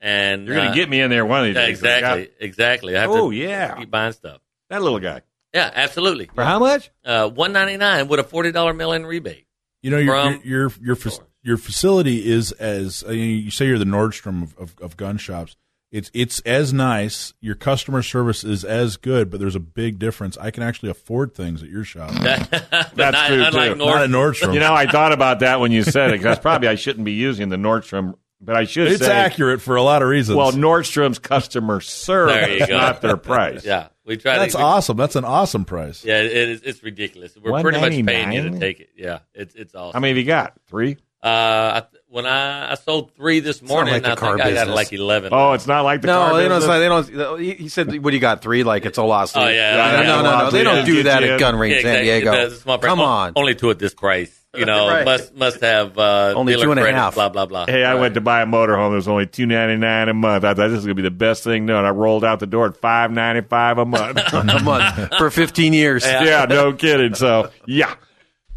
and 0.00 0.46
You're 0.46 0.56
going 0.56 0.68
uh, 0.68 0.72
to 0.72 0.76
get 0.76 0.88
me 0.88 1.00
in 1.00 1.10
there 1.10 1.26
one 1.26 1.40
of 1.40 1.46
these 1.46 1.56
yeah, 1.56 1.66
days. 1.66 1.78
Exactly, 1.78 2.30
exactly. 2.38 2.96
Oh, 2.96 3.30
to 3.30 3.36
yeah. 3.36 3.74
keep 3.76 3.90
buying 3.90 4.12
stuff. 4.12 4.40
That 4.70 4.80
little 4.80 5.00
guy. 5.00 5.22
Yeah, 5.52 5.70
absolutely. 5.74 6.30
For 6.34 6.44
how 6.44 6.58
much? 6.58 6.90
Uh, 7.04 7.28
one 7.28 7.52
ninety 7.52 7.76
nine 7.76 8.08
with 8.08 8.20
a 8.20 8.24
forty 8.24 8.52
dollar 8.52 8.72
mail 8.72 8.92
in 8.92 9.04
rebate. 9.04 9.46
You 9.82 9.90
know, 9.90 9.98
your 9.98 10.14
From- 10.14 10.40
your 10.44 10.60
your 10.60 10.72
your, 10.80 10.96
fac- 10.96 11.26
your 11.42 11.56
facility 11.56 12.30
is 12.30 12.52
as 12.52 13.04
I 13.06 13.10
mean, 13.10 13.44
you 13.44 13.50
say 13.50 13.66
you're 13.66 13.78
the 13.78 13.84
Nordstrom 13.84 14.42
of, 14.44 14.58
of, 14.58 14.74
of 14.80 14.96
gun 14.96 15.18
shops. 15.18 15.56
It's 15.94 16.10
it's 16.12 16.40
as 16.40 16.72
nice. 16.72 17.34
Your 17.40 17.54
customer 17.54 18.02
service 18.02 18.42
is 18.42 18.64
as 18.64 18.96
good, 18.96 19.30
but 19.30 19.38
there's 19.38 19.54
a 19.54 19.60
big 19.60 20.00
difference. 20.00 20.36
I 20.36 20.50
can 20.50 20.64
actually 20.64 20.90
afford 20.90 21.34
things 21.34 21.62
at 21.62 21.68
your 21.68 21.84
shop. 21.84 22.10
That's 22.20 22.96
not- 22.96 23.28
true 23.28 23.44
unlike 23.44 23.70
too. 23.72 23.76
Nord- 23.76 23.94
Not 23.94 24.02
at 24.02 24.10
Nordstrom. 24.10 24.54
You 24.54 24.60
know, 24.60 24.74
I 24.74 24.90
thought 24.90 25.12
about 25.12 25.38
that 25.40 25.60
when 25.60 25.70
you 25.70 25.84
said 25.84 26.10
it. 26.10 26.16
'cause 26.18 26.24
That's 26.24 26.40
probably 26.40 26.66
I 26.66 26.74
shouldn't 26.74 27.04
be 27.04 27.12
using 27.12 27.48
the 27.48 27.54
Nordstrom, 27.56 28.14
but 28.40 28.56
I 28.56 28.64
should. 28.64 28.88
It's 28.88 29.06
say, 29.06 29.12
accurate 29.12 29.62
for 29.62 29.76
a 29.76 29.82
lot 29.82 30.02
of 30.02 30.08
reasons. 30.08 30.36
Well, 30.36 30.50
Nordstrom's 30.50 31.20
customer 31.20 31.80
service, 31.80 32.34
There 32.34 32.50
you 32.58 32.66
go. 32.66 32.76
not 32.76 33.00
their 33.00 33.16
price. 33.16 33.64
Yeah, 33.64 33.86
we 34.04 34.16
try. 34.16 34.36
That's 34.38 34.54
to, 34.56 34.60
awesome. 34.60 34.96
That's 34.96 35.14
an 35.14 35.24
awesome 35.24 35.64
price. 35.64 36.04
Yeah, 36.04 36.18
it 36.22 36.32
is. 36.32 36.62
It's 36.62 36.82
ridiculous. 36.82 37.36
We're 37.40 37.60
pretty 37.62 37.80
much 37.80 38.04
paying 38.04 38.32
you 38.32 38.50
to 38.50 38.58
take 38.58 38.80
it. 38.80 38.88
Yeah, 38.96 39.20
it's 39.32 39.54
it's 39.54 39.76
awesome. 39.76 39.92
How 39.92 40.00
many 40.00 40.10
have 40.10 40.18
you 40.18 40.24
got? 40.24 40.54
Three. 40.66 40.96
Uh, 41.22 41.80
I, 41.80 41.82
when 42.14 42.26
I, 42.26 42.70
I 42.70 42.74
sold 42.76 43.12
three 43.16 43.40
this 43.40 43.60
morning, 43.60 43.92
like 43.92 44.06
I 44.06 44.14
car 44.14 44.36
think 44.36 44.46
I 44.46 44.50
got 44.50 44.60
business. 44.60 44.76
like 44.76 44.92
eleven. 44.92 45.30
Oh, 45.32 45.52
it's 45.52 45.66
not 45.66 45.82
like 45.82 46.00
the 46.00 46.06
no, 46.06 46.14
car 46.14 46.36
they 46.36 46.48
don't. 46.48 46.60
business? 46.60 46.78
They 47.08 47.16
don't. 47.16 47.40
He 47.40 47.52
he 47.54 47.68
said, 47.68 47.88
"What 48.04 48.10
do 48.10 48.16
you 48.16 48.20
got? 48.20 48.40
Three? 48.40 48.62
Like 48.62 48.84
it's 48.86 48.98
a 48.98 49.02
lot." 49.02 49.32
Oh, 49.34 49.48
yeah. 49.48 49.76
no, 49.76 50.02
no, 50.02 50.22
no, 50.22 50.38
no. 50.44 50.50
They 50.52 50.62
don't 50.62 50.84
do 50.86 51.02
that 51.02 51.24
at 51.24 51.40
Gun 51.40 51.56
Range 51.58 51.74
Yeah, 51.74 51.80
San 51.82 51.90
exactly. 52.04 52.20
Diego. 52.20 52.30
That's 52.30 52.54
a 52.54 52.60
small 52.60 52.78
price. 52.78 52.88
Come 52.90 53.00
O- 53.00 53.04
on. 53.04 53.32
only 53.36 53.54
two 53.56 53.70
at 53.70 53.78
this 53.80 53.94
price. 53.94 54.40
You 54.56 54.66
know, 54.66 54.86
Right. 54.88 55.04
must 55.04 55.34
must 55.34 55.60
have 55.62 55.98
uh, 55.98 56.32
Only 56.36 56.52
dealer 56.52 56.66
two 56.66 56.70
and 56.70 56.78
a 56.78 56.84
credit, 56.84 56.96
half. 56.96 57.14
Blah 57.14 57.28
blah 57.30 57.46
blah. 57.46 57.66
Hey, 57.66 57.84
I 57.84 57.96
went 57.96 58.14
to 58.14 58.20
buy 58.20 58.42
a 58.42 58.46
motorhome. 58.46 58.92
It 58.92 58.94
was 58.94 59.08
only 59.08 59.26
two 59.26 59.46
ninety 59.46 59.76
nine 59.76 60.08
a 60.08 60.14
month. 60.14 60.44
I 60.44 60.54
thought 60.54 60.68
this 60.68 60.78
is 60.78 60.84
gonna 60.84 60.94
be 60.94 61.02
the 61.02 61.10
best 61.10 61.42
thing 61.42 61.66
done. 61.66 61.84
I 61.84 61.90
rolled 61.90 62.24
out 62.24 62.38
the 62.38 62.46
door 62.46 62.66
at 62.66 62.76
five 62.76 63.10
ninety 63.10 63.40
five 63.40 63.78
a 63.78 63.84
month. 63.84 64.16
a 64.32 64.62
month 64.62 65.14
for 65.18 65.28
15 65.30 65.72
years. 65.72 66.04
yeah, 66.06 66.46
no 66.48 66.72
kidding. 66.72 67.14
So 67.16 67.50
yeah, 67.66 67.96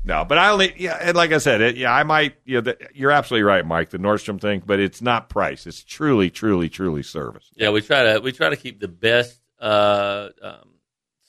no, 0.07 0.25
but 0.25 0.37
I 0.37 0.49
only 0.49 0.73
yeah, 0.77 0.97
and 1.01 1.15
like 1.15 1.31
I 1.31 1.37
said, 1.37 1.61
it, 1.61 1.75
yeah, 1.77 1.93
I 1.93 2.03
might. 2.03 2.35
You 2.45 2.55
know, 2.55 2.61
the, 2.61 2.77
you're 2.93 3.11
absolutely 3.11 3.43
right, 3.43 3.65
Mike. 3.65 3.89
The 3.91 3.99
Nordstrom 3.99 4.39
thing, 4.41 4.63
but 4.65 4.79
it's 4.79 5.01
not 5.01 5.29
price. 5.29 5.67
It's 5.67 5.83
truly, 5.83 6.29
truly, 6.29 6.69
truly 6.69 7.03
service 7.03 7.49
Yeah, 7.55 7.69
we 7.71 7.81
try 7.81 8.13
to 8.13 8.19
we 8.19 8.31
try 8.31 8.49
to 8.49 8.55
keep 8.55 8.79
the 8.79 8.87
best 8.87 9.39
uh, 9.59 10.29
um, 10.41 10.69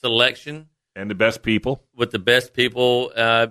selection 0.00 0.68
and 0.96 1.10
the 1.10 1.14
best 1.14 1.42
people. 1.42 1.82
with 1.94 2.10
the 2.10 2.18
best 2.18 2.54
people, 2.54 3.12
uh, 3.16 3.48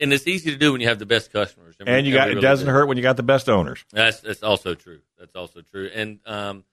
and 0.00 0.12
it's 0.12 0.26
easy 0.26 0.50
to 0.52 0.56
do 0.56 0.72
when 0.72 0.80
you 0.80 0.88
have 0.88 0.98
the 0.98 1.06
best 1.06 1.32
customers. 1.32 1.76
we- 1.80 1.86
And 1.86 2.06
you 2.06 2.12
got 2.14 2.28
we 2.28 2.36
it 2.38 2.40
doesn't 2.40 2.66
do. 2.66 2.72
hurt 2.72 2.86
when 2.86 2.96
you 2.96 3.02
got 3.02 3.16
the 3.16 3.22
best 3.22 3.48
owners. 3.48 3.84
That's 3.92 4.20
that's 4.20 4.42
also 4.42 4.74
true. 4.74 5.00
That's 5.18 5.34
also 5.34 5.60
true. 5.60 5.90
And 5.92 6.20
um, 6.26 6.64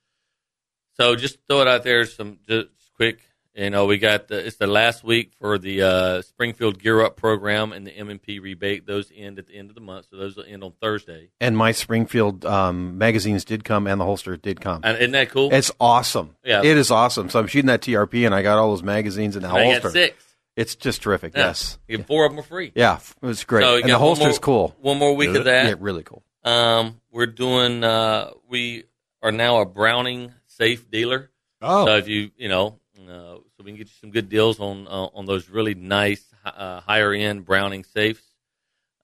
so 0.97 1.15
just 1.15 1.39
throw 1.47 1.61
it 1.61 1.67
out 1.67 1.83
there. 1.83 2.05
Some 2.05 2.39
just 2.47 2.67
quick. 2.95 3.19
You 3.55 3.69
know, 3.69 3.85
we 3.85 3.97
got 3.97 4.27
the, 4.27 4.45
it's 4.45 4.57
the 4.57 4.67
last 4.67 5.01
week 5.03 5.31
for 5.39 5.57
the 5.57 5.81
uh, 5.81 6.21
Springfield 6.23 6.77
Gear 6.77 7.01
Up 7.01 7.15
program 7.15 7.71
and 7.71 7.87
the 7.87 7.91
M&P 7.91 8.39
rebate. 8.39 8.85
Those 8.85 9.09
end 9.15 9.39
at 9.39 9.47
the 9.47 9.55
end 9.55 9.69
of 9.69 9.75
the 9.75 9.81
month, 9.81 10.07
so 10.11 10.17
those 10.17 10.35
will 10.35 10.43
end 10.45 10.61
on 10.61 10.73
Thursday. 10.81 11.29
And 11.39 11.55
my 11.55 11.71
Springfield 11.71 12.45
um, 12.45 12.97
magazines 12.97 13.45
did 13.45 13.63
come, 13.63 13.87
and 13.87 13.99
the 13.99 14.03
holster 14.03 14.35
did 14.35 14.59
come. 14.59 14.81
And 14.83 14.97
isn't 14.97 15.13
that 15.13 15.29
cool? 15.29 15.53
It's 15.53 15.71
awesome. 15.79 16.35
Yeah. 16.43 16.63
it 16.65 16.77
is 16.77 16.91
awesome. 16.91 17.29
So 17.29 17.39
I'm 17.39 17.47
shooting 17.47 17.67
that 17.67 17.79
TRP, 17.79 18.25
and 18.25 18.35
I 18.35 18.41
got 18.41 18.57
all 18.57 18.71
those 18.71 18.83
magazines 18.83 19.37
and 19.37 19.45
the 19.45 19.49
I 19.49 19.51
got 19.51 19.81
holster. 19.81 19.91
six. 19.91 20.35
It's 20.57 20.75
just 20.75 21.01
terrific. 21.01 21.33
Yeah. 21.35 21.47
Yes. 21.47 21.77
Four 22.07 22.25
of 22.25 22.31
them 22.31 22.39
are 22.39 22.43
free. 22.43 22.71
Yeah, 22.75 22.97
it 22.97 23.25
was 23.25 23.43
great. 23.43 23.63
So 23.63 23.77
and 23.77 23.89
the 23.89 23.97
holster's 23.97 24.33
more- 24.33 24.39
cool. 24.39 24.75
One 24.79 24.97
more 24.97 25.15
week 25.15 25.35
of 25.35 25.45
that. 25.45 25.65
Yeah, 25.67 25.75
really 25.79 26.03
cool. 26.03 26.23
Um, 26.43 26.99
we're 27.11 27.25
doing. 27.25 27.83
Uh, 27.83 28.31
we 28.49 28.83
are 29.21 29.31
now 29.31 29.61
a 29.61 29.65
Browning 29.65 30.33
safe 30.47 30.89
dealer. 30.89 31.31
Oh. 31.61 31.85
so 31.85 31.95
if 31.95 32.07
you 32.07 32.31
you 32.37 32.47
know, 32.47 32.79
uh, 33.09 33.37
we 33.65 33.71
can 33.71 33.77
get 33.77 33.87
you 33.87 33.93
some 33.99 34.11
good 34.11 34.29
deals 34.29 34.59
on 34.59 34.87
uh, 34.87 35.07
on 35.13 35.25
those 35.25 35.49
really 35.49 35.73
nice 35.75 36.23
uh, 36.45 36.79
higher 36.81 37.11
end 37.13 37.45
Browning 37.45 37.83
safes. 37.83 38.23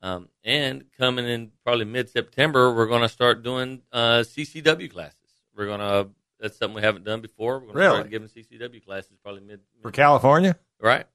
Um, 0.04 0.30
and 0.43 0.86
coming 0.97 1.28
in 1.28 1.52
probably 1.63 1.86
mid 1.86 2.10
September, 2.10 2.74
we're 2.74 2.88
going 2.88 3.02
to 3.02 3.10
start 3.10 3.43
doing 3.43 3.82
uh, 3.91 4.19
CCW 4.19 4.91
classes. 4.91 5.15
We're 5.56 5.65
going 5.67 5.80
to 5.80 6.10
that's 6.39 6.58
something 6.58 6.76
we 6.76 6.82
haven't 6.82 7.04
done 7.04 7.21
before. 7.21 7.56
We're 7.60 7.65
going 7.65 7.74
to 7.74 7.80
Really? 7.80 7.95
start 7.97 8.10
giving 8.10 8.28
CCW 8.30 8.84
classes 8.86 9.12
probably 9.24 9.41
mid, 9.41 9.60
For 9.82 9.91
California, 9.91 10.56
right. 10.80 11.06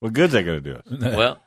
what 0.00 0.12
good's 0.12 0.32
that 0.32 0.42
going 0.42 0.62
to 0.62 0.72
do 0.72 0.76
us? 0.78 1.14
Well, 1.16 1.38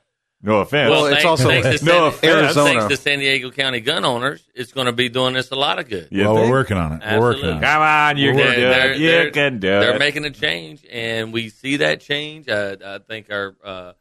No 0.41 0.59
offense. 0.59 0.91
well, 0.91 1.05
it's 1.07 1.15
thanks, 1.15 1.25
also- 1.25 1.47
thanks 1.49 1.79
to 1.79 1.85
No 1.85 1.91
San, 1.91 2.07
offense. 2.09 2.23
Arizona. 2.43 2.69
Thanks 2.81 2.87
to 2.95 2.97
San 3.01 3.19
Diego 3.19 3.49
County 3.51 3.79
gun 3.81 4.05
owners, 4.05 4.47
it's 4.53 4.71
going 4.71 4.85
to 4.85 4.91
be 4.93 5.09
doing 5.09 5.35
us 5.35 5.49
a 5.51 5.55
lot 5.55 5.79
of 5.79 5.89
good. 5.89 6.09
Yeah, 6.11 6.25
well, 6.25 6.35
we're 6.43 6.51
working 6.51 6.77
on 6.77 6.93
it. 6.93 7.01
We're 7.03 7.19
working 7.19 7.45
on 7.49 7.57
it. 7.57 7.61
Come 7.61 7.81
on, 7.81 8.17
you 8.17 8.33
We're 8.33 8.43
can 8.43 8.55
do 8.55 8.61
They're- 8.61 8.91
it. 8.91 8.97
You 8.99 9.07
they're- 9.07 9.31
can 9.31 9.59
do 9.59 9.67
it. 9.67 9.79
They're 9.79 9.95
it. 9.95 9.99
making 9.99 10.25
a 10.25 10.29
change, 10.31 10.85
and 10.91 11.33
we 11.33 11.49
see 11.49 11.77
that 11.77 12.01
change. 12.01 12.47
I, 12.49 12.73
I 12.73 12.99
think 12.99 13.31
our 13.31 13.55
uh, 13.63 13.93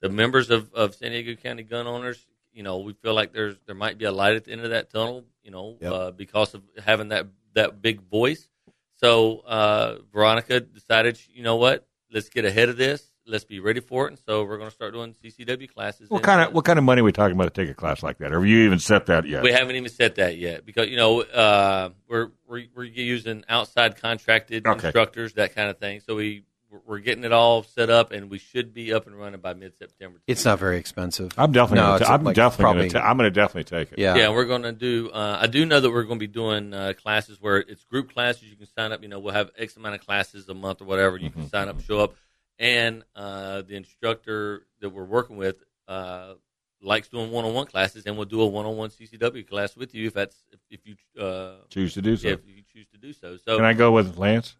the 0.00 0.08
members 0.08 0.50
of, 0.50 0.72
of 0.72 0.94
San 0.94 1.10
Diego 1.12 1.34
County 1.40 1.62
gun 1.62 1.86
owners, 1.86 2.24
you 2.54 2.62
know, 2.62 2.78
we 2.78 2.94
feel 2.94 3.12
like 3.14 3.32
there's 3.34 3.56
there 3.66 3.74
might 3.76 3.98
be 3.98 4.06
a 4.06 4.12
light 4.12 4.34
at 4.34 4.44
the 4.46 4.52
end 4.52 4.62
of 4.62 4.70
that 4.70 4.90
tunnel, 4.90 5.24
you 5.44 5.50
know, 5.50 5.76
Yep. 5.80 5.92
uh, 5.92 6.10
because 6.12 6.54
of 6.54 6.62
having 6.82 7.08
that 7.08 7.26
that 7.54 7.82
big 7.82 8.00
voice. 8.00 8.48
So 8.96 9.40
uh, 9.40 9.96
Veronica 10.12 10.60
decided, 10.60 11.20
you 11.34 11.42
know 11.42 11.56
what, 11.56 11.86
let's 12.10 12.30
get 12.30 12.44
ahead 12.46 12.68
of 12.70 12.76
this. 12.78 13.11
Let's 13.24 13.44
be 13.44 13.60
ready 13.60 13.80
for 13.80 14.06
it, 14.06 14.10
and 14.10 14.18
so 14.26 14.42
we're 14.44 14.56
going 14.58 14.68
to 14.70 14.74
start 14.74 14.92
doing 14.94 15.14
CCW 15.14 15.72
classes. 15.72 16.10
what 16.10 16.22
kind 16.24 16.40
of 16.40 16.52
what 16.52 16.64
kind 16.64 16.76
of 16.78 16.84
money 16.84 17.02
are 17.02 17.04
we 17.04 17.12
talking 17.12 17.36
about 17.36 17.54
to 17.54 17.62
take 17.62 17.70
a 17.70 17.74
class 17.74 18.02
like 18.02 18.18
that? 18.18 18.32
Have 18.32 18.44
you 18.44 18.64
even 18.64 18.80
set 18.80 19.06
that 19.06 19.26
yet? 19.28 19.44
We 19.44 19.52
haven't 19.52 19.76
even 19.76 19.90
set 19.90 20.16
that 20.16 20.36
yet 20.36 20.66
because 20.66 20.88
you 20.88 20.96
know 20.96 21.22
uh, 21.22 21.90
we're, 22.08 22.30
we're 22.48 22.64
we're 22.74 22.82
using 22.84 23.44
outside 23.48 23.96
contracted 24.00 24.66
Okay. 24.66 24.88
instructors, 24.88 25.34
that 25.34 25.54
kind 25.54 25.70
of 25.70 25.78
thing. 25.78 26.00
So 26.00 26.16
we 26.16 26.42
we're 26.86 26.98
getting 27.00 27.22
it 27.22 27.32
all 27.32 27.62
set 27.62 27.90
up, 27.90 28.12
and 28.12 28.28
we 28.30 28.38
should 28.38 28.72
be 28.74 28.92
up 28.94 29.06
and 29.06 29.14
running 29.16 29.38
by 29.40 29.52
mid 29.54 29.76
September. 29.76 30.20
It's 30.26 30.44
not 30.44 30.58
very 30.58 30.78
expensive. 30.78 31.30
I'm 31.38 31.52
definitely. 31.52 31.76
No, 31.76 31.82
gonna 31.82 31.96
it's 31.98 32.06
ta- 32.08 32.14
I'm 32.14 32.24
like 32.24 32.34
definitely. 32.34 32.62
probably- 32.64 32.88
Gonna 32.88 33.04
ta- 33.04 33.10
I'm 33.10 33.16
going 33.18 33.26
to 33.30 33.40
definitely 33.40 33.64
take 33.78 33.92
it. 33.92 33.98
Yeah. 33.98 34.16
Yeah, 34.16 34.30
we're 34.30 34.46
going 34.46 34.62
to 34.62 34.72
do. 34.72 35.10
Uh, 35.10 35.38
I 35.40 35.46
do 35.46 35.64
know 35.66 35.78
that 35.80 35.90
we're 35.90 36.04
going 36.04 36.18
to 36.18 36.26
be 36.26 36.32
doing 36.32 36.72
uh, 36.74 36.94
classes 37.00 37.38
where 37.40 37.58
it's 37.58 37.84
group 37.84 38.12
classes. 38.14 38.44
You 38.44 38.56
can 38.56 38.66
sign 38.66 38.90
up. 38.90 39.02
You 39.02 39.08
know, 39.08 39.18
we'll 39.20 39.34
have 39.34 39.50
X 39.58 39.76
amount 39.76 39.96
of 39.96 40.00
classes 40.00 40.48
a 40.48 40.54
month 40.54 40.80
or 40.80 40.86
whatever. 40.86 41.18
You 41.18 41.28
Mm-hmm. 41.28 41.40
can 41.42 41.48
sign 41.50 41.68
up, 41.68 41.80
show 41.82 42.00
up, 42.00 42.14
and 42.58 43.04
uh, 43.16 43.62
the 43.62 43.74
instructor 43.76 44.66
that 44.80 44.90
we're 44.90 45.04
working 45.04 45.36
with 45.36 45.56
uh, 45.88 46.34
likes 46.80 47.08
doing 47.08 47.30
one-on-one 47.30 47.66
classes, 47.66 48.04
and 48.06 48.16
we'll 48.16 48.26
do 48.26 48.40
a 48.40 48.46
one-on-one 48.46 48.90
CCW 48.90 49.46
class 49.48 49.76
with 49.76 49.94
you 49.94 50.06
if 50.08 50.14
that's 50.14 50.36
if, 50.52 50.60
if 50.70 50.80
you 50.86 51.22
uh, 51.22 51.54
Choose 51.70 51.94
to 51.94 52.02
do 52.02 52.16
so. 52.16 52.28
if 52.28 52.40
you 52.46 52.62
choose 52.72 52.86
to 52.92 52.98
do 52.98 53.12
so. 53.12 53.36
So 53.36 53.56
Can 53.56 53.64
I 53.64 53.72
go 53.72 53.92
with 53.92 54.16
Lance? 54.18 54.56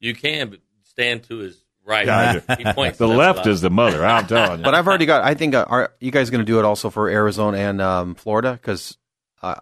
You 0.00 0.14
can, 0.14 0.50
but 0.50 0.60
stand 0.84 1.24
to 1.24 1.38
his 1.38 1.58
right. 1.84 2.06
Yeah, 2.06 2.40
I 2.48 2.54
he 2.58 2.64
points. 2.72 2.98
the 2.98 3.06
to 3.06 3.12
us 3.12 3.18
left 3.18 3.36
lot. 3.38 3.46
is 3.48 3.60
the 3.60 3.70
mother. 3.70 4.04
I'm 4.04 4.26
telling 4.28 4.58
you. 4.60 4.64
But 4.64 4.74
I've 4.74 4.86
already 4.86 5.06
got. 5.06 5.24
I 5.24 5.34
think 5.34 5.54
uh, 5.54 5.64
are 5.68 5.92
you 6.00 6.10
guys 6.10 6.30
going 6.30 6.40
to 6.44 6.44
do 6.50 6.58
it 6.58 6.64
also 6.64 6.88
for 6.90 7.08
Arizona 7.08 7.58
and 7.58 7.80
um, 7.82 8.14
Florida? 8.14 8.52
Because 8.52 8.96
uh, 9.42 9.56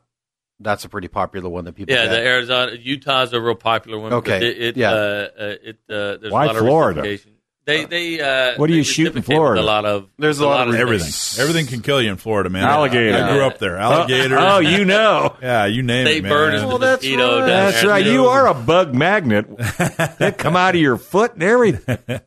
that's 0.61 0.85
a 0.85 0.89
pretty 0.89 1.09
popular 1.09 1.49
one 1.49 1.65
that 1.65 1.73
people. 1.75 1.95
Yeah, 1.95 2.05
get. 2.05 2.11
the 2.11 2.21
Arizona, 2.27 2.73
Utah's 2.79 3.33
a 3.33 3.41
real 3.41 3.55
popular 3.55 3.99
one. 3.99 4.13
Okay, 4.13 4.39
because 4.41 4.55
It, 4.57 4.63
it, 4.63 4.77
yeah. 4.77 4.91
uh, 4.91 4.95
uh, 4.95 5.29
it, 5.63 5.79
uh, 5.89 6.17
there's 6.19 6.33
Why 6.33 6.45
a 6.45 6.49
lot 6.49 6.57
Florida? 6.57 7.01
of 7.01 7.05
reciprocation. 7.05 7.33
They, 7.67 7.85
they, 7.85 8.21
uh, 8.21 8.57
What 8.59 8.69
do 8.69 8.75
you 8.77 8.85
shoot 8.85 9.17
in 9.17 9.23
Florida? 9.23 9.61
A 9.61 9.65
lot 9.65 9.85
of 9.85 10.09
There's 10.19 10.39
a 10.39 10.47
lot 10.47 10.69
of 10.69 10.77
Everything. 10.77 11.07
things. 11.07 11.37
Everything 11.41 11.67
can 11.67 11.81
kill 11.83 12.01
you 12.01 12.11
in 12.11 12.17
Florida, 12.17 12.49
man. 12.49 12.63
Alligator. 12.63 13.17
I 13.25 13.33
grew 13.33 13.45
up 13.45 13.59
there. 13.59 13.77
Alligators. 13.77 14.39
Oh, 14.41 14.61
you 14.61 14.85
know. 14.85 15.37
Yeah, 15.43 15.67
you 15.67 15.83
name 15.83 16.07
State 16.07 16.19
it, 16.19 16.23
man. 16.23 16.31
bird 16.33 16.55
is 16.55 16.61
the 16.63 16.69
Well, 16.69 16.79
that's 16.79 17.03
mosquito. 17.03 17.25
right. 17.25 17.39
down 17.41 17.49
That's 17.49 17.81
there. 17.83 17.91
right. 17.91 18.07
You 18.07 18.27
are 18.27 18.47
a 18.47 18.55
bug 18.55 18.95
magnet. 18.95 19.47
they 20.19 20.31
come 20.31 20.55
out 20.55 20.77
of 20.77 20.81
your 20.81 20.97
foot 20.97 21.35
and 21.35 21.43
everything. 21.43 21.99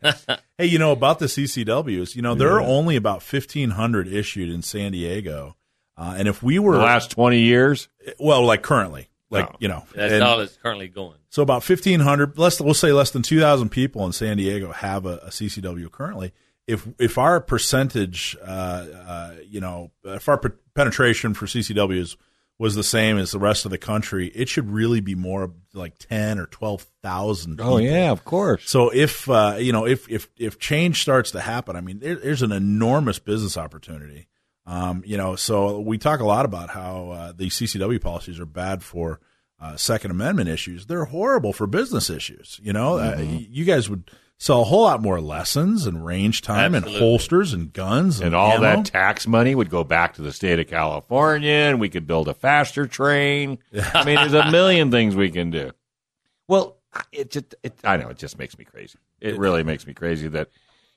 Hey, 0.59 0.65
you 0.65 0.77
know 0.77 0.91
about 0.91 1.19
the 1.19 1.27
CCWs? 1.27 2.17
You 2.17 2.21
know 2.21 2.35
there 2.35 2.51
are 2.51 2.59
only 2.59 2.97
about 2.97 3.23
fifteen 3.23 3.69
hundred 3.69 4.09
issued 4.09 4.49
in 4.49 4.61
San 4.61 4.91
Diego, 4.91 5.55
uh, 5.97 6.15
and 6.17 6.27
if 6.27 6.43
we 6.43 6.59
were 6.59 6.73
The 6.75 6.79
last 6.83 7.11
20 7.11 7.39
years. 7.39 7.87
well, 8.19 8.43
like 8.43 8.61
currently, 8.61 9.08
like 9.29 9.45
Oh. 9.49 9.55
you 9.59 9.67
know, 9.67 9.83
That's 9.93 10.13
and- 10.13 10.23
all 10.23 10.37
that's 10.39 10.57
currently 10.57 10.87
going. 10.87 11.17
So 11.29 11.43
about 11.43 11.63
fifteen 11.63 11.99
hundred, 11.99 12.37
less 12.37 12.59
we'll 12.59 12.73
say 12.73 12.91
less 12.91 13.11
than 13.11 13.21
two 13.21 13.39
thousand 13.39 13.69
people 13.69 14.05
in 14.05 14.11
San 14.11 14.37
Diego 14.37 14.71
have 14.71 15.05
a, 15.05 15.17
a 15.17 15.29
CCW 15.29 15.91
currently. 15.91 16.31
If 16.67 16.87
if 16.99 17.17
our 17.17 17.39
percentage, 17.41 18.35
uh, 18.41 18.45
uh, 18.45 19.35
you 19.47 19.59
know, 19.61 19.91
if 20.03 20.27
our 20.29 20.37
pe- 20.37 20.49
penetration 20.75 21.33
for 21.33 21.45
CCWs 21.45 22.15
was 22.57 22.75
the 22.75 22.83
same 22.83 23.17
as 23.17 23.31
the 23.31 23.39
rest 23.39 23.63
of 23.65 23.71
the 23.71 23.77
country, 23.77 24.27
it 24.35 24.49
should 24.49 24.69
really 24.69 24.99
be 24.99 25.15
more 25.15 25.51
like 25.73 25.97
ten 25.97 26.37
or 26.39 26.45
twelve 26.45 26.85
thousand. 27.01 27.59
Oh, 27.61 27.77
yeah, 27.77 28.11
of 28.11 28.25
course. 28.25 28.69
So 28.69 28.89
if 28.89 29.29
uh, 29.29 29.55
you 29.59 29.71
know 29.71 29.85
if 29.87 30.09
if 30.09 30.27
if 30.37 30.59
change 30.59 31.01
starts 31.01 31.31
to 31.31 31.39
happen, 31.41 31.75
I 31.75 31.81
mean, 31.81 31.99
there, 31.99 32.15
there's 32.15 32.41
an 32.41 32.51
enormous 32.51 33.17
business 33.19 33.55
opportunity. 33.57 34.27
Um, 34.69 35.01
you 35.03 35.17
know, 35.17 35.35
so 35.35 35.79
we 35.79 35.97
talk 35.97 36.19
a 36.19 36.25
lot 36.25 36.45
about 36.45 36.69
how 36.69 37.09
uh, 37.09 37.31
the 37.31 37.47
CCW 37.47 37.99
policies 37.99 38.39
are 38.39 38.45
bad 38.45 38.83
for 38.83 39.19
uh, 39.59 39.75
Second 39.77 40.11
Amendment 40.11 40.47
issues. 40.47 40.85
They're 40.85 41.05
horrible 41.05 41.53
for 41.53 41.65
business 41.65 42.07
issues. 42.09 42.59
You 42.61 42.71
know, 42.73 42.99
uh, 42.99 43.17
you 43.19 43.65
guys 43.65 43.89
would 43.89 44.11
sell 44.37 44.61
a 44.61 44.65
whole 44.65 44.83
lot 44.83 45.01
more 45.01 45.19
lessons 45.19 45.87
and 45.87 46.05
range 46.05 46.43
time 46.43 46.75
and 46.75 46.85
holsters 46.85 47.51
and 47.51 47.73
guns 47.73 48.19
and, 48.19 48.27
And 48.27 48.35
all 48.35 48.51
ammo. 48.53 48.61
that 48.61 48.85
tax 48.85 49.25
money 49.25 49.55
would 49.55 49.71
go 49.71 49.83
back 49.83 50.13
to 50.13 50.21
the 50.21 50.31
state 50.31 50.59
of 50.59 50.67
California, 50.67 51.49
and 51.51 51.79
we 51.79 51.89
could 51.89 52.05
build 52.05 52.27
a 52.27 52.35
faster 52.35 52.85
train. 52.85 53.57
I 53.95 54.05
mean, 54.05 54.15
there's 54.15 54.33
a 54.33 54.51
million 54.51 54.91
things 54.91 55.15
we 55.15 55.31
can 55.31 55.49
do. 55.49 55.71
Well, 56.47 56.77
it 57.11 57.31
just, 57.31 57.55
it, 57.63 57.73
I 57.83 57.97
know, 57.97 58.09
it 58.09 58.17
just 58.17 58.37
makes 58.37 58.55
me 58.57 58.65
crazy. 58.65 58.99
It 59.19 59.37
really 59.39 59.63
makes 59.63 59.85
me 59.87 59.93
crazy 59.95 60.27
that 60.29 60.49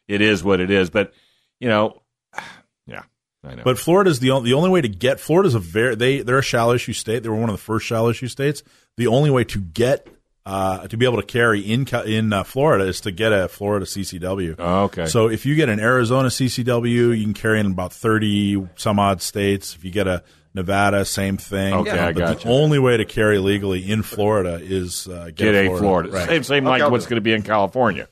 it 0.07 0.21
is 0.21 0.45
what 0.45 0.61
it 0.61 0.71
is. 0.71 0.91
But, 0.91 1.15
you 1.59 1.69
know, 1.69 2.03
yeah. 2.87 3.03
I 3.45 3.55
know. 3.57 3.63
But 3.65 3.79
Florida's 3.79 4.21
the 4.21 4.31
only 4.31 4.51
the 4.51 4.57
only 4.57 4.71
way 4.71 4.81
to 4.81 4.89
get 4.89 5.21
Florida's 5.21 5.55
a 5.55 5.59
very 5.59 5.95
they 5.95 6.23
they're 6.23 6.39
a 6.39 6.43
shall 6.43 6.71
issue 6.71 6.93
state. 6.93 7.23
They 7.23 7.29
were 7.29 7.37
one 7.37 7.49
of 7.49 7.55
the 7.55 7.63
first 7.63 7.87
shall 7.87 8.09
issue 8.09 8.29
states. 8.29 8.63
The 8.97 9.09
only 9.09 9.31
way 9.31 9.45
to 9.45 9.61
get 9.61 10.07
uh, 10.45 10.87
to 10.89 10.97
be 10.97 11.05
able 11.05 11.21
to 11.21 11.27
carry 11.27 11.61
in 11.61 11.87
in 12.07 12.33
uh, 12.33 12.45
Florida 12.45 12.85
is 12.85 13.01
to 13.03 13.13
get 13.13 13.33
a 13.33 13.49
Florida 13.49 13.87
CCW. 13.87 14.57
Oh, 14.59 14.85
okay. 14.85 15.07
So 15.07 15.29
if 15.29 15.47
you 15.47 15.55
get 15.55 15.69
an 15.69 15.81
Arizona 15.81 16.29
CCW, 16.29 17.17
you 17.17 17.25
can 17.25 17.35
carry 17.35 17.61
in 17.61 17.67
about 17.67 17.93
thirty 17.93 18.65
some 18.77 18.99
odd 18.99 19.23
states. 19.23 19.75
If 19.75 19.85
you 19.85 19.91
get 19.91 20.07
a 20.07 20.23
Nevada, 20.55 21.05
same 21.05 21.39
thing. 21.39 21.73
Okay, 21.73 21.99
I 21.99 22.13
but 22.13 22.21
gotcha. 22.21 22.47
the 22.47 22.53
only 22.53 22.79
way 22.79 22.99
to 22.99 23.07
carry 23.07 23.39
legally 23.39 23.91
in 23.91 24.03
Florida 24.03 24.61
is 24.63 25.09
uh, 25.09 25.27
get, 25.27 25.53
Get 25.53 25.55
a 25.55 25.77
Florida. 25.79 26.11
Right. 26.11 26.29
Same, 26.29 26.43
same 26.43 26.65
like 26.65 26.75
Okay, 26.75 26.85
I'll 26.85 26.91
what's 26.91 27.07
going 27.07 27.17
to 27.17 27.23
be 27.23 27.33
in 27.33 27.43
California. 27.43 28.07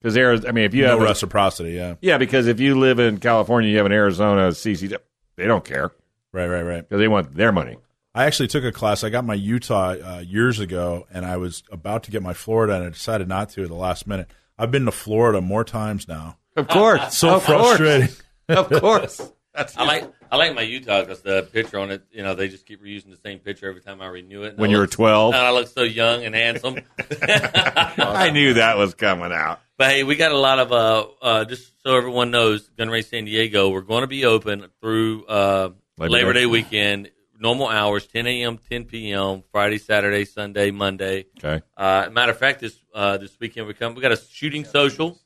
Because 0.00 0.14
there, 0.14 0.32
I 0.32 0.52
mean, 0.52 0.64
if 0.64 0.74
you 0.74 0.82
no 0.84 0.90
have 0.90 1.00
a- 1.00 1.04
reciprocity. 1.04 1.72
Yeah. 1.72 1.94
yeah, 2.00 2.16
because 2.18 2.46
if 2.46 2.58
you 2.60 2.78
live 2.78 2.98
in 2.98 3.18
California, 3.18 3.70
you 3.70 3.76
have 3.76 3.86
an 3.86 3.92
Arizona 3.92 4.48
CC, 4.48 4.96
they 5.36 5.46
don't 5.46 5.64
care 5.64 5.92
Right. 6.32 6.46
Right. 6.46 6.62
Right. 6.62 6.80
because 6.88 7.00
they 7.00 7.08
want 7.08 7.34
their 7.34 7.52
money. 7.52 7.76
I 8.14 8.24
actually 8.24 8.48
took 8.48 8.64
a 8.64 8.72
class. 8.72 9.04
I 9.04 9.08
got 9.10 9.24
my 9.24 9.34
Utah 9.34 9.90
uh, 9.92 10.18
years 10.26 10.58
ago, 10.58 11.06
and 11.12 11.24
I 11.24 11.36
was 11.36 11.62
about 11.70 12.02
to 12.04 12.10
get 12.10 12.22
my 12.22 12.32
Florida, 12.34 12.74
and 12.74 12.84
I 12.84 12.88
decided 12.90 13.28
not 13.28 13.50
to 13.50 13.62
at 13.62 13.68
the 13.68 13.74
last 13.74 14.06
minute. 14.06 14.28
I've 14.58 14.70
been 14.70 14.84
to 14.86 14.90
Florida 14.92 15.40
more 15.40 15.64
times 15.64 16.08
now. 16.08 16.36
Of 16.56 16.66
course, 16.68 17.16
So 17.16 17.36
of 17.36 17.44
course. 17.44 17.76
frustrating. 17.78 18.08
of 18.48 18.68
course. 18.68 19.30
That's 19.54 19.76
I 19.76 19.84
like 19.84 20.12
I 20.30 20.36
like 20.36 20.54
my 20.54 20.62
Utah 20.62 21.00
because 21.00 21.22
the 21.22 21.42
picture 21.52 21.78
on 21.78 21.90
it, 21.90 22.02
you 22.12 22.22
know, 22.22 22.34
they 22.34 22.48
just 22.48 22.64
keep 22.66 22.82
reusing 22.82 23.10
the 23.10 23.16
same 23.16 23.38
picture 23.40 23.68
every 23.68 23.80
time 23.80 24.00
I 24.00 24.06
renew 24.06 24.42
it. 24.44 24.56
When 24.56 24.70
I 24.70 24.72
you 24.72 24.76
were 24.78 24.84
look- 24.84 24.90
12? 24.92 25.34
and 25.34 25.42
I 25.44 25.50
look 25.50 25.68
so 25.68 25.82
young 25.82 26.24
and 26.24 26.34
handsome. 26.34 26.76
I 27.22 28.30
knew 28.32 28.54
that 28.54 28.76
was 28.78 28.94
coming 28.94 29.32
out. 29.32 29.60
But 29.80 29.92
hey, 29.92 30.02
we 30.02 30.14
got 30.16 30.30
a 30.30 30.36
lot 30.36 30.58
of 30.58 30.72
uh, 30.72 31.06
uh 31.22 31.44
just 31.46 31.72
so 31.82 31.96
everyone 31.96 32.30
knows, 32.30 32.68
Gun 32.76 32.90
Range 32.90 33.06
San 33.06 33.24
Diego, 33.24 33.70
we're 33.70 33.80
going 33.80 34.02
to 34.02 34.06
be 34.06 34.26
open 34.26 34.66
through 34.78 35.24
uh 35.24 35.70
Labor 35.96 36.12
Labor, 36.12 36.32
Day. 36.34 36.40
Day. 36.40 36.46
weekend. 36.46 37.10
Normal 37.38 37.66
hours, 37.68 38.06
10 38.06 38.26
a.m., 38.26 38.58
10 38.68 38.84
p.m., 38.84 39.42
Friday, 39.50 39.78
Saturday, 39.78 40.26
Sunday, 40.26 40.70
Monday. 40.70 41.24
Okay. 41.38 41.64
Uh, 41.74 42.10
matter 42.12 42.32
of 42.32 42.36
fact, 42.38 42.60
this 42.60 42.78
uh, 42.94 43.16
this 43.16 43.40
weekend 43.40 43.68
we 43.68 43.72
come. 43.72 43.94
We 43.94 44.02
got 44.02 44.12
a 44.12 44.18
shooting 44.18 44.66
social. 44.66 45.18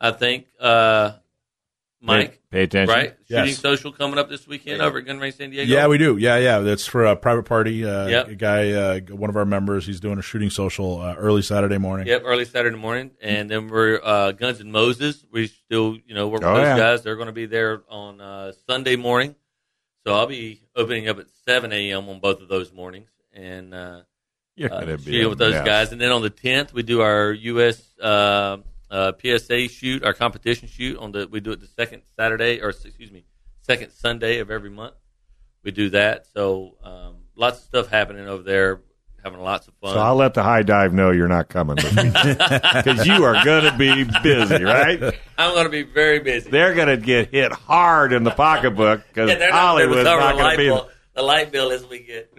I 0.00 0.10
think, 0.10 0.46
uh, 0.58 1.12
Mike. 2.02 2.30
Pay, 2.30 2.38
pay 2.50 2.62
attention. 2.62 2.94
Right, 2.94 3.14
Yes. 3.28 3.40
shooting 3.48 3.60
social 3.60 3.92
coming 3.92 4.18
up 4.18 4.28
this 4.30 4.46
weekend 4.46 4.80
over 4.80 4.98
at 4.98 5.04
Gun 5.04 5.18
Range 5.18 5.34
San 5.34 5.50
Diego. 5.50 5.70
Yeah, 5.70 5.86
we 5.86 5.98
do. 5.98 6.16
Yeah, 6.16 6.38
yeah. 6.38 6.60
That's 6.60 6.86
for 6.86 7.04
a 7.04 7.14
private 7.14 7.44
party. 7.44 7.84
Uh, 7.84 8.06
Yep. 8.08 8.28
A 8.28 8.34
guy, 8.36 8.70
uh, 8.72 9.00
one 9.14 9.28
of 9.28 9.36
our 9.36 9.44
members, 9.44 9.86
he's 9.86 10.00
doing 10.00 10.18
a 10.18 10.22
shooting 10.22 10.48
social 10.50 11.00
uh, 11.00 11.14
early 11.16 11.42
Saturday 11.42 11.76
morning. 11.78 12.06
Yep, 12.06 12.22
early 12.24 12.44
Saturday 12.46 12.76
morning, 12.76 13.10
and 13.20 13.50
then 13.50 13.68
we're 13.68 14.00
uh, 14.02 14.32
Guns 14.32 14.60
and 14.60 14.72
Moses. 14.72 15.24
We 15.30 15.48
still, 15.48 15.98
you 16.06 16.14
know, 16.14 16.28
work 16.28 16.40
with 16.40 16.48
Oh, 16.48 16.54
those 16.56 16.64
yeah. 16.64 16.78
guys. 16.78 17.02
They're 17.02 17.16
going 17.16 17.26
to 17.26 17.32
be 17.32 17.46
there 17.46 17.82
on 17.90 18.20
uh, 18.20 18.52
Sunday 18.66 18.96
morning, 18.96 19.34
so 20.06 20.14
I'll 20.14 20.26
be 20.26 20.62
opening 20.74 21.06
up 21.08 21.18
at 21.18 21.26
seven 21.44 21.70
a.m. 21.72 22.08
on 22.08 22.18
both 22.20 22.40
of 22.40 22.48
those 22.48 22.72
mornings, 22.72 23.10
and 23.34 23.74
uh, 23.74 24.00
You're 24.56 24.72
uh, 24.72 24.80
gonna 24.80 24.98
shooting 24.98 25.28
with 25.28 25.38
those 25.38 25.52
mess. 25.52 25.66
guys. 25.66 25.92
And 25.92 26.00
then 26.00 26.12
on 26.12 26.22
the 26.22 26.30
tenth, 26.30 26.72
we 26.72 26.82
do 26.82 27.02
our 27.02 27.30
U.S. 27.30 27.82
Uh, 28.90 29.12
PSA 29.22 29.68
shoot, 29.68 30.02
our 30.04 30.12
competition 30.12 30.68
shoot 30.68 30.98
on 30.98 31.12
the. 31.12 31.28
We 31.30 31.40
do 31.40 31.52
it 31.52 31.60
the 31.60 31.68
second 31.68 32.02
Saturday, 32.16 32.60
or 32.60 32.70
excuse 32.70 33.12
me, 33.12 33.24
second 33.62 33.92
Sunday 33.92 34.38
of 34.40 34.50
every 34.50 34.70
month. 34.70 34.94
We 35.62 35.70
do 35.70 35.90
that. 35.90 36.26
So 36.34 36.76
um, 36.82 37.16
lots 37.36 37.58
of 37.58 37.64
stuff 37.64 37.88
happening 37.88 38.26
over 38.26 38.42
there, 38.42 38.80
having 39.22 39.40
lots 39.40 39.68
of 39.68 39.74
fun. 39.74 39.94
So 39.94 40.00
I'll 40.00 40.16
let 40.16 40.34
the 40.34 40.42
high 40.42 40.62
dive 40.62 40.92
know 40.92 41.10
you're 41.10 41.28
not 41.28 41.48
coming 41.48 41.76
because 41.76 43.06
you 43.06 43.24
are 43.24 43.44
going 43.44 43.64
to 43.70 43.76
be 43.78 44.04
busy, 44.22 44.64
right? 44.64 45.00
I'm 45.38 45.54
going 45.54 45.64
to 45.64 45.70
be 45.70 45.82
very 45.82 46.18
busy. 46.20 46.50
They're 46.50 46.74
going 46.74 46.88
to 46.88 46.96
get 46.96 47.30
hit 47.30 47.52
hard 47.52 48.12
in 48.12 48.24
the 48.24 48.30
pocketbook 48.30 49.06
because 49.06 49.28
Yeah, 49.28 49.36
they're 49.36 49.50
not 49.50 49.60
Hollywood's 49.60 50.04
gonna 50.04 50.20
not 50.20 50.36
going 50.36 50.50
to 50.52 50.56
be. 50.56 50.64
bill, 50.64 50.88
the 51.14 51.22
light 51.22 51.52
bill 51.52 51.68
this 51.68 51.86
weekend. 51.88 52.26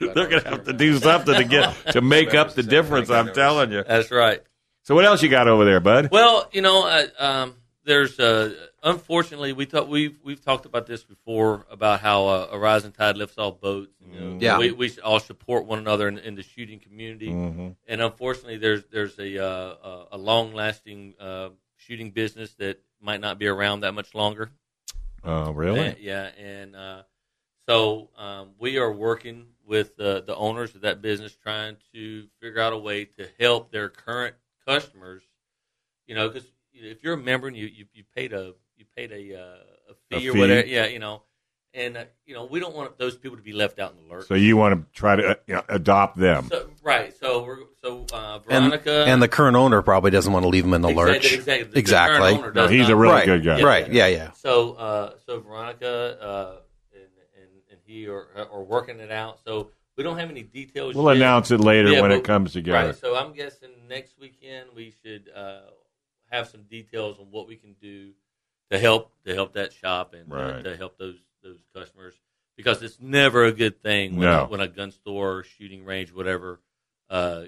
They're 0.00 0.28
going 0.28 0.42
to 0.42 0.48
have 0.48 0.64
to 0.64 0.72
do 0.72 0.98
something 0.98 1.34
to 1.34 1.44
get 1.44 1.74
to 1.92 2.00
make 2.00 2.34
up 2.34 2.54
the 2.54 2.62
difference. 2.62 3.10
I'm 3.10 3.32
telling 3.34 3.70
you. 3.70 3.84
That's 3.86 4.10
right. 4.10 4.42
So 4.84 4.94
what 4.94 5.04
else 5.04 5.22
you 5.22 5.28
got 5.28 5.46
over 5.48 5.64
there, 5.64 5.80
bud? 5.80 6.08
Well, 6.10 6.48
you 6.52 6.60
know, 6.62 6.86
uh, 6.86 7.06
um, 7.18 7.54
there's 7.84 8.18
uh, 8.18 8.52
unfortunately 8.82 9.52
we 9.52 9.64
thought 9.64 9.88
we've 9.88 10.18
we've 10.24 10.44
talked 10.44 10.66
about 10.66 10.86
this 10.86 11.04
before 11.04 11.66
about 11.70 12.00
how 12.00 12.26
uh, 12.26 12.48
a 12.52 12.58
rising 12.58 12.90
tide 12.92 13.16
lifts 13.16 13.38
all 13.38 13.52
boats. 13.52 13.92
You 14.12 14.20
know, 14.20 14.38
Yeah. 14.40 14.58
we, 14.58 14.72
we 14.72 14.90
all 15.04 15.20
support 15.20 15.66
one 15.66 15.78
another 15.78 16.08
in, 16.08 16.18
in 16.18 16.34
the 16.34 16.42
shooting 16.42 16.80
community. 16.80 17.28
Mhm. 17.28 17.76
And 17.86 18.00
unfortunately, 18.02 18.56
there's 18.58 18.84
there's 18.90 19.18
a 19.18 19.44
uh, 19.44 20.04
a 20.12 20.18
long 20.18 20.52
lasting 20.52 21.14
uh, 21.20 21.50
shooting 21.76 22.10
business 22.10 22.52
that 22.54 22.80
might 23.00 23.20
not 23.20 23.38
be 23.38 23.46
around 23.46 23.80
that 23.80 23.92
much 23.92 24.14
longer. 24.14 24.50
Oh, 25.24 25.52
really? 25.52 25.78
And- 25.80 25.98
yeah, 25.98 26.30
and 26.38 26.74
uh, 26.74 27.02
so 27.68 28.10
um, 28.18 28.50
we 28.58 28.78
are 28.78 28.92
working 28.92 29.46
with 29.64 29.96
the 29.96 30.22
the 30.26 30.34
owners 30.34 30.74
of 30.74 30.80
that 30.80 31.00
business, 31.02 31.36
trying 31.40 31.76
to 31.94 32.26
figure 32.40 32.60
out 32.60 32.72
a 32.72 32.78
way 32.78 33.04
to 33.04 33.28
help 33.38 33.70
their 33.70 33.88
current 33.88 34.34
customers. 34.66 35.22
You 36.06 36.14
know, 36.14 36.28
because 36.28 36.48
if 36.72 37.02
you're 37.02 37.14
a 37.14 37.18
member 37.18 37.48
and 37.48 37.56
you 37.56 37.66
you, 37.66 37.86
you 37.92 38.04
paid 38.14 38.32
a 38.32 38.54
you 38.76 38.84
paid 38.96 39.12
a, 39.12 39.38
uh, 39.38 39.44
a 40.12 40.16
A 40.16 40.20
fee 40.20 40.28
or 40.28 40.32
fee. 40.32 40.38
whatever, 40.40 40.66
yeah, 40.66 40.86
you 40.86 40.98
know, 40.98 41.22
and 41.74 41.96
uh, 41.96 42.04
you 42.26 42.34
know 42.34 42.44
we 42.46 42.58
don't 42.60 42.74
want 42.74 42.98
those 42.98 43.16
people 43.16 43.36
to 43.36 43.42
be 43.42 43.52
left 43.52 43.78
out 43.78 43.92
in 43.92 44.02
the 44.08 44.12
lurch. 44.14 44.26
So 44.26 44.34
you 44.34 44.56
want 44.56 44.74
to 44.92 44.98
try 44.98 45.16
to 45.16 45.28
uh, 45.30 45.34
you 45.46 45.54
know, 45.54 45.62
adopt 45.68 46.18
them? 46.18 46.48
So- 46.50 46.70
right. 46.82 47.14
So 47.16 47.44
we're 47.44 47.58
so 47.84 48.04
uh, 48.12 48.40
And, 48.50 48.64
Veronica 48.72 49.04
and 49.06 49.22
the 49.22 49.28
current 49.28 49.56
owner 49.56 49.80
probably 49.82 50.10
doesn't 50.10 50.32
want 50.32 50.42
to 50.42 50.48
leave 50.48 50.64
him 50.64 50.74
in 50.74 50.82
the 50.82 50.88
Exactly, 50.88 51.12
lurch. 51.14 51.32
exactly. 51.32 51.70
The 51.72 51.78
Exactly. 51.78 52.18
current 52.18 52.38
owner 52.38 52.52
No, 52.52 52.62
does 52.62 52.70
he's 52.72 52.88
a 52.88 52.96
really 52.96 53.12
right. 53.14 53.26
good 53.26 53.44
guy. 53.44 53.62
Right. 53.62 53.92
Yeah. 53.92 54.06
Yeah. 54.08 54.32
So, 54.32 54.72
uh, 54.72 55.12
so 55.24 55.40
Veronica 55.40 56.18
uh, 56.20 56.56
and, 56.94 57.04
and 57.40 57.50
and 57.70 57.80
he 57.86 58.08
are, 58.08 58.26
are 58.50 58.62
working 58.62 58.98
it 58.98 59.12
out. 59.12 59.38
So 59.44 59.70
we 59.96 60.02
don't 60.04 60.18
have 60.18 60.30
any 60.30 60.42
details. 60.42 60.94
We'll 60.94 61.06
yet. 61.14 61.16
announce 61.16 61.50
it 61.50 61.60
later 61.60 61.90
Yeah, 61.90 62.00
when 62.00 62.10
but- 62.10 62.18
it 62.18 62.24
comes 62.24 62.52
together. 62.52 62.88
Right. 62.88 62.96
So 62.96 63.16
I'm 63.16 63.32
guessing 63.32 63.70
next 63.88 64.18
weekend 64.18 64.70
we 64.74 64.94
should 65.02 65.30
uh, 65.34 65.60
have 66.30 66.48
some 66.48 66.62
details 66.62 67.18
on 67.18 67.26
what 67.30 67.46
we 67.48 67.56
can 67.56 67.74
do 67.80 68.10
to 68.70 68.78
help 68.78 69.12
to 69.26 69.34
help 69.34 69.52
that 69.54 69.72
shop 69.72 70.14
and 70.14 70.32
uh, 70.32 70.62
to 70.62 70.76
help 70.76 70.96
those 70.98 71.18
those 71.42 71.58
customers 71.74 72.14
because 72.56 72.82
it's 72.82 72.98
never 73.00 73.44
a 73.44 73.52
good 73.52 73.82
thing 73.82 74.12
when, 74.16 74.28
No. 74.28 74.44
a, 74.44 74.46
when 74.48 74.60
a 74.60 74.68
gun 74.68 74.92
store, 74.92 75.42
shooting 75.42 75.84
range, 75.84 76.12
whatever, 76.12 76.60
uh, 77.10 77.40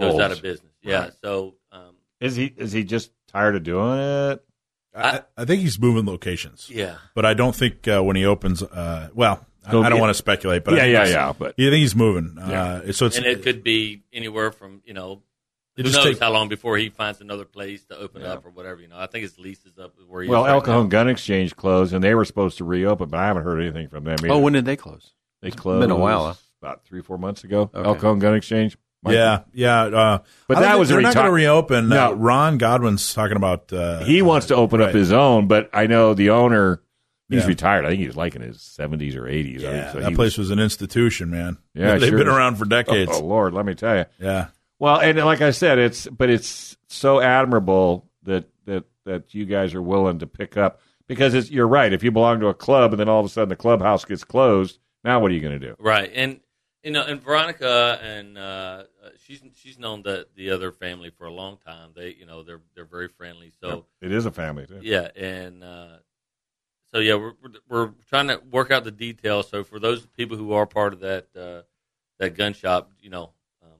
goes 0.00 0.10
Folds. 0.12 0.20
out 0.20 0.32
of 0.32 0.42
business. 0.42 0.72
Yeah. 0.82 1.00
Right. 1.04 1.12
So. 1.22 1.54
Um, 1.72 1.94
Is 2.20 2.34
he 2.36 2.46
is 2.56 2.72
he 2.72 2.82
just 2.84 3.12
tired 3.28 3.56
of 3.56 3.62
doing 3.62 3.98
it? 3.98 4.44
I, 4.94 5.22
I 5.36 5.44
think 5.44 5.60
he's 5.62 5.78
moving 5.78 6.06
locations. 6.06 6.68
Yeah. 6.68 6.96
But 7.14 7.24
I 7.24 7.34
don't 7.34 7.54
think 7.54 7.86
uh, 7.86 8.02
when 8.02 8.16
he 8.16 8.24
opens, 8.24 8.62
uh, 8.62 9.10
well, 9.14 9.46
I, 9.64 9.70
I 9.70 9.72
don't 9.72 9.84
yeah. 9.94 10.00
want 10.00 10.10
to 10.10 10.14
speculate, 10.14 10.64
but 10.64 10.74
I 10.74 10.76
Yeah, 10.76 10.82
think 10.82 10.94
yeah, 11.14 11.26
yeah, 11.26 11.32
but- 11.38 11.54
you 11.58 11.70
think 11.70 11.80
he's 11.80 11.94
moving. 11.96 12.36
Yeah. 12.38 12.62
Uh, 12.86 12.92
so 12.92 13.06
it's 13.06 13.16
and 13.16 13.26
it 13.26 13.42
could 13.42 13.62
be 13.62 14.02
anywhere 14.12 14.50
from 14.52 14.82
you 14.86 14.94
know 14.94 15.22
It 15.76 15.82
who 15.84 15.90
just 15.90 15.96
knows 16.04 16.14
take- 16.14 16.20
how 16.22 16.32
long 16.32 16.48
before 16.48 16.76
he 16.78 16.88
finds 16.88 17.20
another 17.20 17.44
place 17.44 17.84
to 17.86 17.96
open 17.98 18.22
Yeah. 18.22 18.34
up 18.34 18.46
or 18.46 18.50
whatever. 18.50 18.80
You 18.80 18.88
know, 18.88 18.98
I 18.98 19.06
think 19.06 19.22
his 19.22 19.38
lease 19.38 19.64
is 19.66 19.78
up 19.78 19.94
where 20.08 20.22
he 20.22 20.28
Well, 20.28 20.44
is 20.44 20.48
right 20.48 20.54
El 20.54 20.60
Cajon 20.62 20.82
now. 20.84 20.88
Gun 20.88 21.08
Exchange 21.08 21.54
closed, 21.56 21.92
and 21.92 22.02
they 22.02 22.14
were 22.14 22.24
supposed 22.24 22.58
to 22.58 22.64
reopen, 22.64 23.08
but 23.10 23.18
I 23.18 23.26
haven't 23.26 23.42
heard 23.44 23.60
anything 23.60 23.88
from 23.88 24.04
them. 24.04 24.16
Either. 24.20 24.32
Oh, 24.32 24.38
when 24.38 24.52
did 24.54 24.64
they 24.64 24.76
close? 24.76 25.12
they 25.42 25.48
It's 25.48 25.56
closed? 25.56 25.80
been 25.82 25.90
a 25.90 25.96
while, 25.96 26.24
huh? 26.26 26.34
About 26.62 26.84
three, 26.84 27.02
four 27.02 27.18
months 27.18 27.44
ago. 27.44 27.70
Okay. 27.74 27.86
El 27.88 27.94
Cajon 27.94 28.18
Gun 28.18 28.34
Exchange. 28.34 28.76
Michael? 29.04 29.20
yeah, 29.20 29.40
yeah. 29.52 29.82
Uh, 29.82 30.18
But 30.48 30.56
I 30.56 30.60
that 30.62 30.78
was 30.80 30.90
a 30.90 30.94
they're 30.94 31.02
not 31.02 31.12
reti- 31.12 31.14
going 31.14 31.26
to 31.26 31.32
reopen. 31.32 31.88
No. 31.88 32.08
Uh, 32.08 32.12
Ron 32.14 32.58
Godwin's 32.58 33.14
talking 33.14 33.36
about. 33.36 33.72
Uh, 33.72 34.00
he 34.04 34.22
wants 34.22 34.46
to 34.46 34.56
open 34.56 34.80
up 34.82 34.92
his 34.92 35.12
own, 35.12 35.46
but 35.46 35.70
I 35.72 35.86
know 35.86 36.14
the 36.14 36.30
owner. 36.30 36.80
He's 37.28 37.42
Yeah. 37.42 37.48
retired. 37.48 37.84
I 37.84 37.90
think 37.90 38.00
he's 38.00 38.16
like 38.16 38.34
in 38.36 38.42
his 38.42 38.60
seventies 38.62 39.14
or 39.14 39.28
eighties. 39.28 39.62
Yeah, 39.62 39.92
so 39.92 40.00
that 40.00 40.08
he 40.10 40.14
place 40.14 40.38
was, 40.38 40.50
an 40.50 40.58
institution, 40.58 41.30
man. 41.30 41.58
Yeah, 41.74 41.98
they've 41.98 42.08
sure 42.08 42.18
been 42.18 42.28
around 42.28 42.56
for 42.56 42.64
decades. 42.64 43.10
Oh, 43.14 43.20
Lord, 43.20 43.52
let 43.54 43.66
me 43.66 43.74
tell 43.74 43.96
you. 43.96 44.04
Yeah, 44.18 44.46
Well, 44.78 44.98
and 45.00 45.18
like 45.18 45.42
I 45.42 45.50
said, 45.50 45.78
it's 45.78 46.06
but 46.06 46.30
it's 46.30 46.76
so 46.88 47.20
admirable 47.20 48.08
that 48.22 48.48
that 48.64 48.84
that 49.04 49.34
you 49.34 49.44
guys 49.44 49.74
are 49.74 49.82
willing 49.82 50.20
to 50.20 50.26
pick 50.26 50.56
up 50.56 50.80
because 51.06 51.34
it's 51.34 51.50
you're 51.50 51.68
right. 51.68 51.92
If 51.92 52.02
you 52.02 52.10
belong 52.10 52.40
to 52.40 52.46
a 52.48 52.54
club 52.54 52.92
and 52.92 53.00
then 53.00 53.08
all 53.08 53.20
of 53.20 53.26
a 53.26 53.28
sudden 53.28 53.48
the 53.50 53.56
clubhouse 53.56 54.04
gets 54.06 54.24
closed, 54.24 54.78
now 55.04 55.20
what 55.20 55.30
are 55.30 55.34
you 55.34 55.40
going 55.40 55.58
to 55.60 55.66
do? 55.66 55.74
right? 55.78 56.10
And 56.14 56.40
you 56.82 56.92
know, 56.92 57.04
and 57.04 57.20
Veronica 57.20 57.98
and 58.02 58.38
uh, 58.38 58.84
she's 59.26 59.42
she's 59.56 59.78
known 59.78 60.02
the 60.02 60.26
the 60.36 60.50
other 60.50 60.72
family 60.72 61.10
for 61.10 61.26
a 61.26 61.30
long 61.32 61.58
time. 61.58 61.90
They 61.94 62.14
you 62.18 62.24
know 62.24 62.42
they're 62.42 62.62
they're 62.74 62.84
very 62.86 63.08
friendly. 63.08 63.52
So 63.60 63.84
It 64.00 64.12
is 64.12 64.24
a 64.24 64.30
family 64.30 64.66
too. 64.66 64.78
yeah, 64.82 65.08
and 65.16 65.62
uh, 65.64 65.88
so 66.92 67.00
yeah, 67.00 67.14
we're 67.14 67.32
we're- 67.42 67.60
we're 67.68 67.90
trying 68.08 68.28
to 68.28 68.40
work 68.50 68.70
out 68.70 68.84
the 68.84 68.90
details. 68.90 69.48
So 69.50 69.64
for 69.64 69.78
those 69.78 70.06
people 70.16 70.36
who 70.36 70.52
are 70.52 70.66
part 70.66 70.92
of 70.92 71.00
that 71.00 71.26
uh, 71.36 71.62
that 72.18 72.36
gun 72.36 72.52
shop, 72.54 72.90
you 73.00 73.10
know, 73.10 73.30
um, 73.62 73.70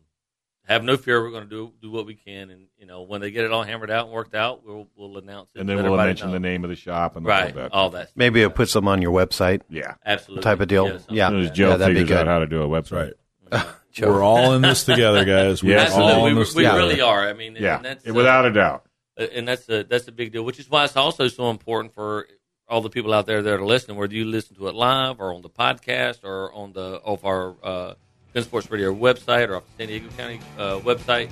have 0.66 0.84
no 0.84 0.96
fear. 0.96 1.22
We're 1.22 1.30
going 1.30 1.44
to 1.44 1.50
do 1.50 1.72
do 1.80 1.90
what 1.90 2.06
we 2.06 2.14
can, 2.14 2.50
and 2.50 2.66
you 2.78 2.86
know, 2.86 3.02
when 3.02 3.20
they 3.20 3.30
get 3.30 3.44
it 3.44 3.50
all 3.52 3.62
hammered 3.62 3.90
out 3.90 4.06
and 4.06 4.14
worked 4.14 4.34
out, 4.34 4.64
we'll 4.64 4.86
we'll 4.96 5.16
announce 5.18 5.48
it. 5.54 5.60
And 5.60 5.68
then 5.68 5.76
let 5.78 5.88
we'll 5.90 5.96
mention 5.96 6.28
know. 6.28 6.32
the 6.34 6.40
name 6.40 6.64
of 6.64 6.70
the 6.70 6.76
shop 6.76 7.16
and 7.16 7.24
right, 7.26 7.54
all 7.56 7.62
that. 7.62 7.72
all 7.72 7.90
that. 7.90 8.08
Stuff. 8.08 8.16
Maybe 8.16 8.40
you'll 8.40 8.50
put 8.50 8.68
some 8.68 8.86
on 8.88 9.00
your 9.02 9.12
website. 9.12 9.62
Yeah. 9.68 9.94
Absolutely. 10.04 10.42
Type 10.42 10.60
of 10.60 10.68
deal. 10.68 10.86
Yeah, 10.86 10.92
something 10.98 11.16
Yeah. 11.16 11.26
As 11.26 11.30
soon 11.32 11.40
as 11.40 11.50
Joe 11.52 11.68
Yeah, 11.70 11.76
that'd 11.78 11.94
be 11.96 12.00
figures 12.02 12.18
out 12.18 12.26
how 12.26 12.38
to 12.40 12.46
do 12.46 12.62
a 12.62 12.68
website. 12.68 13.12
Joe. 13.92 14.08
we're 14.12 14.22
all 14.22 14.52
in 14.54 14.62
this 14.62 14.84
together, 14.84 15.24
guys. 15.24 15.62
We're 15.62 15.70
Yes, 15.76 15.92
all 15.92 16.02
Absolutely, 16.08 16.30
in 16.30 16.36
we, 16.36 16.42
this 16.44 16.54
we 16.54 16.62
together. 16.62 16.78
really 16.78 17.00
are. 17.00 17.26
I 17.28 17.32
mean, 17.32 17.56
Yeah, 17.58 17.76
and 17.76 17.84
that's, 17.86 18.04
without 18.04 18.44
uh, 18.44 18.48
a 18.48 18.52
doubt. 18.52 18.84
and 19.16 19.48
that's 19.48 19.66
a 19.70 19.82
that's 19.84 20.06
a 20.06 20.12
big 20.12 20.30
deal. 20.32 20.44
Which 20.44 20.60
is 20.60 20.68
why 20.70 20.84
it's 20.84 20.96
also 20.96 21.26
so 21.28 21.50
important 21.50 21.94
for 21.94 22.28
all 22.68 22.80
the 22.80 22.90
people 22.90 23.14
out 23.14 23.26
there 23.26 23.42
that 23.42 23.52
are 23.54 23.64
listening, 23.64 23.96
whether 23.96 24.14
you 24.14 24.24
listen 24.24 24.54
to 24.56 24.68
it 24.68 24.74
live 24.74 25.20
or 25.20 25.32
on 25.34 25.42
the 25.42 25.48
podcast 25.50 26.24
or 26.24 26.52
on 26.52 26.72
the 26.72 27.00
off 27.04 27.24
our 27.24 27.54
uh, 27.62 27.94
Gun 28.34 28.42
Sports 28.44 28.70
Radio 28.70 28.94
website 28.94 29.48
or 29.48 29.56
off 29.56 29.64
the 29.76 29.82
San 29.82 29.88
Diego 29.88 30.08
County 30.16 30.40
uh, 30.58 30.78
website, 30.80 31.30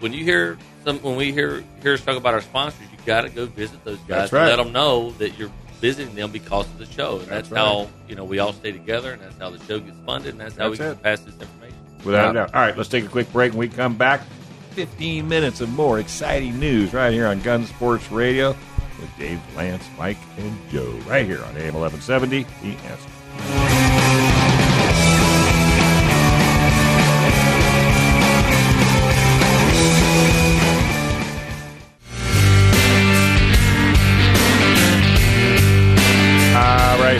when 0.00 0.12
you 0.12 0.24
hear 0.24 0.56
some, 0.84 0.98
when 1.00 1.16
we 1.16 1.32
hear 1.32 1.62
hear 1.82 1.94
us 1.94 2.00
talk 2.04 2.16
about 2.16 2.34
our 2.34 2.40
sponsors, 2.40 2.80
you 2.90 2.98
got 3.04 3.22
to 3.22 3.28
go 3.28 3.46
visit 3.46 3.84
those 3.84 3.98
guys 3.98 4.30
That's 4.30 4.32
right. 4.32 4.40
and 4.48 4.56
let 4.56 4.64
them 4.64 4.72
know 4.72 5.10
that 5.12 5.38
you're 5.38 5.52
visiting 5.80 6.14
them 6.14 6.32
because 6.32 6.66
of 6.66 6.78
the 6.78 6.86
show, 6.86 7.18
and 7.18 7.20
that's, 7.28 7.48
That's 7.48 7.50
right. 7.50 7.60
how 7.60 7.88
you 8.08 8.14
know 8.14 8.24
we 8.24 8.38
all 8.38 8.52
stay 8.52 8.72
together, 8.72 9.12
and 9.12 9.22
that's 9.22 9.38
how 9.38 9.50
the 9.50 9.62
show 9.64 9.78
gets 9.78 9.98
funded, 10.06 10.32
and 10.32 10.40
that's 10.40 10.56
how 10.56 10.70
we 10.70 10.76
That's 10.76 10.94
can 10.94 11.02
pass 11.02 11.20
this 11.20 11.34
information. 11.34 11.76
Without 12.04 12.30
a 12.30 12.34
doubt. 12.34 12.54
All 12.54 12.60
right, 12.60 12.76
let's 12.76 12.88
take 12.88 13.04
a 13.04 13.08
quick 13.08 13.30
break. 13.32 13.52
When 13.52 13.58
we 13.58 13.68
come 13.68 13.96
back, 13.96 14.22
15 14.70 15.28
minutes 15.28 15.60
of 15.60 15.68
more 15.70 15.98
exciting 15.98 16.58
news 16.58 16.94
right 16.94 17.12
here 17.12 17.26
on 17.26 17.40
Gun 17.42 17.66
Sports 17.66 18.10
Radio 18.12 18.56
with 18.98 19.16
Dave, 19.16 19.40
Lance, 19.56 19.88
Mike, 19.96 20.18
and 20.36 20.56
Joe 20.70 20.90
right 21.06 21.26
here 21.26 21.42
on 21.44 21.56
AM 21.56 21.74
1170. 21.74 22.44
The 22.62 22.76
answer. 22.88 24.18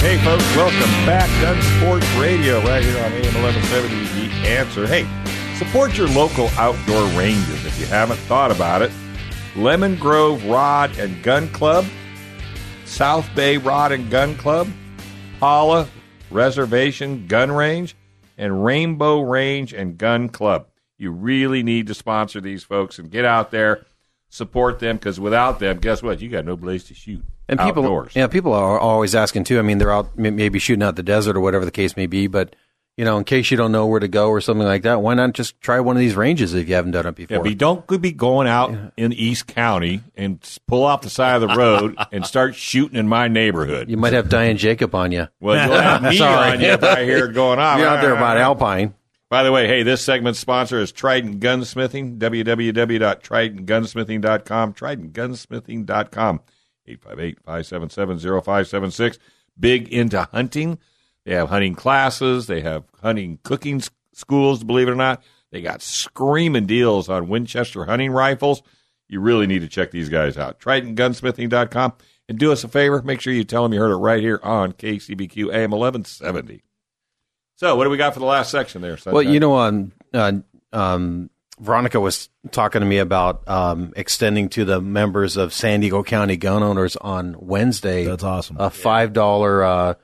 Hey 0.09 0.17
folks, 0.25 0.57
welcome 0.57 0.91
back. 1.05 1.29
Gun 1.43 1.61
Sports 1.79 2.07
Radio 2.15 2.63
right 2.63 2.83
here 2.83 2.97
on 3.05 3.13
AM 3.13 3.43
1170. 3.43 4.29
The 4.29 4.49
answer. 4.49 4.87
Hey, 4.87 5.07
support 5.59 5.99
your 5.99 6.09
local 6.09 6.49
outdoor 6.57 7.07
ranges 7.19 7.67
if 7.67 7.79
you 7.79 7.85
haven't 7.85 8.17
thought 8.21 8.51
about 8.51 8.81
it. 8.81 8.91
Lemon 9.57 9.97
Grove 9.97 10.45
Rod 10.45 10.97
and 10.99 11.23
Gun 11.23 11.49
Club, 11.49 11.85
South 12.85 13.29
Bay 13.35 13.57
Rod 13.57 13.93
and 13.93 14.11
Gun 14.11 14.37
Club, 14.37 14.69
Pala 15.41 15.89
Reservation 16.31 17.27
Gun 17.27 17.51
Range, 17.51 17.95
and 18.37 18.65
Rainbow 18.65 19.21
Range 19.21 19.73
and 19.73 19.99
Gun 19.99 20.29
Club. 20.29 20.67
You 20.97 21.11
really 21.11 21.63
need 21.63 21.87
to 21.89 21.95
sponsor 21.95 22.41
these 22.41 22.65
folks 22.65 22.99
and 22.99 23.11
get 23.11 23.25
out 23.25 23.51
there, 23.51 23.85
support 24.29 24.79
them 24.79 24.97
because 24.97 25.19
without 25.19 25.59
them, 25.59 25.79
guess 25.79 26.03
what? 26.03 26.21
You 26.21 26.29
got 26.29 26.45
no 26.45 26.57
place 26.57 26.85
to 26.85 26.95
shoot. 26.95 27.23
And 27.49 27.59
people, 27.59 27.85
outdoors. 27.85 28.13
yeah, 28.15 28.27
people 28.27 28.53
are 28.53 28.79
always 28.79 29.15
asking 29.15 29.45
too. 29.45 29.59
I 29.59 29.63
mean, 29.63 29.79
they're 29.79 29.93
out 29.93 30.19
maybe 30.19 30.59
shooting 30.59 30.83
out 30.83 30.97
the 30.97 31.03
desert 31.03 31.37
or 31.37 31.41
whatever 31.41 31.65
the 31.65 31.71
case 31.71 31.97
may 31.97 32.07
be. 32.07 32.27
But 32.27 32.55
you 32.99 33.05
know, 33.05 33.17
in 33.17 33.23
case 33.23 33.53
you 33.53 33.57
don't 33.57 33.71
know 33.71 33.87
where 33.87 34.01
to 34.01 34.09
go 34.09 34.29
or 34.29 34.41
something 34.41 34.67
like 34.67 34.83
that, 34.83 35.01
why 35.01 35.15
not 35.15 35.33
just 35.33 35.61
try 35.61 35.79
one 35.79 35.95
of 35.95 36.01
these 36.01 36.17
ranges 36.17 36.53
if 36.53 36.69
you 36.69 36.75
haven't 36.75 36.91
done 36.91 37.07
it 37.07 37.15
before? 37.15 37.37
Yeah, 37.37 37.43
but 37.43 37.49
you 37.49 37.55
don't 37.55 37.87
could 37.87 38.03
be 38.03 38.11
going 38.11 38.49
out 38.49 38.75
in 38.97 39.13
East 39.13 39.47
County 39.47 40.01
and 40.17 40.41
pull 40.67 40.83
off 40.83 41.03
the 41.03 41.09
side 41.09 41.41
of 41.41 41.49
the 41.49 41.55
road 41.55 41.97
and 42.13 42.27
start 42.27 42.57
shooting 42.57 42.99
in 42.99 43.07
my 43.07 43.29
neighborhood. 43.29 43.89
You 43.89 43.99
might 43.99 44.15
have 44.15 44.29
Diane 44.29 44.57
Jacob 44.57 44.97
on 44.97 45.13
you. 45.13 45.29
Well, 45.39 45.65
you'll 45.65 45.81
have 45.81 46.03
me 46.11 46.17
Sorry. 46.17 46.51
on 46.51 46.61
you 46.61 46.71
if 46.71 46.83
I 46.83 47.05
hear 47.05 47.27
it 47.27 47.35
going 47.35 47.61
on. 47.61 47.79
You're 47.81 47.87
out 47.87 48.03
there 48.03 48.15
about 48.15 48.37
Alpine. 48.37 48.95
By 49.29 49.45
the 49.45 49.53
way, 49.53 49.69
hey, 49.69 49.85
this 49.85 50.03
segment's 50.03 50.41
sponsor 50.41 50.81
is 50.81 50.91
Trident 50.91 51.39
Gunsmithing, 51.39 52.19
www.tridentgunsmithing.com, 52.19 54.75
tridentgunsmithing.com, 54.75 56.41
858-577-0576. 56.89 59.19
Big 59.61 59.93
into 59.93 60.23
hunting. 60.33 60.79
They 61.29 61.35
have 61.35 61.51
hunting 61.51 61.75
classes. 61.75 62.47
They 62.47 62.63
have 62.63 62.85
hunting 63.03 63.39
cooking 63.43 63.83
schools, 64.15 64.65
believe 64.65 64.89
it 64.89 64.93
or 64.93 64.95
not. 64.95 65.23
They 65.51 65.61
got 65.61 65.83
screaming 65.83 66.65
deals 66.65 67.11
on 67.11 67.29
Winchester 67.29 67.85
hunting 67.85 68.13
rifles. 68.13 68.63
You 69.09 69.21
really 69.21 69.47
need 69.47 69.59
to 69.59 69.69
check 69.69 69.91
these 69.91 70.09
guys 70.09 70.39
out. 70.39 70.59
TridentGunsmithing.com. 70.59 71.93
And 72.31 72.39
do 72.39 72.51
us 72.51 72.65
a 72.65 72.69
favor, 72.69 73.03
make 73.03 73.21
sure 73.21 73.35
you 73.35 73.45
tell 73.45 73.63
them 73.63 73.75
you 73.75 73.79
heard 73.79 73.91
it 73.93 73.97
right 73.97 74.23
here 74.23 74.41
on 74.43 74.73
KCBQ 74.73 75.53
AM 75.53 75.71
1170. 75.73 76.63
So, 77.57 77.77
what 77.77 77.85
do 77.85 77.91
we 77.91 77.99
got 77.99 78.15
for 78.15 78.21
the 78.21 78.27
last 78.27 78.51
section 78.51 78.81
there? 78.81 78.97
Well, 79.05 79.23
you 79.23 79.39
know, 79.39 79.57
um, 79.57 79.93
uh, 80.15 80.33
um, 80.73 81.29
Veronica 81.61 82.01
was 82.01 82.31
talking 82.53 82.81
to 82.81 82.87
me 82.87 82.99
about 82.99 83.47
um, 83.47 83.93
extending 83.97 84.49
to 84.51 84.65
the 84.65 84.81
members 84.81 85.37
of 85.37 85.53
San 85.53 85.81
Diego 85.81 86.03
County 86.03 86.39
gun 86.39 86.63
owners 86.63 86.97
on 86.97 87.37
Wednesday. 87.39 88.05
That's 88.05 88.25
awesome. 88.25 88.57
A 88.59 88.71
five 88.71 89.13
dollar 89.13 89.63
uh, 89.63 89.95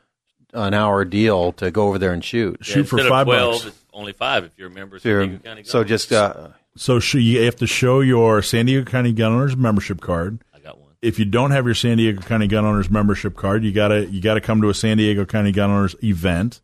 an 0.55 0.73
hour 0.75 1.05
deal 1.05 1.53
to 1.53 1.71
go 1.71 1.89
over 1.89 1.99
there 1.99 2.13
and 2.13 2.25
shoot. 2.25 2.59
Yeah, 2.69 2.79
instead 2.79 3.01
of 3.07 3.25
12, 3.27 3.67
It's 3.67 3.85
only 3.93 4.13
five 4.13 4.45
if 4.45 4.53
you're 4.57 4.69
a 4.69 4.71
member 4.71 4.97
of 4.97 5.03
So 5.03 5.21
San 5.21 5.29
Diego 5.29 5.43
County. 5.45 5.65
so 5.65 5.85
just 5.85 6.13
uh, 6.13 6.49
So 6.77 6.99
sh- 7.01 7.15
you 7.17 7.43
have 7.45 7.57
to 7.57 7.67
show 7.67 8.01
your 8.01 8.41
San 8.43 8.67
Diego 8.67 8.91
County 8.91 9.13
Gun 9.13 9.33
Owners 9.33 9.57
membership 9.57 10.01
card. 10.01 10.41
I 10.55 10.59
got 10.61 10.79
one. 10.79 10.91
If 11.03 11.19
you 11.19 11.25
don't 11.25 11.51
have 11.51 11.65
your 11.67 11.75
San 11.75 11.97
Diego 11.99 12.21
County 12.23 12.47
Gun 12.47 12.65
Owners 12.65 12.91
membership 12.91 13.37
card, 13.37 13.63
you 13.65 13.73
gotta 13.73 14.07
you 14.07 14.21
gotta 14.23 14.41
come 14.41 14.61
to 14.63 14.69
a 14.71 14.75
San 14.75 14.97
Diego 14.97 15.25
County 15.25 15.53
Gun 15.53 15.71
Owners 15.71 15.95
event. 16.03 16.61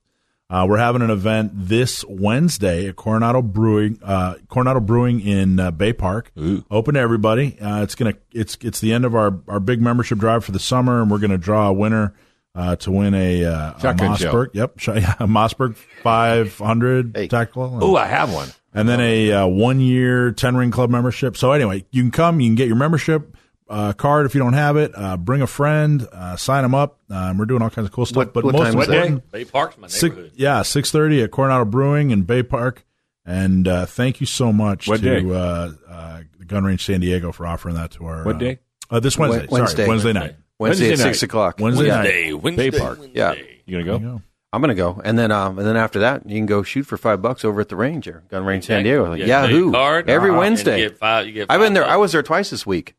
Uh, 0.48 0.66
we're 0.68 0.78
having 0.78 1.00
an 1.00 1.10
event 1.10 1.52
this 1.54 2.04
Wednesday 2.08 2.88
at 2.88 2.96
Coronado 2.96 3.40
Brewing, 3.40 4.00
uh, 4.02 4.34
Coronado 4.48 4.80
Brewing 4.80 5.20
in 5.20 5.60
uh, 5.60 5.70
Bay 5.70 5.92
Park. 5.92 6.32
Open 6.68 6.94
to 6.94 7.00
everybody. 7.00 7.56
Uh, 7.60 7.84
it's 7.84 7.94
gonna 7.94 8.14
it's 8.32 8.58
it's 8.60 8.80
the 8.80 8.92
end 8.92 9.04
of 9.04 9.14
our 9.14 9.38
our 9.46 9.60
big 9.60 9.80
membership 9.80 10.18
drive 10.18 10.44
for 10.44 10.50
the 10.50 10.58
summer, 10.58 11.02
and 11.02 11.08
we're 11.08 11.18
gonna 11.18 11.38
draw 11.38 11.68
a 11.68 11.72
winner 11.72 12.14
uh, 12.54 12.76
to 12.76 12.90
win 12.90 13.14
a, 13.14 13.44
uh, 13.44 13.74
a 13.76 13.80
Shotgun 13.80 14.16
shell. 14.16 14.34
Mossberg. 14.34 14.48
Yep, 14.54 14.74
a 15.20 15.26
Mossberg 15.26 15.76
500 16.02 17.30
tactical. 17.30 17.78
Oh, 17.80 17.96
I 17.96 18.06
have 18.06 18.32
one. 18.32 18.48
And 18.72 18.88
then 18.88 19.00
a 19.00 19.32
uh, 19.32 19.46
one 19.46 19.80
year 19.80 20.30
10 20.32 20.56
ring 20.56 20.70
club 20.70 20.90
membership. 20.90 21.36
So, 21.36 21.52
anyway, 21.52 21.84
you 21.90 22.02
can 22.02 22.10
come, 22.10 22.40
you 22.40 22.48
can 22.48 22.54
get 22.54 22.68
your 22.68 22.76
membership 22.76 23.36
uh, 23.68 23.92
card 23.92 24.26
if 24.26 24.34
you 24.34 24.40
don't 24.40 24.52
have 24.52 24.76
it. 24.76 24.92
Uh, 24.94 25.16
bring 25.16 25.42
a 25.42 25.46
friend, 25.46 26.06
uh, 26.12 26.36
sign 26.36 26.62
them 26.62 26.74
up. 26.74 26.98
Um, 27.10 27.38
we're 27.38 27.46
doing 27.46 27.62
all 27.62 27.70
kinds 27.70 27.86
of 27.86 27.92
cool 27.92 28.06
stuff. 28.06 28.16
What- 28.16 28.32
but 28.32 28.44
what 28.44 28.52
most 28.54 28.72
time 28.72 28.80
is 28.80 28.86
that? 28.88 28.94
important, 28.94 29.32
Bay 29.32 29.44
Park's 29.44 29.78
my 29.78 29.88
six, 29.88 30.02
neighborhood. 30.14 30.32
yeah, 30.36 30.62
six 30.62 30.90
thirty 30.90 31.22
at 31.22 31.30
Coronado 31.30 31.64
Brewing 31.64 32.10
in 32.10 32.22
Bay 32.22 32.42
Park. 32.42 32.84
And 33.26 33.68
uh, 33.68 33.86
thank 33.86 34.20
you 34.20 34.26
so 34.26 34.52
much 34.52 34.88
What 34.88 35.02
to 35.02 35.34
uh, 35.34 35.72
uh, 35.88 36.20
Gun 36.46 36.64
Range 36.64 36.84
San 36.84 37.00
Diego 37.00 37.30
for 37.32 37.46
offering 37.46 37.74
that 37.76 37.92
to 37.92 38.06
our 38.06 38.24
What 38.24 38.36
uh, 38.36 38.38
day? 38.38 38.58
Uh, 38.90 38.98
this 38.98 39.16
Wednesday. 39.18 39.46
Wednesday. 39.50 39.76
Sorry, 39.76 39.88
Wednesday 39.88 40.12
night. 40.12 40.36
Wednesday, 40.60 40.88
Wednesday 40.88 41.02
at 41.02 41.06
night. 41.06 41.12
six 41.14 41.22
o'clock. 41.24 41.56
Wednesday 41.58 41.86
Yeah. 41.86 41.96
night. 41.96 42.04
Wednesday, 42.04 42.32
Wednesday, 42.34 42.70
Bay 42.70 42.78
Park. 42.78 42.98
Yeah. 43.14 43.28
Wednesday. 43.30 43.60
You 43.66 43.82
gonna 43.84 44.00
go? 44.00 44.22
I'm 44.52 44.60
gonna 44.60 44.74
go, 44.74 45.00
and 45.04 45.16
then 45.18 45.30
um, 45.30 45.58
and 45.58 45.66
then 45.66 45.76
after 45.76 46.00
that, 46.00 46.28
you 46.28 46.36
can 46.36 46.46
go 46.46 46.62
shoot 46.64 46.82
for 46.84 46.96
five 46.96 47.22
bucks 47.22 47.44
over 47.44 47.60
at 47.60 47.68
the 47.68 47.76
range 47.76 48.04
here, 48.06 48.24
Gun 48.28 48.44
Range 48.44 48.64
San 48.64 48.82
Diego. 48.82 49.08
Like, 49.08 49.20
You 49.20 49.26
get 49.26 49.44
a 49.44 49.48
Yahoo! 49.48 49.70
card, 49.72 50.10
Every 50.10 50.30
and 50.30 50.38
Wednesday. 50.38 50.82
You 50.82 50.88
get 50.88 50.98
five, 50.98 51.26
you 51.26 51.32
get 51.32 51.46
I've 51.48 51.60
been 51.60 51.68
five 51.68 51.74
there. 51.74 51.86
I 51.86 51.96
was 51.96 52.10
there 52.12 52.22
twice 52.24 52.50
this 52.50 52.66
week. 52.66 52.94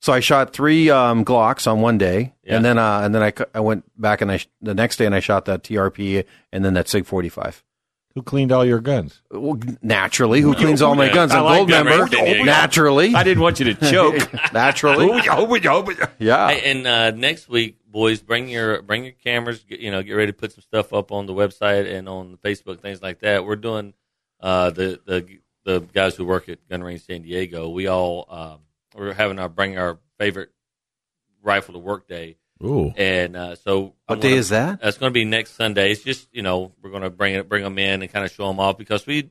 So 0.00 0.12
I 0.12 0.20
shot 0.20 0.52
three 0.54 0.88
um, 0.90 1.22
Glocks 1.24 1.70
on 1.70 1.80
one 1.80 1.98
day, 1.98 2.34
Yeah. 2.44 2.56
and 2.56 2.64
then 2.64 2.78
uh, 2.78 3.00
and 3.02 3.14
then 3.14 3.22
I, 3.22 3.30
cu- 3.30 3.44
I 3.54 3.60
went 3.60 3.84
back 4.00 4.20
and 4.22 4.30
I 4.32 4.38
sh- 4.38 4.48
the 4.62 4.74
next 4.74 4.96
day 4.96 5.04
and 5.06 5.14
I 5.14 5.20
shot 5.20 5.44
that 5.46 5.62
TRP 5.64 6.24
and 6.52 6.64
then 6.64 6.72
that 6.74 6.88
Sig 6.88 7.04
45. 7.04 7.62
Who 8.16 8.22
cleaned 8.22 8.50
all 8.50 8.64
your 8.64 8.80
guns? 8.80 9.20
Well, 9.30 9.60
naturally, 9.82 10.40
who 10.40 10.54
cleans 10.54 10.80
all 10.80 10.94
my 10.94 11.08
yeah. 11.08 11.12
guns? 11.12 11.32
I 11.32 11.40
A 11.40 11.42
like 11.44 11.58
gold 11.58 11.68
that, 11.68 11.84
member. 11.84 12.04
right? 12.04 12.36
Yeah. 12.38 12.44
Naturally, 12.44 13.14
I 13.14 13.22
didn't 13.22 13.42
want 13.42 13.60
you 13.60 13.74
to 13.74 13.90
choke. 13.92 14.32
naturally. 14.54 15.06
Yeah. 16.18 16.48
Hey, 16.48 16.70
and 16.70 16.86
uh, 16.86 17.10
next 17.10 17.46
week, 17.46 17.76
boys, 17.86 18.22
bring 18.22 18.48
your 18.48 18.80
bring 18.80 19.04
your 19.04 19.12
cameras. 19.12 19.62
Get, 19.64 19.80
you 19.80 19.90
know, 19.90 20.02
get 20.02 20.14
ready 20.14 20.32
to 20.32 20.36
put 20.38 20.52
some 20.52 20.62
stuff 20.62 20.94
up 20.94 21.12
on 21.12 21.26
the 21.26 21.34
website 21.34 21.92
and 21.94 22.08
on 22.08 22.38
Facebook, 22.42 22.80
things 22.80 23.02
like 23.02 23.18
that. 23.20 23.44
We're 23.44 23.56
doing 23.56 23.92
uh, 24.40 24.70
the 24.70 24.98
the 25.04 25.26
the 25.64 25.80
guys 25.80 26.16
who 26.16 26.24
work 26.24 26.48
at 26.48 26.66
Gun 26.70 26.82
Range 26.82 27.04
San 27.04 27.20
Diego. 27.20 27.68
We 27.68 27.86
all 27.86 28.24
um, 28.30 28.60
we're 28.94 29.12
having 29.12 29.38
our 29.38 29.50
bring 29.50 29.76
our 29.76 29.98
favorite 30.18 30.52
rifle 31.42 31.74
to 31.74 31.78
work 31.80 32.08
day, 32.08 32.38
Ooh. 32.64 32.90
and 32.96 33.36
uh, 33.36 33.54
so 33.54 33.94
What 34.06 34.16
I'm 34.16 34.20
day 34.20 34.32
is 34.32 34.48
that? 34.48 34.80
That's 34.80 34.98
going 34.98 35.10
to 35.10 35.14
be 35.14 35.24
next 35.24 35.52
Sunday. 35.52 35.92
It's 35.92 36.02
just 36.02 36.28
you 36.32 36.42
know 36.42 36.72
we're 36.82 36.90
going 36.90 37.02
to 37.02 37.10
bring 37.10 37.34
it, 37.34 37.48
bring 37.48 37.62
them 37.62 37.78
in 37.78 38.02
and 38.02 38.12
kind 38.12 38.24
of 38.24 38.32
show 38.32 38.46
them 38.48 38.60
off 38.60 38.78
because 38.78 39.06
we 39.06 39.30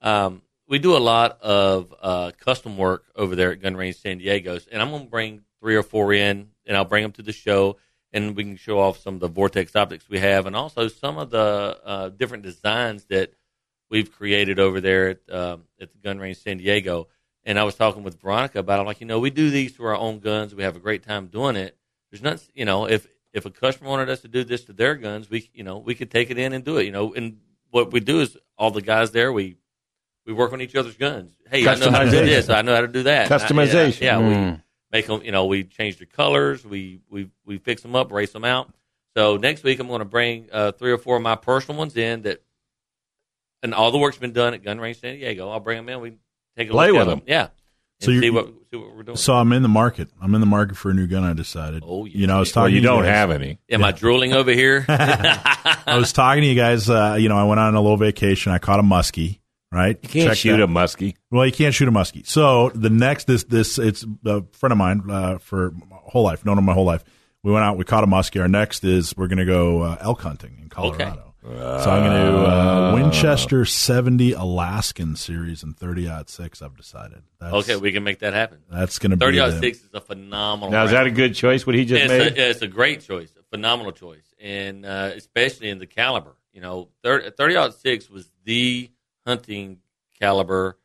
um, 0.00 0.42
we 0.68 0.78
do 0.78 0.96
a 0.96 0.98
lot 0.98 1.40
of 1.42 1.94
uh, 2.00 2.30
custom 2.38 2.76
work 2.76 3.04
over 3.16 3.34
there 3.36 3.52
at 3.52 3.60
Gun 3.60 3.76
Range 3.76 3.96
San 3.96 4.18
Diego's, 4.18 4.66
and 4.70 4.80
I'm 4.80 4.90
going 4.90 5.04
to 5.04 5.10
bring 5.10 5.42
three 5.60 5.76
or 5.76 5.82
four 5.82 6.12
in, 6.12 6.48
and 6.66 6.76
I'll 6.76 6.84
bring 6.84 7.02
them 7.02 7.12
to 7.12 7.22
the 7.22 7.32
show, 7.32 7.76
and 8.12 8.36
we 8.36 8.44
can 8.44 8.56
show 8.56 8.78
off 8.78 8.98
some 8.98 9.14
of 9.14 9.20
the 9.20 9.28
Vortex 9.28 9.74
optics 9.76 10.08
we 10.08 10.18
have, 10.18 10.46
and 10.46 10.56
also 10.56 10.88
some 10.88 11.18
of 11.18 11.30
the 11.30 11.78
uh, 11.84 12.08
different 12.10 12.44
designs 12.44 13.04
that 13.06 13.32
we've 13.90 14.10
created 14.12 14.58
over 14.58 14.80
there 14.80 15.08
at 15.10 15.34
um, 15.34 15.64
at 15.80 15.92
the 15.92 15.98
Gun 15.98 16.18
Range 16.18 16.36
San 16.36 16.58
Diego. 16.58 17.08
And 17.44 17.58
I 17.58 17.64
was 17.64 17.74
talking 17.74 18.04
with 18.04 18.20
Veronica 18.20 18.60
about. 18.60 18.78
it. 18.78 18.80
I'm 18.82 18.86
like, 18.86 19.00
you 19.00 19.06
know, 19.06 19.18
we 19.18 19.30
do 19.30 19.50
these 19.50 19.74
to 19.76 19.84
our 19.84 19.96
own 19.96 20.20
guns. 20.20 20.54
We 20.54 20.62
have 20.62 20.76
a 20.76 20.80
great 20.80 21.02
time 21.02 21.26
doing 21.26 21.56
it. 21.56 21.76
There's 22.12 22.22
not, 22.22 22.40
you 22.54 22.64
know, 22.64 22.86
if 22.88 23.08
if 23.32 23.44
a 23.46 23.50
customer 23.50 23.88
wanted 23.88 24.08
us 24.10 24.20
to 24.20 24.28
do 24.28 24.44
this 24.44 24.64
to 24.66 24.72
their 24.74 24.94
guns, 24.94 25.28
we, 25.30 25.50
you 25.54 25.64
know, 25.64 25.78
we 25.78 25.94
could 25.96 26.10
take 26.10 26.30
it 26.30 26.38
in 26.38 26.52
and 26.52 26.62
do 26.64 26.76
it. 26.76 26.84
You 26.84 26.92
know, 26.92 27.14
and 27.14 27.38
what 27.70 27.90
we 27.92 27.98
do 28.00 28.20
is 28.20 28.36
all 28.58 28.70
the 28.70 28.82
guys 28.82 29.10
there, 29.10 29.32
we 29.32 29.56
we 30.26 30.32
work 30.32 30.52
on 30.52 30.60
each 30.60 30.76
other's 30.76 30.96
guns. 30.96 31.32
Hey, 31.50 31.66
I 31.66 31.74
know 31.74 31.90
how 31.90 32.00
to 32.04 32.10
do 32.10 32.18
Customization. 32.18 32.24
this. 32.26 32.48
I 32.50 32.62
know 32.62 32.74
how 32.74 32.82
to 32.82 32.88
do 32.88 33.02
that. 33.04 33.32
And 33.32 33.42
I- 33.42 33.44
Customization. 33.44 34.00
yeah, 34.02 34.18
yeah, 34.20 34.24
Mm. 34.24 34.52
we 34.54 34.60
make 34.92 35.06
them. 35.06 35.22
You 35.24 35.32
know, 35.32 35.46
we 35.46 35.64
change 35.64 35.96
their 35.96 36.06
colors. 36.06 36.64
We 36.64 37.00
we 37.10 37.30
we 37.46 37.58
fix 37.58 37.80
them 37.82 37.96
up, 37.96 38.12
race 38.12 38.32
them 38.32 38.44
out. 38.44 38.72
So 39.16 39.36
next 39.38 39.62
week, 39.62 39.78
I'm 39.80 39.88
going 39.88 39.98
to 40.00 40.04
bring 40.04 40.48
uh, 40.52 40.72
three 40.72 40.92
or 40.92 40.98
four 40.98 41.16
of 41.16 41.22
my 41.22 41.34
personal 41.36 41.78
ones 41.78 41.96
in 41.96 42.22
that, 42.22 42.42
and 43.62 43.74
all 43.74 43.90
the 43.90 43.98
work's 43.98 44.18
been 44.18 44.32
done 44.32 44.54
at 44.54 44.62
Gun 44.62 44.78
Range 44.80 44.98
San 45.00 45.14
Diego. 45.16 45.48
I'll 45.50 45.60
bring 45.60 45.76
them 45.78 45.88
in. 45.88 46.00
We 46.00 46.12
take 46.56 46.68
a 46.68 46.72
Play 46.72 46.88
look 46.90 46.98
with 46.98 47.08
at 47.08 47.10
them. 47.10 47.22
Yeah. 47.26 47.48
And 48.02 48.04
So 48.04 48.10
you're- 48.10 48.26
see 48.26 48.30
what 48.30 48.46
see 48.70 48.76
what 48.78 48.94
we're 48.96 49.02
doing. 49.02 49.16
So 49.16 49.34
I'm 49.34 49.52
in 49.52 49.62
the 49.62 49.68
market. 49.68 50.08
I'm 50.20 50.34
in 50.34 50.40
the 50.40 50.46
market 50.46 50.76
for 50.76 50.90
a 50.90 50.94
new 50.94 51.06
gun. 51.06 51.24
I 51.24 51.32
decided. 51.32 51.82
Oh, 51.86 52.04
yes. 52.04 52.14
you 52.16 52.26
know, 52.26 52.36
I 52.36 52.38
was 52.40 52.54
Well, 52.54 52.64
talking. 52.64 52.74
you 52.76 52.80
to 52.82 52.86
don't 52.88 53.02
guys- 53.02 53.14
have 53.14 53.30
any. 53.30 53.58
Am 53.70 53.84
I 53.84 53.92
drooling 53.92 54.32
over 54.32 54.50
here? 54.52 54.84
I 54.88 55.96
was 55.96 56.12
talking 56.12 56.42
to 56.42 56.46
you 56.48 56.54
guys. 56.54 56.88
Uh, 56.90 57.16
you 57.18 57.28
know, 57.28 57.36
I 57.38 57.44
went 57.44 57.60
on 57.60 57.74
a 57.74 57.80
little 57.80 57.96
vacation. 57.96 58.52
I 58.52 58.58
caught 58.58 58.80
a 58.80 58.82
muskie. 58.82 59.38
Right? 59.70 59.98
You 60.02 60.08
can't 60.10 60.28
Check 60.28 60.36
shoot 60.36 60.56
that. 60.58 60.62
a 60.64 60.66
muskie. 60.68 61.14
Well, 61.30 61.46
you 61.46 61.52
can't 61.52 61.74
shoot 61.74 61.88
a 61.88 61.90
muskie. 61.92 62.26
So 62.26 62.68
the 62.74 62.90
next, 62.90 63.26
this, 63.26 63.44
this, 63.44 63.78
it's 63.78 64.04
a 64.26 64.42
friend 64.52 64.70
of 64.70 64.76
mine 64.76 65.02
uh, 65.08 65.38
for 65.38 65.70
my 65.70 65.96
whole 66.02 66.24
life, 66.24 66.44
known 66.44 66.58
him 66.58 66.64
my 66.66 66.74
whole 66.74 66.84
life. 66.84 67.02
We 67.42 67.52
went 67.52 67.64
out, 67.64 67.78
we 67.78 67.84
caught 67.84 68.04
a 68.04 68.06
muskie. 68.06 68.38
Our 68.42 68.48
next 68.48 68.84
is 68.84 69.16
we're 69.16 69.28
going 69.28 69.38
to 69.38 69.46
go 69.46 69.80
uh, 69.80 69.96
elk 70.02 70.20
hunting 70.20 70.58
in 70.60 70.68
Colorado. 70.68 71.31
So 71.44 71.90
I'm 71.90 72.04
going 72.04 72.32
to 72.32 72.38
uh, 72.46 72.94
Winchester 72.94 73.64
70 73.64 74.32
Alaskan 74.32 75.16
series 75.16 75.64
and 75.64 75.76
30 75.76 76.08
six. 76.26 76.62
I've 76.62 76.76
decided. 76.76 77.22
That's, 77.40 77.52
okay, 77.54 77.76
we 77.76 77.90
can 77.90 78.04
make 78.04 78.20
that 78.20 78.32
happen. 78.32 78.58
That's 78.70 79.00
going 79.00 79.10
to 79.10 79.16
be 79.16 79.24
Thirty 79.24 79.38
the- 79.38 79.58
six 79.58 79.78
is 79.78 79.90
a 79.92 80.00
phenomenal. 80.00 80.70
Now, 80.70 80.84
is 80.84 80.92
that 80.92 81.06
a 81.06 81.10
good 81.10 81.34
choice? 81.34 81.66
What 81.66 81.74
he 81.74 81.84
just 81.84 82.04
it's 82.04 82.10
made? 82.10 82.38
A, 82.38 82.50
it's 82.50 82.62
a 82.62 82.68
great 82.68 83.00
choice, 83.00 83.34
a 83.38 83.42
phenomenal 83.50 83.90
choice, 83.90 84.32
and 84.40 84.86
uh, 84.86 85.10
especially 85.16 85.68
in 85.68 85.78
the 85.78 85.86
caliber. 85.86 86.36
You 86.52 86.60
know, 86.60 86.90
30-6 87.04 88.10
was 88.10 88.30
the 88.44 88.90
hunting 89.26 89.78
caliber 90.20 90.78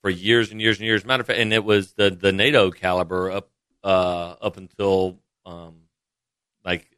for 0.00 0.10
years 0.10 0.50
and 0.50 0.60
years 0.60 0.78
and 0.78 0.86
years. 0.86 1.04
Matter 1.04 1.20
of 1.20 1.26
fact, 1.28 1.38
and 1.38 1.52
it 1.52 1.64
was 1.64 1.92
the 1.92 2.10
the 2.10 2.32
NATO 2.32 2.72
caliber 2.72 3.30
up 3.30 3.50
uh, 3.84 4.34
up 4.40 4.56
until 4.56 5.20
um, 5.46 5.82
like 6.64 6.90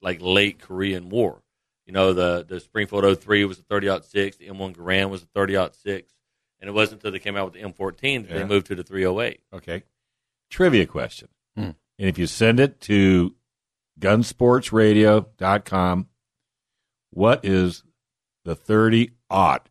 like 0.00 0.22
late 0.22 0.60
Korean 0.60 1.10
War. 1.10 1.42
You 1.88 1.94
know, 1.94 2.12
the 2.12 2.44
the 2.46 2.60
Springfield 2.60 3.18
03 3.20 3.46
was 3.46 3.58
a 3.58 3.62
30 3.62 4.02
six, 4.02 4.36
the 4.36 4.48
M1 4.48 4.76
Garand 4.76 5.08
was 5.08 5.22
a 5.22 5.26
30 5.26 5.70
six, 5.72 6.12
and 6.60 6.68
it 6.68 6.72
wasn't 6.72 6.98
until 7.00 7.12
they 7.12 7.18
came 7.18 7.34
out 7.34 7.46
with 7.46 7.54
the 7.54 7.62
M14 7.66 8.28
that 8.28 8.30
Yeah. 8.30 8.38
they 8.38 8.44
moved 8.44 8.66
to 8.66 8.74
the 8.74 8.84
308. 8.84 9.40
Okay. 9.54 9.82
Trivia 10.50 10.84
question. 10.86 11.28
Hmm. 11.56 11.70
And 11.98 12.08
if 12.08 12.18
you 12.18 12.26
send 12.26 12.60
it 12.60 12.78
to 12.82 13.34
gunsportsradio.com, 13.98 16.06
what 17.10 17.44
is 17.44 17.82
the 18.44 18.54
30 18.54 19.10
aught? 19.30 19.68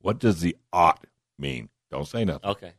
What 0.00 0.18
does 0.20 0.40
the 0.40 0.56
aught 0.72 1.06
mean? 1.38 1.68
Don't 1.90 2.06
say 2.06 2.24
nothing. 2.24 2.50
Okay. 2.50 2.72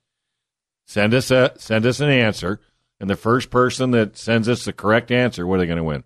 Send 0.87 1.13
us 1.13 1.29
a 1.31 1.51
send 1.57 1.85
us 1.85 1.99
an 1.99 2.09
answer, 2.09 2.61
and 2.99 3.09
the 3.09 3.15
first 3.17 3.49
person 3.49 3.91
that 3.91 4.17
sends 4.17 4.47
us 4.49 4.63
the 4.65 4.73
correct 4.73 5.11
answer, 5.11 5.45
what 5.45 5.55
are 5.55 5.59
they 5.59 5.67
going 5.67 5.77
to 5.77 5.83
win? 5.83 6.03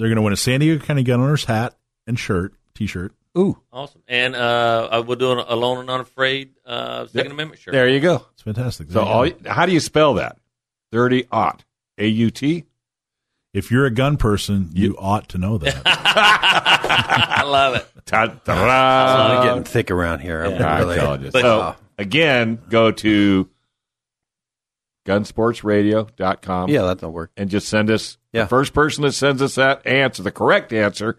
They're 0.00 0.08
going 0.08 0.16
to 0.16 0.22
win 0.22 0.32
a 0.32 0.36
San 0.36 0.60
Diego 0.60 0.82
County 0.84 1.02
Gun 1.02 1.20
Owners 1.20 1.44
hat 1.44 1.74
and 2.06 2.18
shirt, 2.18 2.54
T-shirt. 2.74 3.12
Ooh, 3.36 3.58
Awesome. 3.72 4.02
And 4.08 4.34
uh, 4.34 4.88
I 4.90 5.00
will 5.00 5.14
do 5.16 5.30
an 5.32 5.38
Alone 5.46 5.80
and 5.80 5.90
Unafraid 5.90 6.52
uh, 6.66 7.06
Second 7.06 7.32
Amendment 7.32 7.60
shirt. 7.60 7.72
there 7.72 7.86
you 7.86 8.00
go. 8.00 8.24
It's 8.32 8.42
fantastic. 8.42 8.90
So, 8.90 8.94
There 8.94 9.04
you 9.04 9.08
all, 9.10 9.28
go. 9.28 9.50
how 9.50 9.66
do 9.66 9.72
you 9.72 9.78
spell 9.80 10.14
that? 10.14 10.38
30 10.92 11.26
aught. 11.30 11.64
A 11.98 12.06
U 12.06 12.30
T? 12.30 12.64
if 13.52 13.70
you're 13.70 13.84
a 13.84 13.90
gun 13.90 14.16
person, 14.16 14.70
you 14.72 14.96
ought 14.98 15.28
to 15.28 15.36
know 15.38 15.58
that. 15.58 15.82
I 15.84 17.42
love 17.44 17.74
it. 17.76 17.86
Ta- 18.06 18.22
I'm 18.22 18.40
ta-da. 18.44 19.42
getting 19.44 19.64
thick 19.64 19.90
around 19.90 20.20
here. 20.20 20.42
I'm 20.44 20.56
really, 20.80 20.96
told 20.98 21.22
you. 21.22 21.30
But- 21.30 21.42
so, 21.42 21.76
again, 21.98 22.58
go 22.70 22.90
to 22.90 23.48
gunsportsradio.com 25.06 26.68
yeah, 26.70 26.82
that'll 26.82 27.10
work. 27.12 27.30
and 27.36 27.50
just 27.50 27.68
send 27.68 27.90
us 27.90 28.18
Yeah. 28.32 28.42
the 28.42 28.48
first 28.48 28.72
person 28.72 29.02
that 29.02 29.12
sends 29.12 29.42
us 29.42 29.54
that 29.56 29.86
answer, 29.86 30.22
the 30.22 30.30
correct 30.30 30.72
answer. 30.72 31.18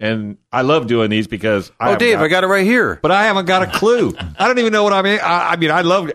And 0.00 0.38
I 0.52 0.62
love 0.62 0.88
doing 0.88 1.10
these 1.10 1.28
because 1.28 1.70
I 1.78 1.92
Oh, 1.92 1.96
Dave, 1.96 2.20
I 2.20 2.26
got 2.26 2.42
it 2.42 2.48
right 2.48 2.64
here. 2.66 2.98
but 3.02 3.12
I 3.12 3.24
haven't 3.24 3.46
got 3.46 3.62
a 3.62 3.66
clue. 3.78 4.12
I 4.38 4.48
don't 4.48 4.58
even 4.58 4.72
know 4.72 4.82
what 4.82 4.92
I 4.92 5.02
mean. 5.02 5.20
I, 5.22 5.50
I 5.52 5.56
mean, 5.56 5.70
I 5.70 5.82
love. 5.82 6.10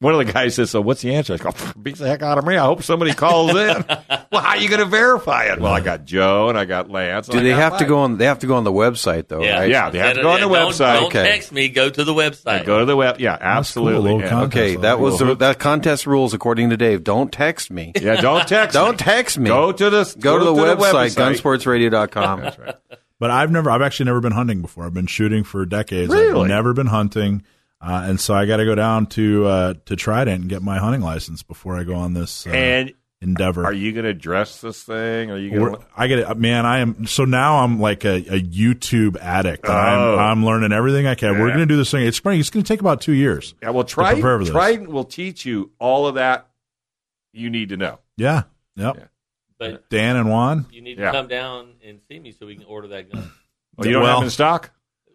One 0.00 0.14
of 0.18 0.26
the 0.26 0.32
guys 0.32 0.54
says, 0.54 0.70
"So 0.70 0.80
what's 0.80 1.02
the 1.02 1.14
answer?" 1.14 1.34
I 1.34 1.36
go, 1.36 1.52
"Beats 1.80 1.98
the 2.00 2.08
heck 2.08 2.22
out 2.22 2.38
of 2.38 2.46
me." 2.46 2.56
I 2.56 2.64
hope 2.64 2.82
somebody 2.82 3.12
calls 3.12 3.50
in. 3.50 3.56
well, 4.32 4.40
how 4.40 4.48
are 4.50 4.56
you 4.56 4.70
going 4.70 4.80
to 4.80 4.86
verify 4.86 5.44
it? 5.52 5.60
Well, 5.60 5.72
I 5.74 5.80
got 5.80 6.06
Joe 6.06 6.48
and 6.48 6.56
I 6.56 6.64
got 6.64 6.90
Lance. 6.90 7.28
Do 7.28 7.38
they 7.38 7.50
got 7.50 7.58
have 7.72 7.78
to 7.80 7.84
go 7.84 7.98
on? 7.98 8.16
They 8.16 8.24
have 8.24 8.38
to 8.38 8.46
go 8.46 8.54
on 8.56 8.64
the 8.64 8.72
website 8.72 9.28
though, 9.28 9.42
Yeah, 9.42 9.58
right? 9.60 9.68
Yeah, 9.70 9.90
they 9.90 9.98
have 9.98 10.16
to 10.16 10.22
go 10.22 10.30
on 10.30 10.40
the 10.40 10.48
Don't- 10.48 10.70
website. 10.72 10.94
Don't 10.94 11.04
Okay. 11.08 11.24
text 11.24 11.52
me. 11.52 11.68
Go 11.68 11.90
to 11.90 12.02
the 12.02 12.14
website. 12.14 12.64
Go 12.64 12.78
to 12.78 12.86
the 12.86 12.96
web. 12.96 13.20
Yeah, 13.20 13.32
That's 13.32 13.42
cool, 13.74 13.88
absolutely. 13.90 14.24
And- 14.24 14.40
Okay, 14.44 14.76
that 14.76 15.00
was 15.00 15.18
the, 15.18 15.34
that 15.36 15.58
contest 15.58 16.06
rules 16.06 16.32
according 16.32 16.70
to 16.70 16.78
Dave. 16.78 17.04
Don't 17.04 17.30
text 17.30 17.70
me. 17.70 17.92
yeah, 18.00 18.22
don't 18.22 18.48
text. 18.48 18.72
Don't 18.80 18.92
me. 18.92 18.96
text 18.96 19.38
me. 19.38 19.48
Go 19.48 19.70
to 19.70 19.90
the 19.90 20.16
Go 20.18 20.38
to 20.38 20.44
the 20.46 20.54
website, 20.54 21.14
website. 21.14 21.34
gunsportsradio.com. 21.36 22.40
That's 22.40 22.58
right. 22.58 22.74
But 23.18 23.30
I've 23.30 23.50
never, 23.50 23.70
I've 23.70 23.82
actually 23.82 24.06
never 24.06 24.20
been 24.20 24.32
hunting 24.32 24.62
before. 24.62 24.86
I've 24.86 24.94
been 24.94 25.06
shooting 25.06 25.44
for 25.44 25.66
decades. 25.66 26.10
Really? 26.10 26.40
I've 26.40 26.48
never 26.48 26.72
been 26.72 26.86
hunting, 26.86 27.42
uh, 27.80 28.04
and 28.06 28.20
so 28.20 28.34
I 28.34 28.46
got 28.46 28.58
to 28.58 28.64
go 28.64 28.74
down 28.74 29.06
to 29.08 29.46
uh, 29.46 29.74
to 29.86 29.96
Trident 29.96 30.40
and 30.42 30.50
get 30.50 30.62
my 30.62 30.78
hunting 30.78 31.00
license 31.02 31.42
before 31.42 31.76
I 31.76 31.84
go 31.84 31.94
on 31.94 32.14
this 32.14 32.46
uh, 32.46 32.50
And 32.50 32.92
endeavor. 33.22 33.64
are 33.64 33.72
you 33.72 33.92
going 33.92 34.04
to 34.06 34.14
dress 34.14 34.60
this 34.60 34.82
thing? 34.82 35.30
Are 35.30 35.36
you 35.38 35.50
going 35.50 35.62
We're- 35.62 35.76
to? 35.76 35.84
I 35.96 36.06
get 36.06 36.18
it, 36.20 36.36
man. 36.38 36.66
I 36.66 36.78
am 36.78 37.06
so 37.06 37.24
now. 37.24 37.58
I'm 37.64 37.78
like 37.80 38.04
a, 38.04 38.16
a 38.16 38.40
YouTube 38.42 39.16
addict. 39.18 39.66
Oh. 39.68 39.72
I'm, 39.72 40.18
I'm 40.18 40.44
learning 40.44 40.72
everything 40.72 41.06
I 41.06 41.14
can. 41.14 41.38
We're 41.38 41.48
going 41.48 41.58
to 41.60 41.66
do 41.66 41.76
this 41.76 41.90
thing. 41.90 42.06
It's 42.06 42.18
funny. 42.18 42.38
It's 42.38 42.50
going 42.50 42.64
to 42.64 42.68
take 42.68 42.80
about 42.80 43.00
two 43.00 43.12
years. 43.12 43.54
Yeah, 43.62 43.70
well, 43.70 43.84
to 43.84 43.94
prepare 43.94 44.14
for 44.14 44.20
Trident, 44.22 44.40
this. 44.44 44.50
Trident 44.50 44.88
will 44.90 45.04
teach 45.04 45.44
you 45.46 45.70
all 45.78 46.06
of 46.06 46.14
that 46.16 46.48
you 47.32 47.48
need 47.50 47.68
to 47.70 47.76
know. 47.76 47.98
Yeah. 48.16 48.42
Yep. 48.76 48.96
Yeah. 48.98 49.04
But 49.58 49.90
Dan 49.90 50.16
and 50.16 50.30
Juan. 50.30 50.66
you 50.72 50.80
need 50.80 50.98
Yeah. 50.98 51.12
to 51.12 51.18
come 51.18 51.28
down 51.28 51.74
and 51.86 52.00
see 52.10 52.18
me 52.18 52.32
so 52.32 52.46
we 52.46 52.56
can 52.56 52.64
order 52.64 52.88
that 52.88 53.12
gun. 53.12 53.30
Oh, 53.78 53.84
you 53.84 53.92
don't 53.92 54.02
Well- 54.02 54.16
have 54.16 54.24
in 54.24 54.30
stock? 54.30 54.70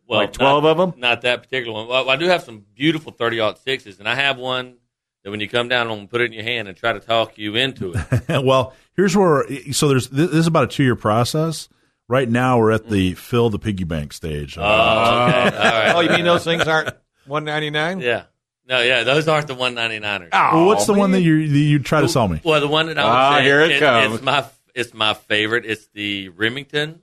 Well, 0.08 0.20
Like 0.20 0.34
12 0.34 0.64
not- 0.64 0.78
them, 0.78 0.94
Not 1.00 1.22
that 1.22 1.44
particular 1.44 1.74
one. 1.74 1.88
Well, 1.88 2.10
I 2.10 2.16
do 2.16 2.26
have 2.28 2.44
some 2.44 2.64
beautiful 2.76 3.12
30 3.12 3.42
sixes, 3.64 4.00
and 4.00 4.08
I 4.08 4.16
have 4.16 4.38
one 4.38 4.76
that 5.24 5.32
when 5.32 5.40
you 5.40 5.50
come 5.50 5.68
down, 5.68 5.88
I'm 5.88 5.94
going 5.96 6.02
to 6.08 6.12
put 6.12 6.22
it 6.22 6.26
in 6.26 6.34
your 6.34 6.44
hand 6.44 6.68
and 6.68 6.78
try 6.78 6.94
to 6.94 7.00
talk 7.00 7.38
you 7.38 7.56
into 7.56 7.94
it. 7.96 8.44
well, 8.46 8.74
here's 8.96 9.16
where. 9.16 9.46
So 9.72 9.88
there's 9.88 10.10
this 10.10 10.32
is 10.32 10.48
about 10.48 10.66
a 10.66 10.68
two 10.68 10.84
year 10.84 10.96
process. 10.96 11.70
Right 12.08 12.30
now, 12.30 12.60
we're 12.60 12.72
at 12.72 12.88
the 12.88 13.16
fill 13.16 13.50
the 13.50 13.58
piggy 13.58 13.84
bank 13.84 14.14
stage. 14.14 14.58
Oh, 14.60 14.62
okay. 14.62 14.68
All 14.68 15.50
right. 15.50 15.92
Oh, 15.96 16.02
you 16.02 16.10
mean 16.10 16.24
those 16.26 16.44
things 16.44 16.68
aren't 16.68 16.90
one 17.26 17.44
ninety 17.46 17.72
nine? 17.72 18.00
Yeah. 18.00 18.26
No, 18.68 18.82
yeah, 18.82 19.04
those 19.04 19.28
aren't 19.28 19.46
the 19.48 19.54
199ers. 19.56 20.30
well, 20.32 20.66
what's 20.66 20.88
the 20.88 20.94
one 20.96 21.12
that 21.12 21.22
you 21.22 21.36
you 21.36 21.78
try 21.80 22.02
to 22.02 22.10
sell 22.10 22.28
me? 22.28 22.42
Well, 22.44 22.60
the 22.62 22.68
one 22.68 22.88
that 22.88 22.98
I 22.98 23.04
would 23.04 23.10
Ah, 23.12 23.36
say 23.38 23.44
here 23.44 23.62
it 23.62 23.80
comes. 23.80 24.16
It's 24.16 24.24
my 24.24 24.46
it's 24.76 24.94
my 24.94 25.14
favorite. 25.14 25.66
It's 25.66 25.88
the 25.94 26.30
Remington 26.30 27.02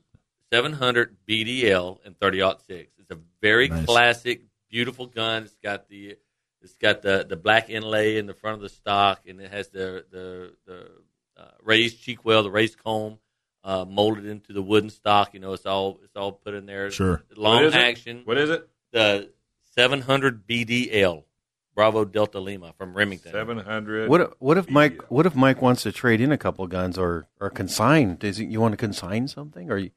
700 0.52 1.16
BDL 1.28 1.98
and 2.04 2.18
30-06. 2.18 2.88
It's 2.98 3.10
a 3.10 3.18
very 3.40 3.68
Nice. 3.68 3.86
classic, 3.86 4.42
beautiful 4.70 5.06
gun. 5.06 5.44
It's 5.44 5.56
got 5.62 5.88
the 5.88 6.16
it's 6.60 6.76
got 6.76 7.02
the, 7.02 7.26
the 7.28 7.34
black 7.36 7.70
inlay 7.70 8.18
in 8.18 8.26
the 8.26 8.34
front 8.34 8.54
of 8.56 8.60
the 8.60 8.68
stock, 8.68 9.22
and 9.26 9.40
it 9.40 9.50
has 9.50 9.68
the 9.68 10.04
the, 10.10 10.52
the 10.66 10.90
uh, 11.36 11.50
raised 11.64 12.00
cheek 12.02 12.24
well, 12.24 12.42
the 12.42 12.50
raised 12.50 12.78
comb, 12.82 13.18
uh, 13.64 13.84
molded 13.88 14.26
into 14.26 14.52
the 14.52 14.62
wooden 14.62 14.90
stock. 14.90 15.34
You 15.34 15.40
know, 15.40 15.54
it's 15.54 15.66
all 15.66 15.98
it's 16.04 16.14
all 16.16 16.32
put 16.32 16.54
in 16.54 16.66
there. 16.66 16.90
Sure. 16.90 17.22
long 17.36 17.56
What 17.56 17.64
is 17.64 17.74
it? 17.74 17.78
action. 17.78 18.22
What 18.24 18.38
is 18.38 18.50
it? 18.50 18.68
The 18.92 19.30
700 19.74 20.46
BDL, 20.46 21.24
Bravo 21.74 22.04
Delta 22.04 22.38
Lima 22.38 22.74
from 22.76 22.94
Remington. 22.94 23.32
Seven 23.32 23.58
hundred. 23.58 24.08
What 24.08 24.20
if, 24.20 24.28
what 24.38 24.58
if 24.58 24.70
Mike 24.70 25.02
what 25.10 25.24
if 25.26 25.34
Mike 25.34 25.62
wants 25.62 25.82
to 25.84 25.92
trade 25.92 26.20
in 26.20 26.30
a 26.30 26.38
couple 26.38 26.66
guns 26.66 26.98
or 26.98 27.26
or 27.40 27.48
consign? 27.50 28.16
Does 28.16 28.36
he, 28.36 28.44
you 28.44 28.60
want 28.60 28.72
to 28.72 28.76
consign 28.76 29.26
something 29.28 29.70
or 29.70 29.78
you, 29.78 29.90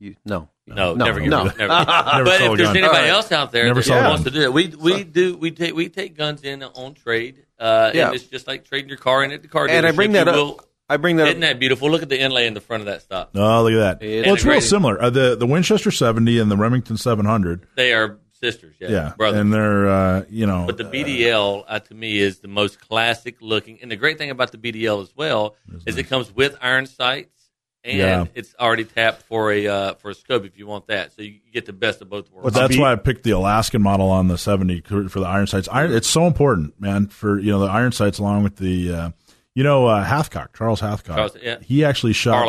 you 0.00 0.16
no 0.24 0.48
No, 0.66 0.94
no 0.94 1.04
never, 1.04 1.20
no. 1.20 1.44
never. 1.44 1.58
never. 1.58 1.68
Never 1.68 2.24
but 2.24 2.40
if 2.40 2.56
there's 2.56 2.68
anybody 2.70 2.86
All 2.86 2.92
right. 2.92 3.08
else 3.10 3.30
out 3.32 3.52
there 3.52 3.66
Never 3.66 3.80
that 3.80 3.86
sold 3.86 4.02
wants 4.04 4.24
one. 4.24 4.32
to 4.32 4.38
do 4.38 4.42
it, 4.42 4.52
we 4.52 4.66
we 4.68 5.04
do 5.04 5.36
we 5.36 5.50
take 5.52 5.74
we 5.74 5.88
take 5.88 6.16
guns 6.16 6.42
in 6.42 6.62
on 6.62 6.94
trade, 6.94 7.44
uh, 7.58 7.90
Yeah. 7.94 8.06
and 8.06 8.14
it's 8.16 8.24
just 8.24 8.46
like 8.48 8.64
trading 8.64 8.88
your 8.88 8.98
car 8.98 9.22
in 9.22 9.30
at 9.30 9.42
the 9.42 9.48
car 9.48 9.68
And 9.68 9.86
I 9.86 9.92
bring 9.92 10.12
that 10.12 10.26
You 10.26 10.32
up. 10.32 10.36
will- 10.36 10.60
I 10.88 10.96
bring 10.96 11.16
that 11.16 11.28
Isn't 11.28 11.44
up. 11.44 11.50
that 11.50 11.60
beautiful? 11.60 11.88
Look 11.88 12.02
at 12.02 12.08
the 12.08 12.20
inlay 12.20 12.48
in 12.48 12.54
the 12.54 12.60
front 12.60 12.80
of 12.80 12.86
that 12.86 13.02
stock. 13.02 13.30
Oh, 13.36 13.62
look 13.62 13.74
at 13.74 14.00
that. 14.00 14.04
It's 14.04 14.26
well, 14.26 14.34
it's 14.34 14.44
real 14.44 14.60
similar. 14.60 15.00
Uh, 15.00 15.08
the 15.10 15.36
the 15.36 15.46
Winchester 15.46 15.92
70 15.92 16.40
and 16.40 16.50
the 16.50 16.56
Remington 16.56 16.96
700. 16.96 17.64
They 17.76 17.92
are 17.92 18.18
sisters, 18.32 18.74
yeah, 18.80 18.88
Yeah, 18.88 19.12
brothers. 19.16 19.38
and 19.40 19.52
they're 19.52 19.88
uh, 19.88 20.24
you 20.28 20.46
know. 20.46 20.64
but 20.66 20.78
the 20.78 20.84
BDL 20.84 21.64
uh, 21.68 21.78
to 21.78 21.94
me 21.94 22.18
is 22.18 22.40
the 22.40 22.48
most 22.48 22.80
classic 22.80 23.36
looking, 23.40 23.78
and 23.82 23.88
the 23.90 23.94
great 23.96 24.18
thing 24.18 24.30
about 24.30 24.50
the 24.50 24.58
BDL 24.58 25.00
as 25.02 25.14
well 25.14 25.54
is 25.86 25.96
it 25.96 26.08
comes 26.08 26.34
with 26.34 26.56
iron 26.60 26.86
sights. 26.86 27.39
And 27.82 27.96
Yeah. 27.98 28.24
it's 28.34 28.54
already 28.60 28.84
tapped 28.84 29.22
for 29.22 29.50
a 29.50 29.66
uh, 29.66 29.94
for 29.94 30.10
a 30.10 30.14
scope 30.14 30.44
if 30.44 30.58
you 30.58 30.66
want 30.66 30.88
that, 30.88 31.12
so 31.14 31.22
you 31.22 31.40
get 31.52 31.64
the 31.64 31.72
best 31.72 32.02
of 32.02 32.10
both 32.10 32.30
worlds. 32.30 32.52
But 32.52 32.60
that's 32.60 32.76
why 32.78 32.92
I 32.92 32.96
picked 32.96 33.22
the 33.24 33.30
Alaskan 33.30 33.80
model 33.80 34.10
on 34.10 34.28
the 34.28 34.36
70 34.36 34.82
for 34.82 35.02
the 35.20 35.26
iron 35.26 35.46
sights. 35.46 35.66
Iron, 35.72 35.92
it's 35.92 36.08
so 36.08 36.26
important, 36.26 36.78
man, 36.78 37.06
for 37.06 37.38
you 37.38 37.50
know 37.50 37.60
the 37.60 37.66
iron 37.70 37.92
sights 37.92 38.18
along 38.18 38.42
with 38.42 38.56
the 38.56 38.92
uh, 38.92 39.10
you 39.54 39.64
know 39.64 39.86
uh, 39.86 40.04
Hathcock, 40.04 40.48
Charles 40.54 40.80
Hathcock. 40.82 41.14
Charles, 41.16 41.36
yeah. 41.42 41.56
He 41.62 41.82
actually 41.84 42.12
shot 42.12 42.44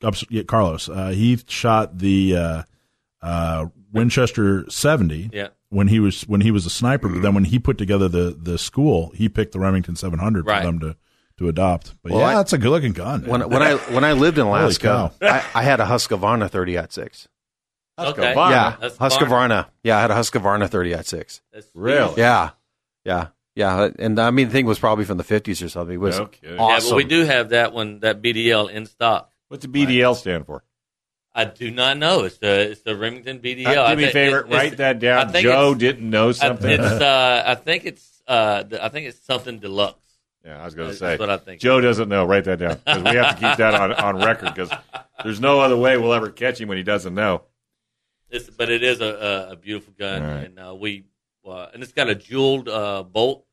Carlos. 0.00 0.24
yeah, 0.30 0.42
Carlos. 0.44 0.88
Uh, 0.88 1.08
he 1.08 1.36
shot 1.48 1.98
the 1.98 2.36
uh, 2.36 2.62
uh, 3.22 3.66
Winchester 3.92 4.70
70 4.70 5.30
Yeah. 5.32 5.48
when 5.68 5.88
he 5.88 5.98
was 5.98 6.22
when 6.28 6.42
he 6.42 6.52
was 6.52 6.64
a 6.64 6.70
sniper. 6.70 7.08
But 7.08 7.22
then 7.22 7.34
when 7.34 7.44
he 7.44 7.58
put 7.58 7.76
together 7.76 8.08
the 8.08 8.36
the 8.40 8.56
school, 8.56 9.10
he 9.16 9.28
picked 9.28 9.50
the 9.52 9.58
Remington 9.58 9.96
700 9.96 10.46
Right. 10.46 10.60
for 10.60 10.66
them 10.66 10.78
to 10.80 10.96
to 11.38 11.48
adopt. 11.48 11.94
But 12.02 12.12
Well, 12.12 12.20
yeah, 12.20 12.26
I- 12.28 12.34
that's 12.34 12.52
a 12.52 12.58
good 12.58 12.70
looking 12.70 12.92
gun. 12.92 13.24
When, 13.26 13.48
when 13.48 13.62
I 13.62 13.74
when 13.74 14.04
I 14.04 14.12
lived 14.12 14.38
in 14.38 14.46
Holy 14.46 14.60
Alaska, 14.60 15.12
I, 15.20 15.44
I 15.54 15.62
had 15.62 15.80
a 15.80 15.84
Husqvarna 15.84 16.50
30 16.50 16.76
at 16.78 16.92
six. 16.92 17.28
Okay. 17.98 18.34
Husqvarna. 18.34 18.50
Yeah, 18.50 18.76
That's. 18.80 18.96
Husqvarna. 18.98 19.66
Yeah, 19.82 19.98
I 19.98 20.00
had 20.02 20.10
a 20.10 20.14
Husqvarna 20.14 20.68
30 20.68 20.94
at 20.94 21.06
six. 21.06 21.40
That's 21.52 21.68
Really? 21.74 22.14
Yeah, 22.18 22.50
yeah. 23.04 23.28
Yeah, 23.54 23.88
and 23.98 24.18
I 24.18 24.30
mean 24.32 24.48
the 24.48 24.52
thing 24.52 24.66
was 24.66 24.78
probably 24.78 25.06
from 25.06 25.16
the 25.16 25.24
fifties 25.24 25.62
or 25.62 25.70
something. 25.70 25.94
It 25.94 25.98
was 25.98 26.20
Okay. 26.20 26.54
Yeah, 26.56 26.78
but 26.78 26.94
we 26.94 27.04
do 27.04 27.24
have 27.24 27.48
that 27.50 27.72
one, 27.72 28.00
that 28.00 28.20
BDL 28.20 28.70
in 28.70 28.84
stock. 28.84 29.32
What's 29.48 29.64
the 29.64 29.72
BDL 29.72 30.14
stand 30.14 30.44
for? 30.44 30.62
I 31.34 31.44
do 31.46 31.70
not 31.70 31.96
know. 31.96 32.24
It's 32.24 32.36
the 32.36 32.70
it's 32.70 32.82
the 32.82 32.94
Remington 32.96 33.38
BDL. 33.38 33.74
Uh, 33.76 33.82
I 33.84 33.94
do 33.94 34.02
me 34.02 34.08
a 34.08 34.10
favor, 34.10 34.40
it- 34.40 34.46
it's- 34.46 34.52
write 34.62 34.76
that 34.76 34.98
down. 34.98 35.32
Joe 35.32 35.74
didn't 35.74 36.08
know 36.08 36.28
I, 36.28 36.32
something. 36.32 36.70
it's 36.70 36.82
uh, 36.82 37.44
I 37.46 37.54
think 37.54 37.86
it's 37.86 38.22
uh, 38.28 38.64
I 38.82 38.88
think 38.90 39.06
it's 39.06 39.24
something 39.24 39.58
deluxe. 39.58 40.00
Yeah, 40.46 40.60
I 40.60 40.64
was 40.64 40.74
going 40.74 40.86
to 40.92 40.98
That's 40.98 41.00
say. 41.00 41.16
what 41.16 41.28
I 41.28 41.36
think. 41.38 41.60
Joe 41.60 41.80
doesn't 41.80 42.08
know. 42.08 42.24
Write 42.24 42.44
that 42.44 42.58
down 42.60 42.76
because 42.84 43.02
we 43.02 43.16
have 43.16 43.38
to 43.38 43.48
keep 43.48 43.56
that 43.58 43.74
on, 43.74 43.92
on 43.94 44.24
record 44.24 44.54
because 44.54 44.70
there's 45.24 45.40
no 45.40 45.58
other 45.60 45.76
way 45.76 45.96
we'll 45.96 46.14
ever 46.14 46.30
catch 46.30 46.60
him 46.60 46.68
when 46.68 46.76
he 46.78 46.84
doesn't 46.84 47.14
know. 47.14 47.42
It's, 48.30 48.48
but 48.50 48.70
it 48.70 48.82
is 48.82 49.00
a, 49.00 49.04
a, 49.48 49.52
a 49.52 49.56
beautiful 49.56 49.92
gun, 49.98 50.22
All 50.22 50.28
right. 50.28 50.44
and 50.44 50.58
uh, 50.58 50.74
we 50.74 51.04
uh, 51.46 51.66
and 51.74 51.82
it's 51.82 51.92
got 51.92 52.08
a 52.08 52.14
jeweled 52.14 52.68
uh, 52.68 53.02
bolt, 53.04 53.44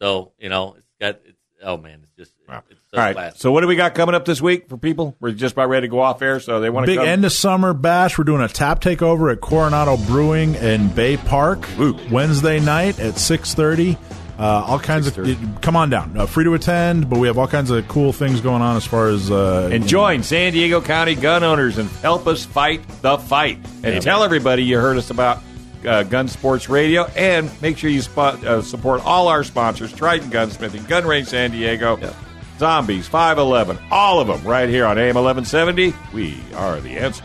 so 0.00 0.32
you 0.38 0.48
know 0.48 0.74
it's 0.76 0.88
got 1.00 1.20
it's 1.24 1.38
oh 1.62 1.76
man, 1.76 2.00
it's 2.02 2.16
just 2.16 2.32
it's 2.70 2.80
so 2.90 2.98
All 2.98 3.04
right. 3.04 3.14
classic. 3.14 3.40
So 3.40 3.52
what 3.52 3.60
do 3.60 3.68
we 3.68 3.76
got 3.76 3.94
coming 3.94 4.16
up 4.16 4.24
this 4.24 4.40
week 4.40 4.68
for 4.68 4.76
people? 4.76 5.16
We're 5.20 5.30
just 5.32 5.52
about 5.52 5.68
ready 5.68 5.86
to 5.86 5.90
go 5.90 6.00
off 6.00 6.20
air, 6.20 6.40
so 6.40 6.58
they 6.60 6.68
want 6.68 6.86
to 6.86 6.90
Big 6.90 6.98
come. 6.98 7.06
end 7.06 7.24
of 7.24 7.32
summer 7.32 7.72
bash. 7.72 8.18
We're 8.18 8.24
doing 8.24 8.42
a 8.42 8.48
tap 8.48 8.80
takeover 8.80 9.32
at 9.32 9.40
Coronado 9.40 9.96
Brewing 9.96 10.56
in 10.56 10.88
Bay 10.88 11.16
Park 11.16 11.64
Wednesday 12.10 12.58
night 12.58 12.98
at 12.98 13.18
six 13.18 13.54
thirty. 13.54 13.96
Uh, 14.38 14.64
all 14.66 14.78
kinds 14.78 15.08
of 15.08 15.60
come 15.62 15.74
on 15.74 15.90
down, 15.90 16.16
uh, 16.16 16.24
free 16.24 16.44
to 16.44 16.54
attend, 16.54 17.10
but 17.10 17.18
we 17.18 17.26
have 17.26 17.36
all 17.38 17.48
kinds 17.48 17.70
of 17.72 17.86
cool 17.88 18.12
things 18.12 18.40
going 18.40 18.62
on 18.62 18.76
as 18.76 18.84
far 18.86 19.08
as 19.08 19.32
uh, 19.32 19.68
and 19.72 19.84
join 19.88 20.22
San 20.22 20.52
Diego 20.52 20.80
County 20.80 21.16
gun 21.16 21.42
owners 21.42 21.76
and 21.76 21.88
help 22.02 22.28
us 22.28 22.44
fight 22.44 22.80
the 23.02 23.18
fight. 23.18 23.58
And 23.82 23.94
Yeah. 23.94 24.00
tell 24.00 24.22
everybody 24.22 24.62
you 24.62 24.78
heard 24.78 24.96
us 24.96 25.10
about 25.10 25.40
uh, 25.86 26.04
Gun 26.04 26.28
Sports 26.28 26.68
Radio. 26.68 27.04
And 27.16 27.50
make 27.62 27.78
sure 27.78 27.90
you 27.90 28.00
spot, 28.00 28.44
uh, 28.44 28.62
support 28.62 29.04
all 29.04 29.26
our 29.28 29.42
sponsors 29.42 29.92
Trident 29.92 30.32
Gunsmithing, 30.32 30.86
Gun 30.88 31.04
Range 31.04 31.26
San 31.26 31.50
Diego, 31.50 31.98
Zombies, 32.58 33.06
511, 33.08 33.78
all 33.90 34.20
of 34.20 34.26
them 34.28 34.42
right 34.44 34.68
here 34.68 34.86
on 34.86 34.98
AM 34.98 35.14
1170. 35.16 35.94
We 36.12 36.36
are 36.56 36.80
the 36.80 36.96
answer. 36.98 37.24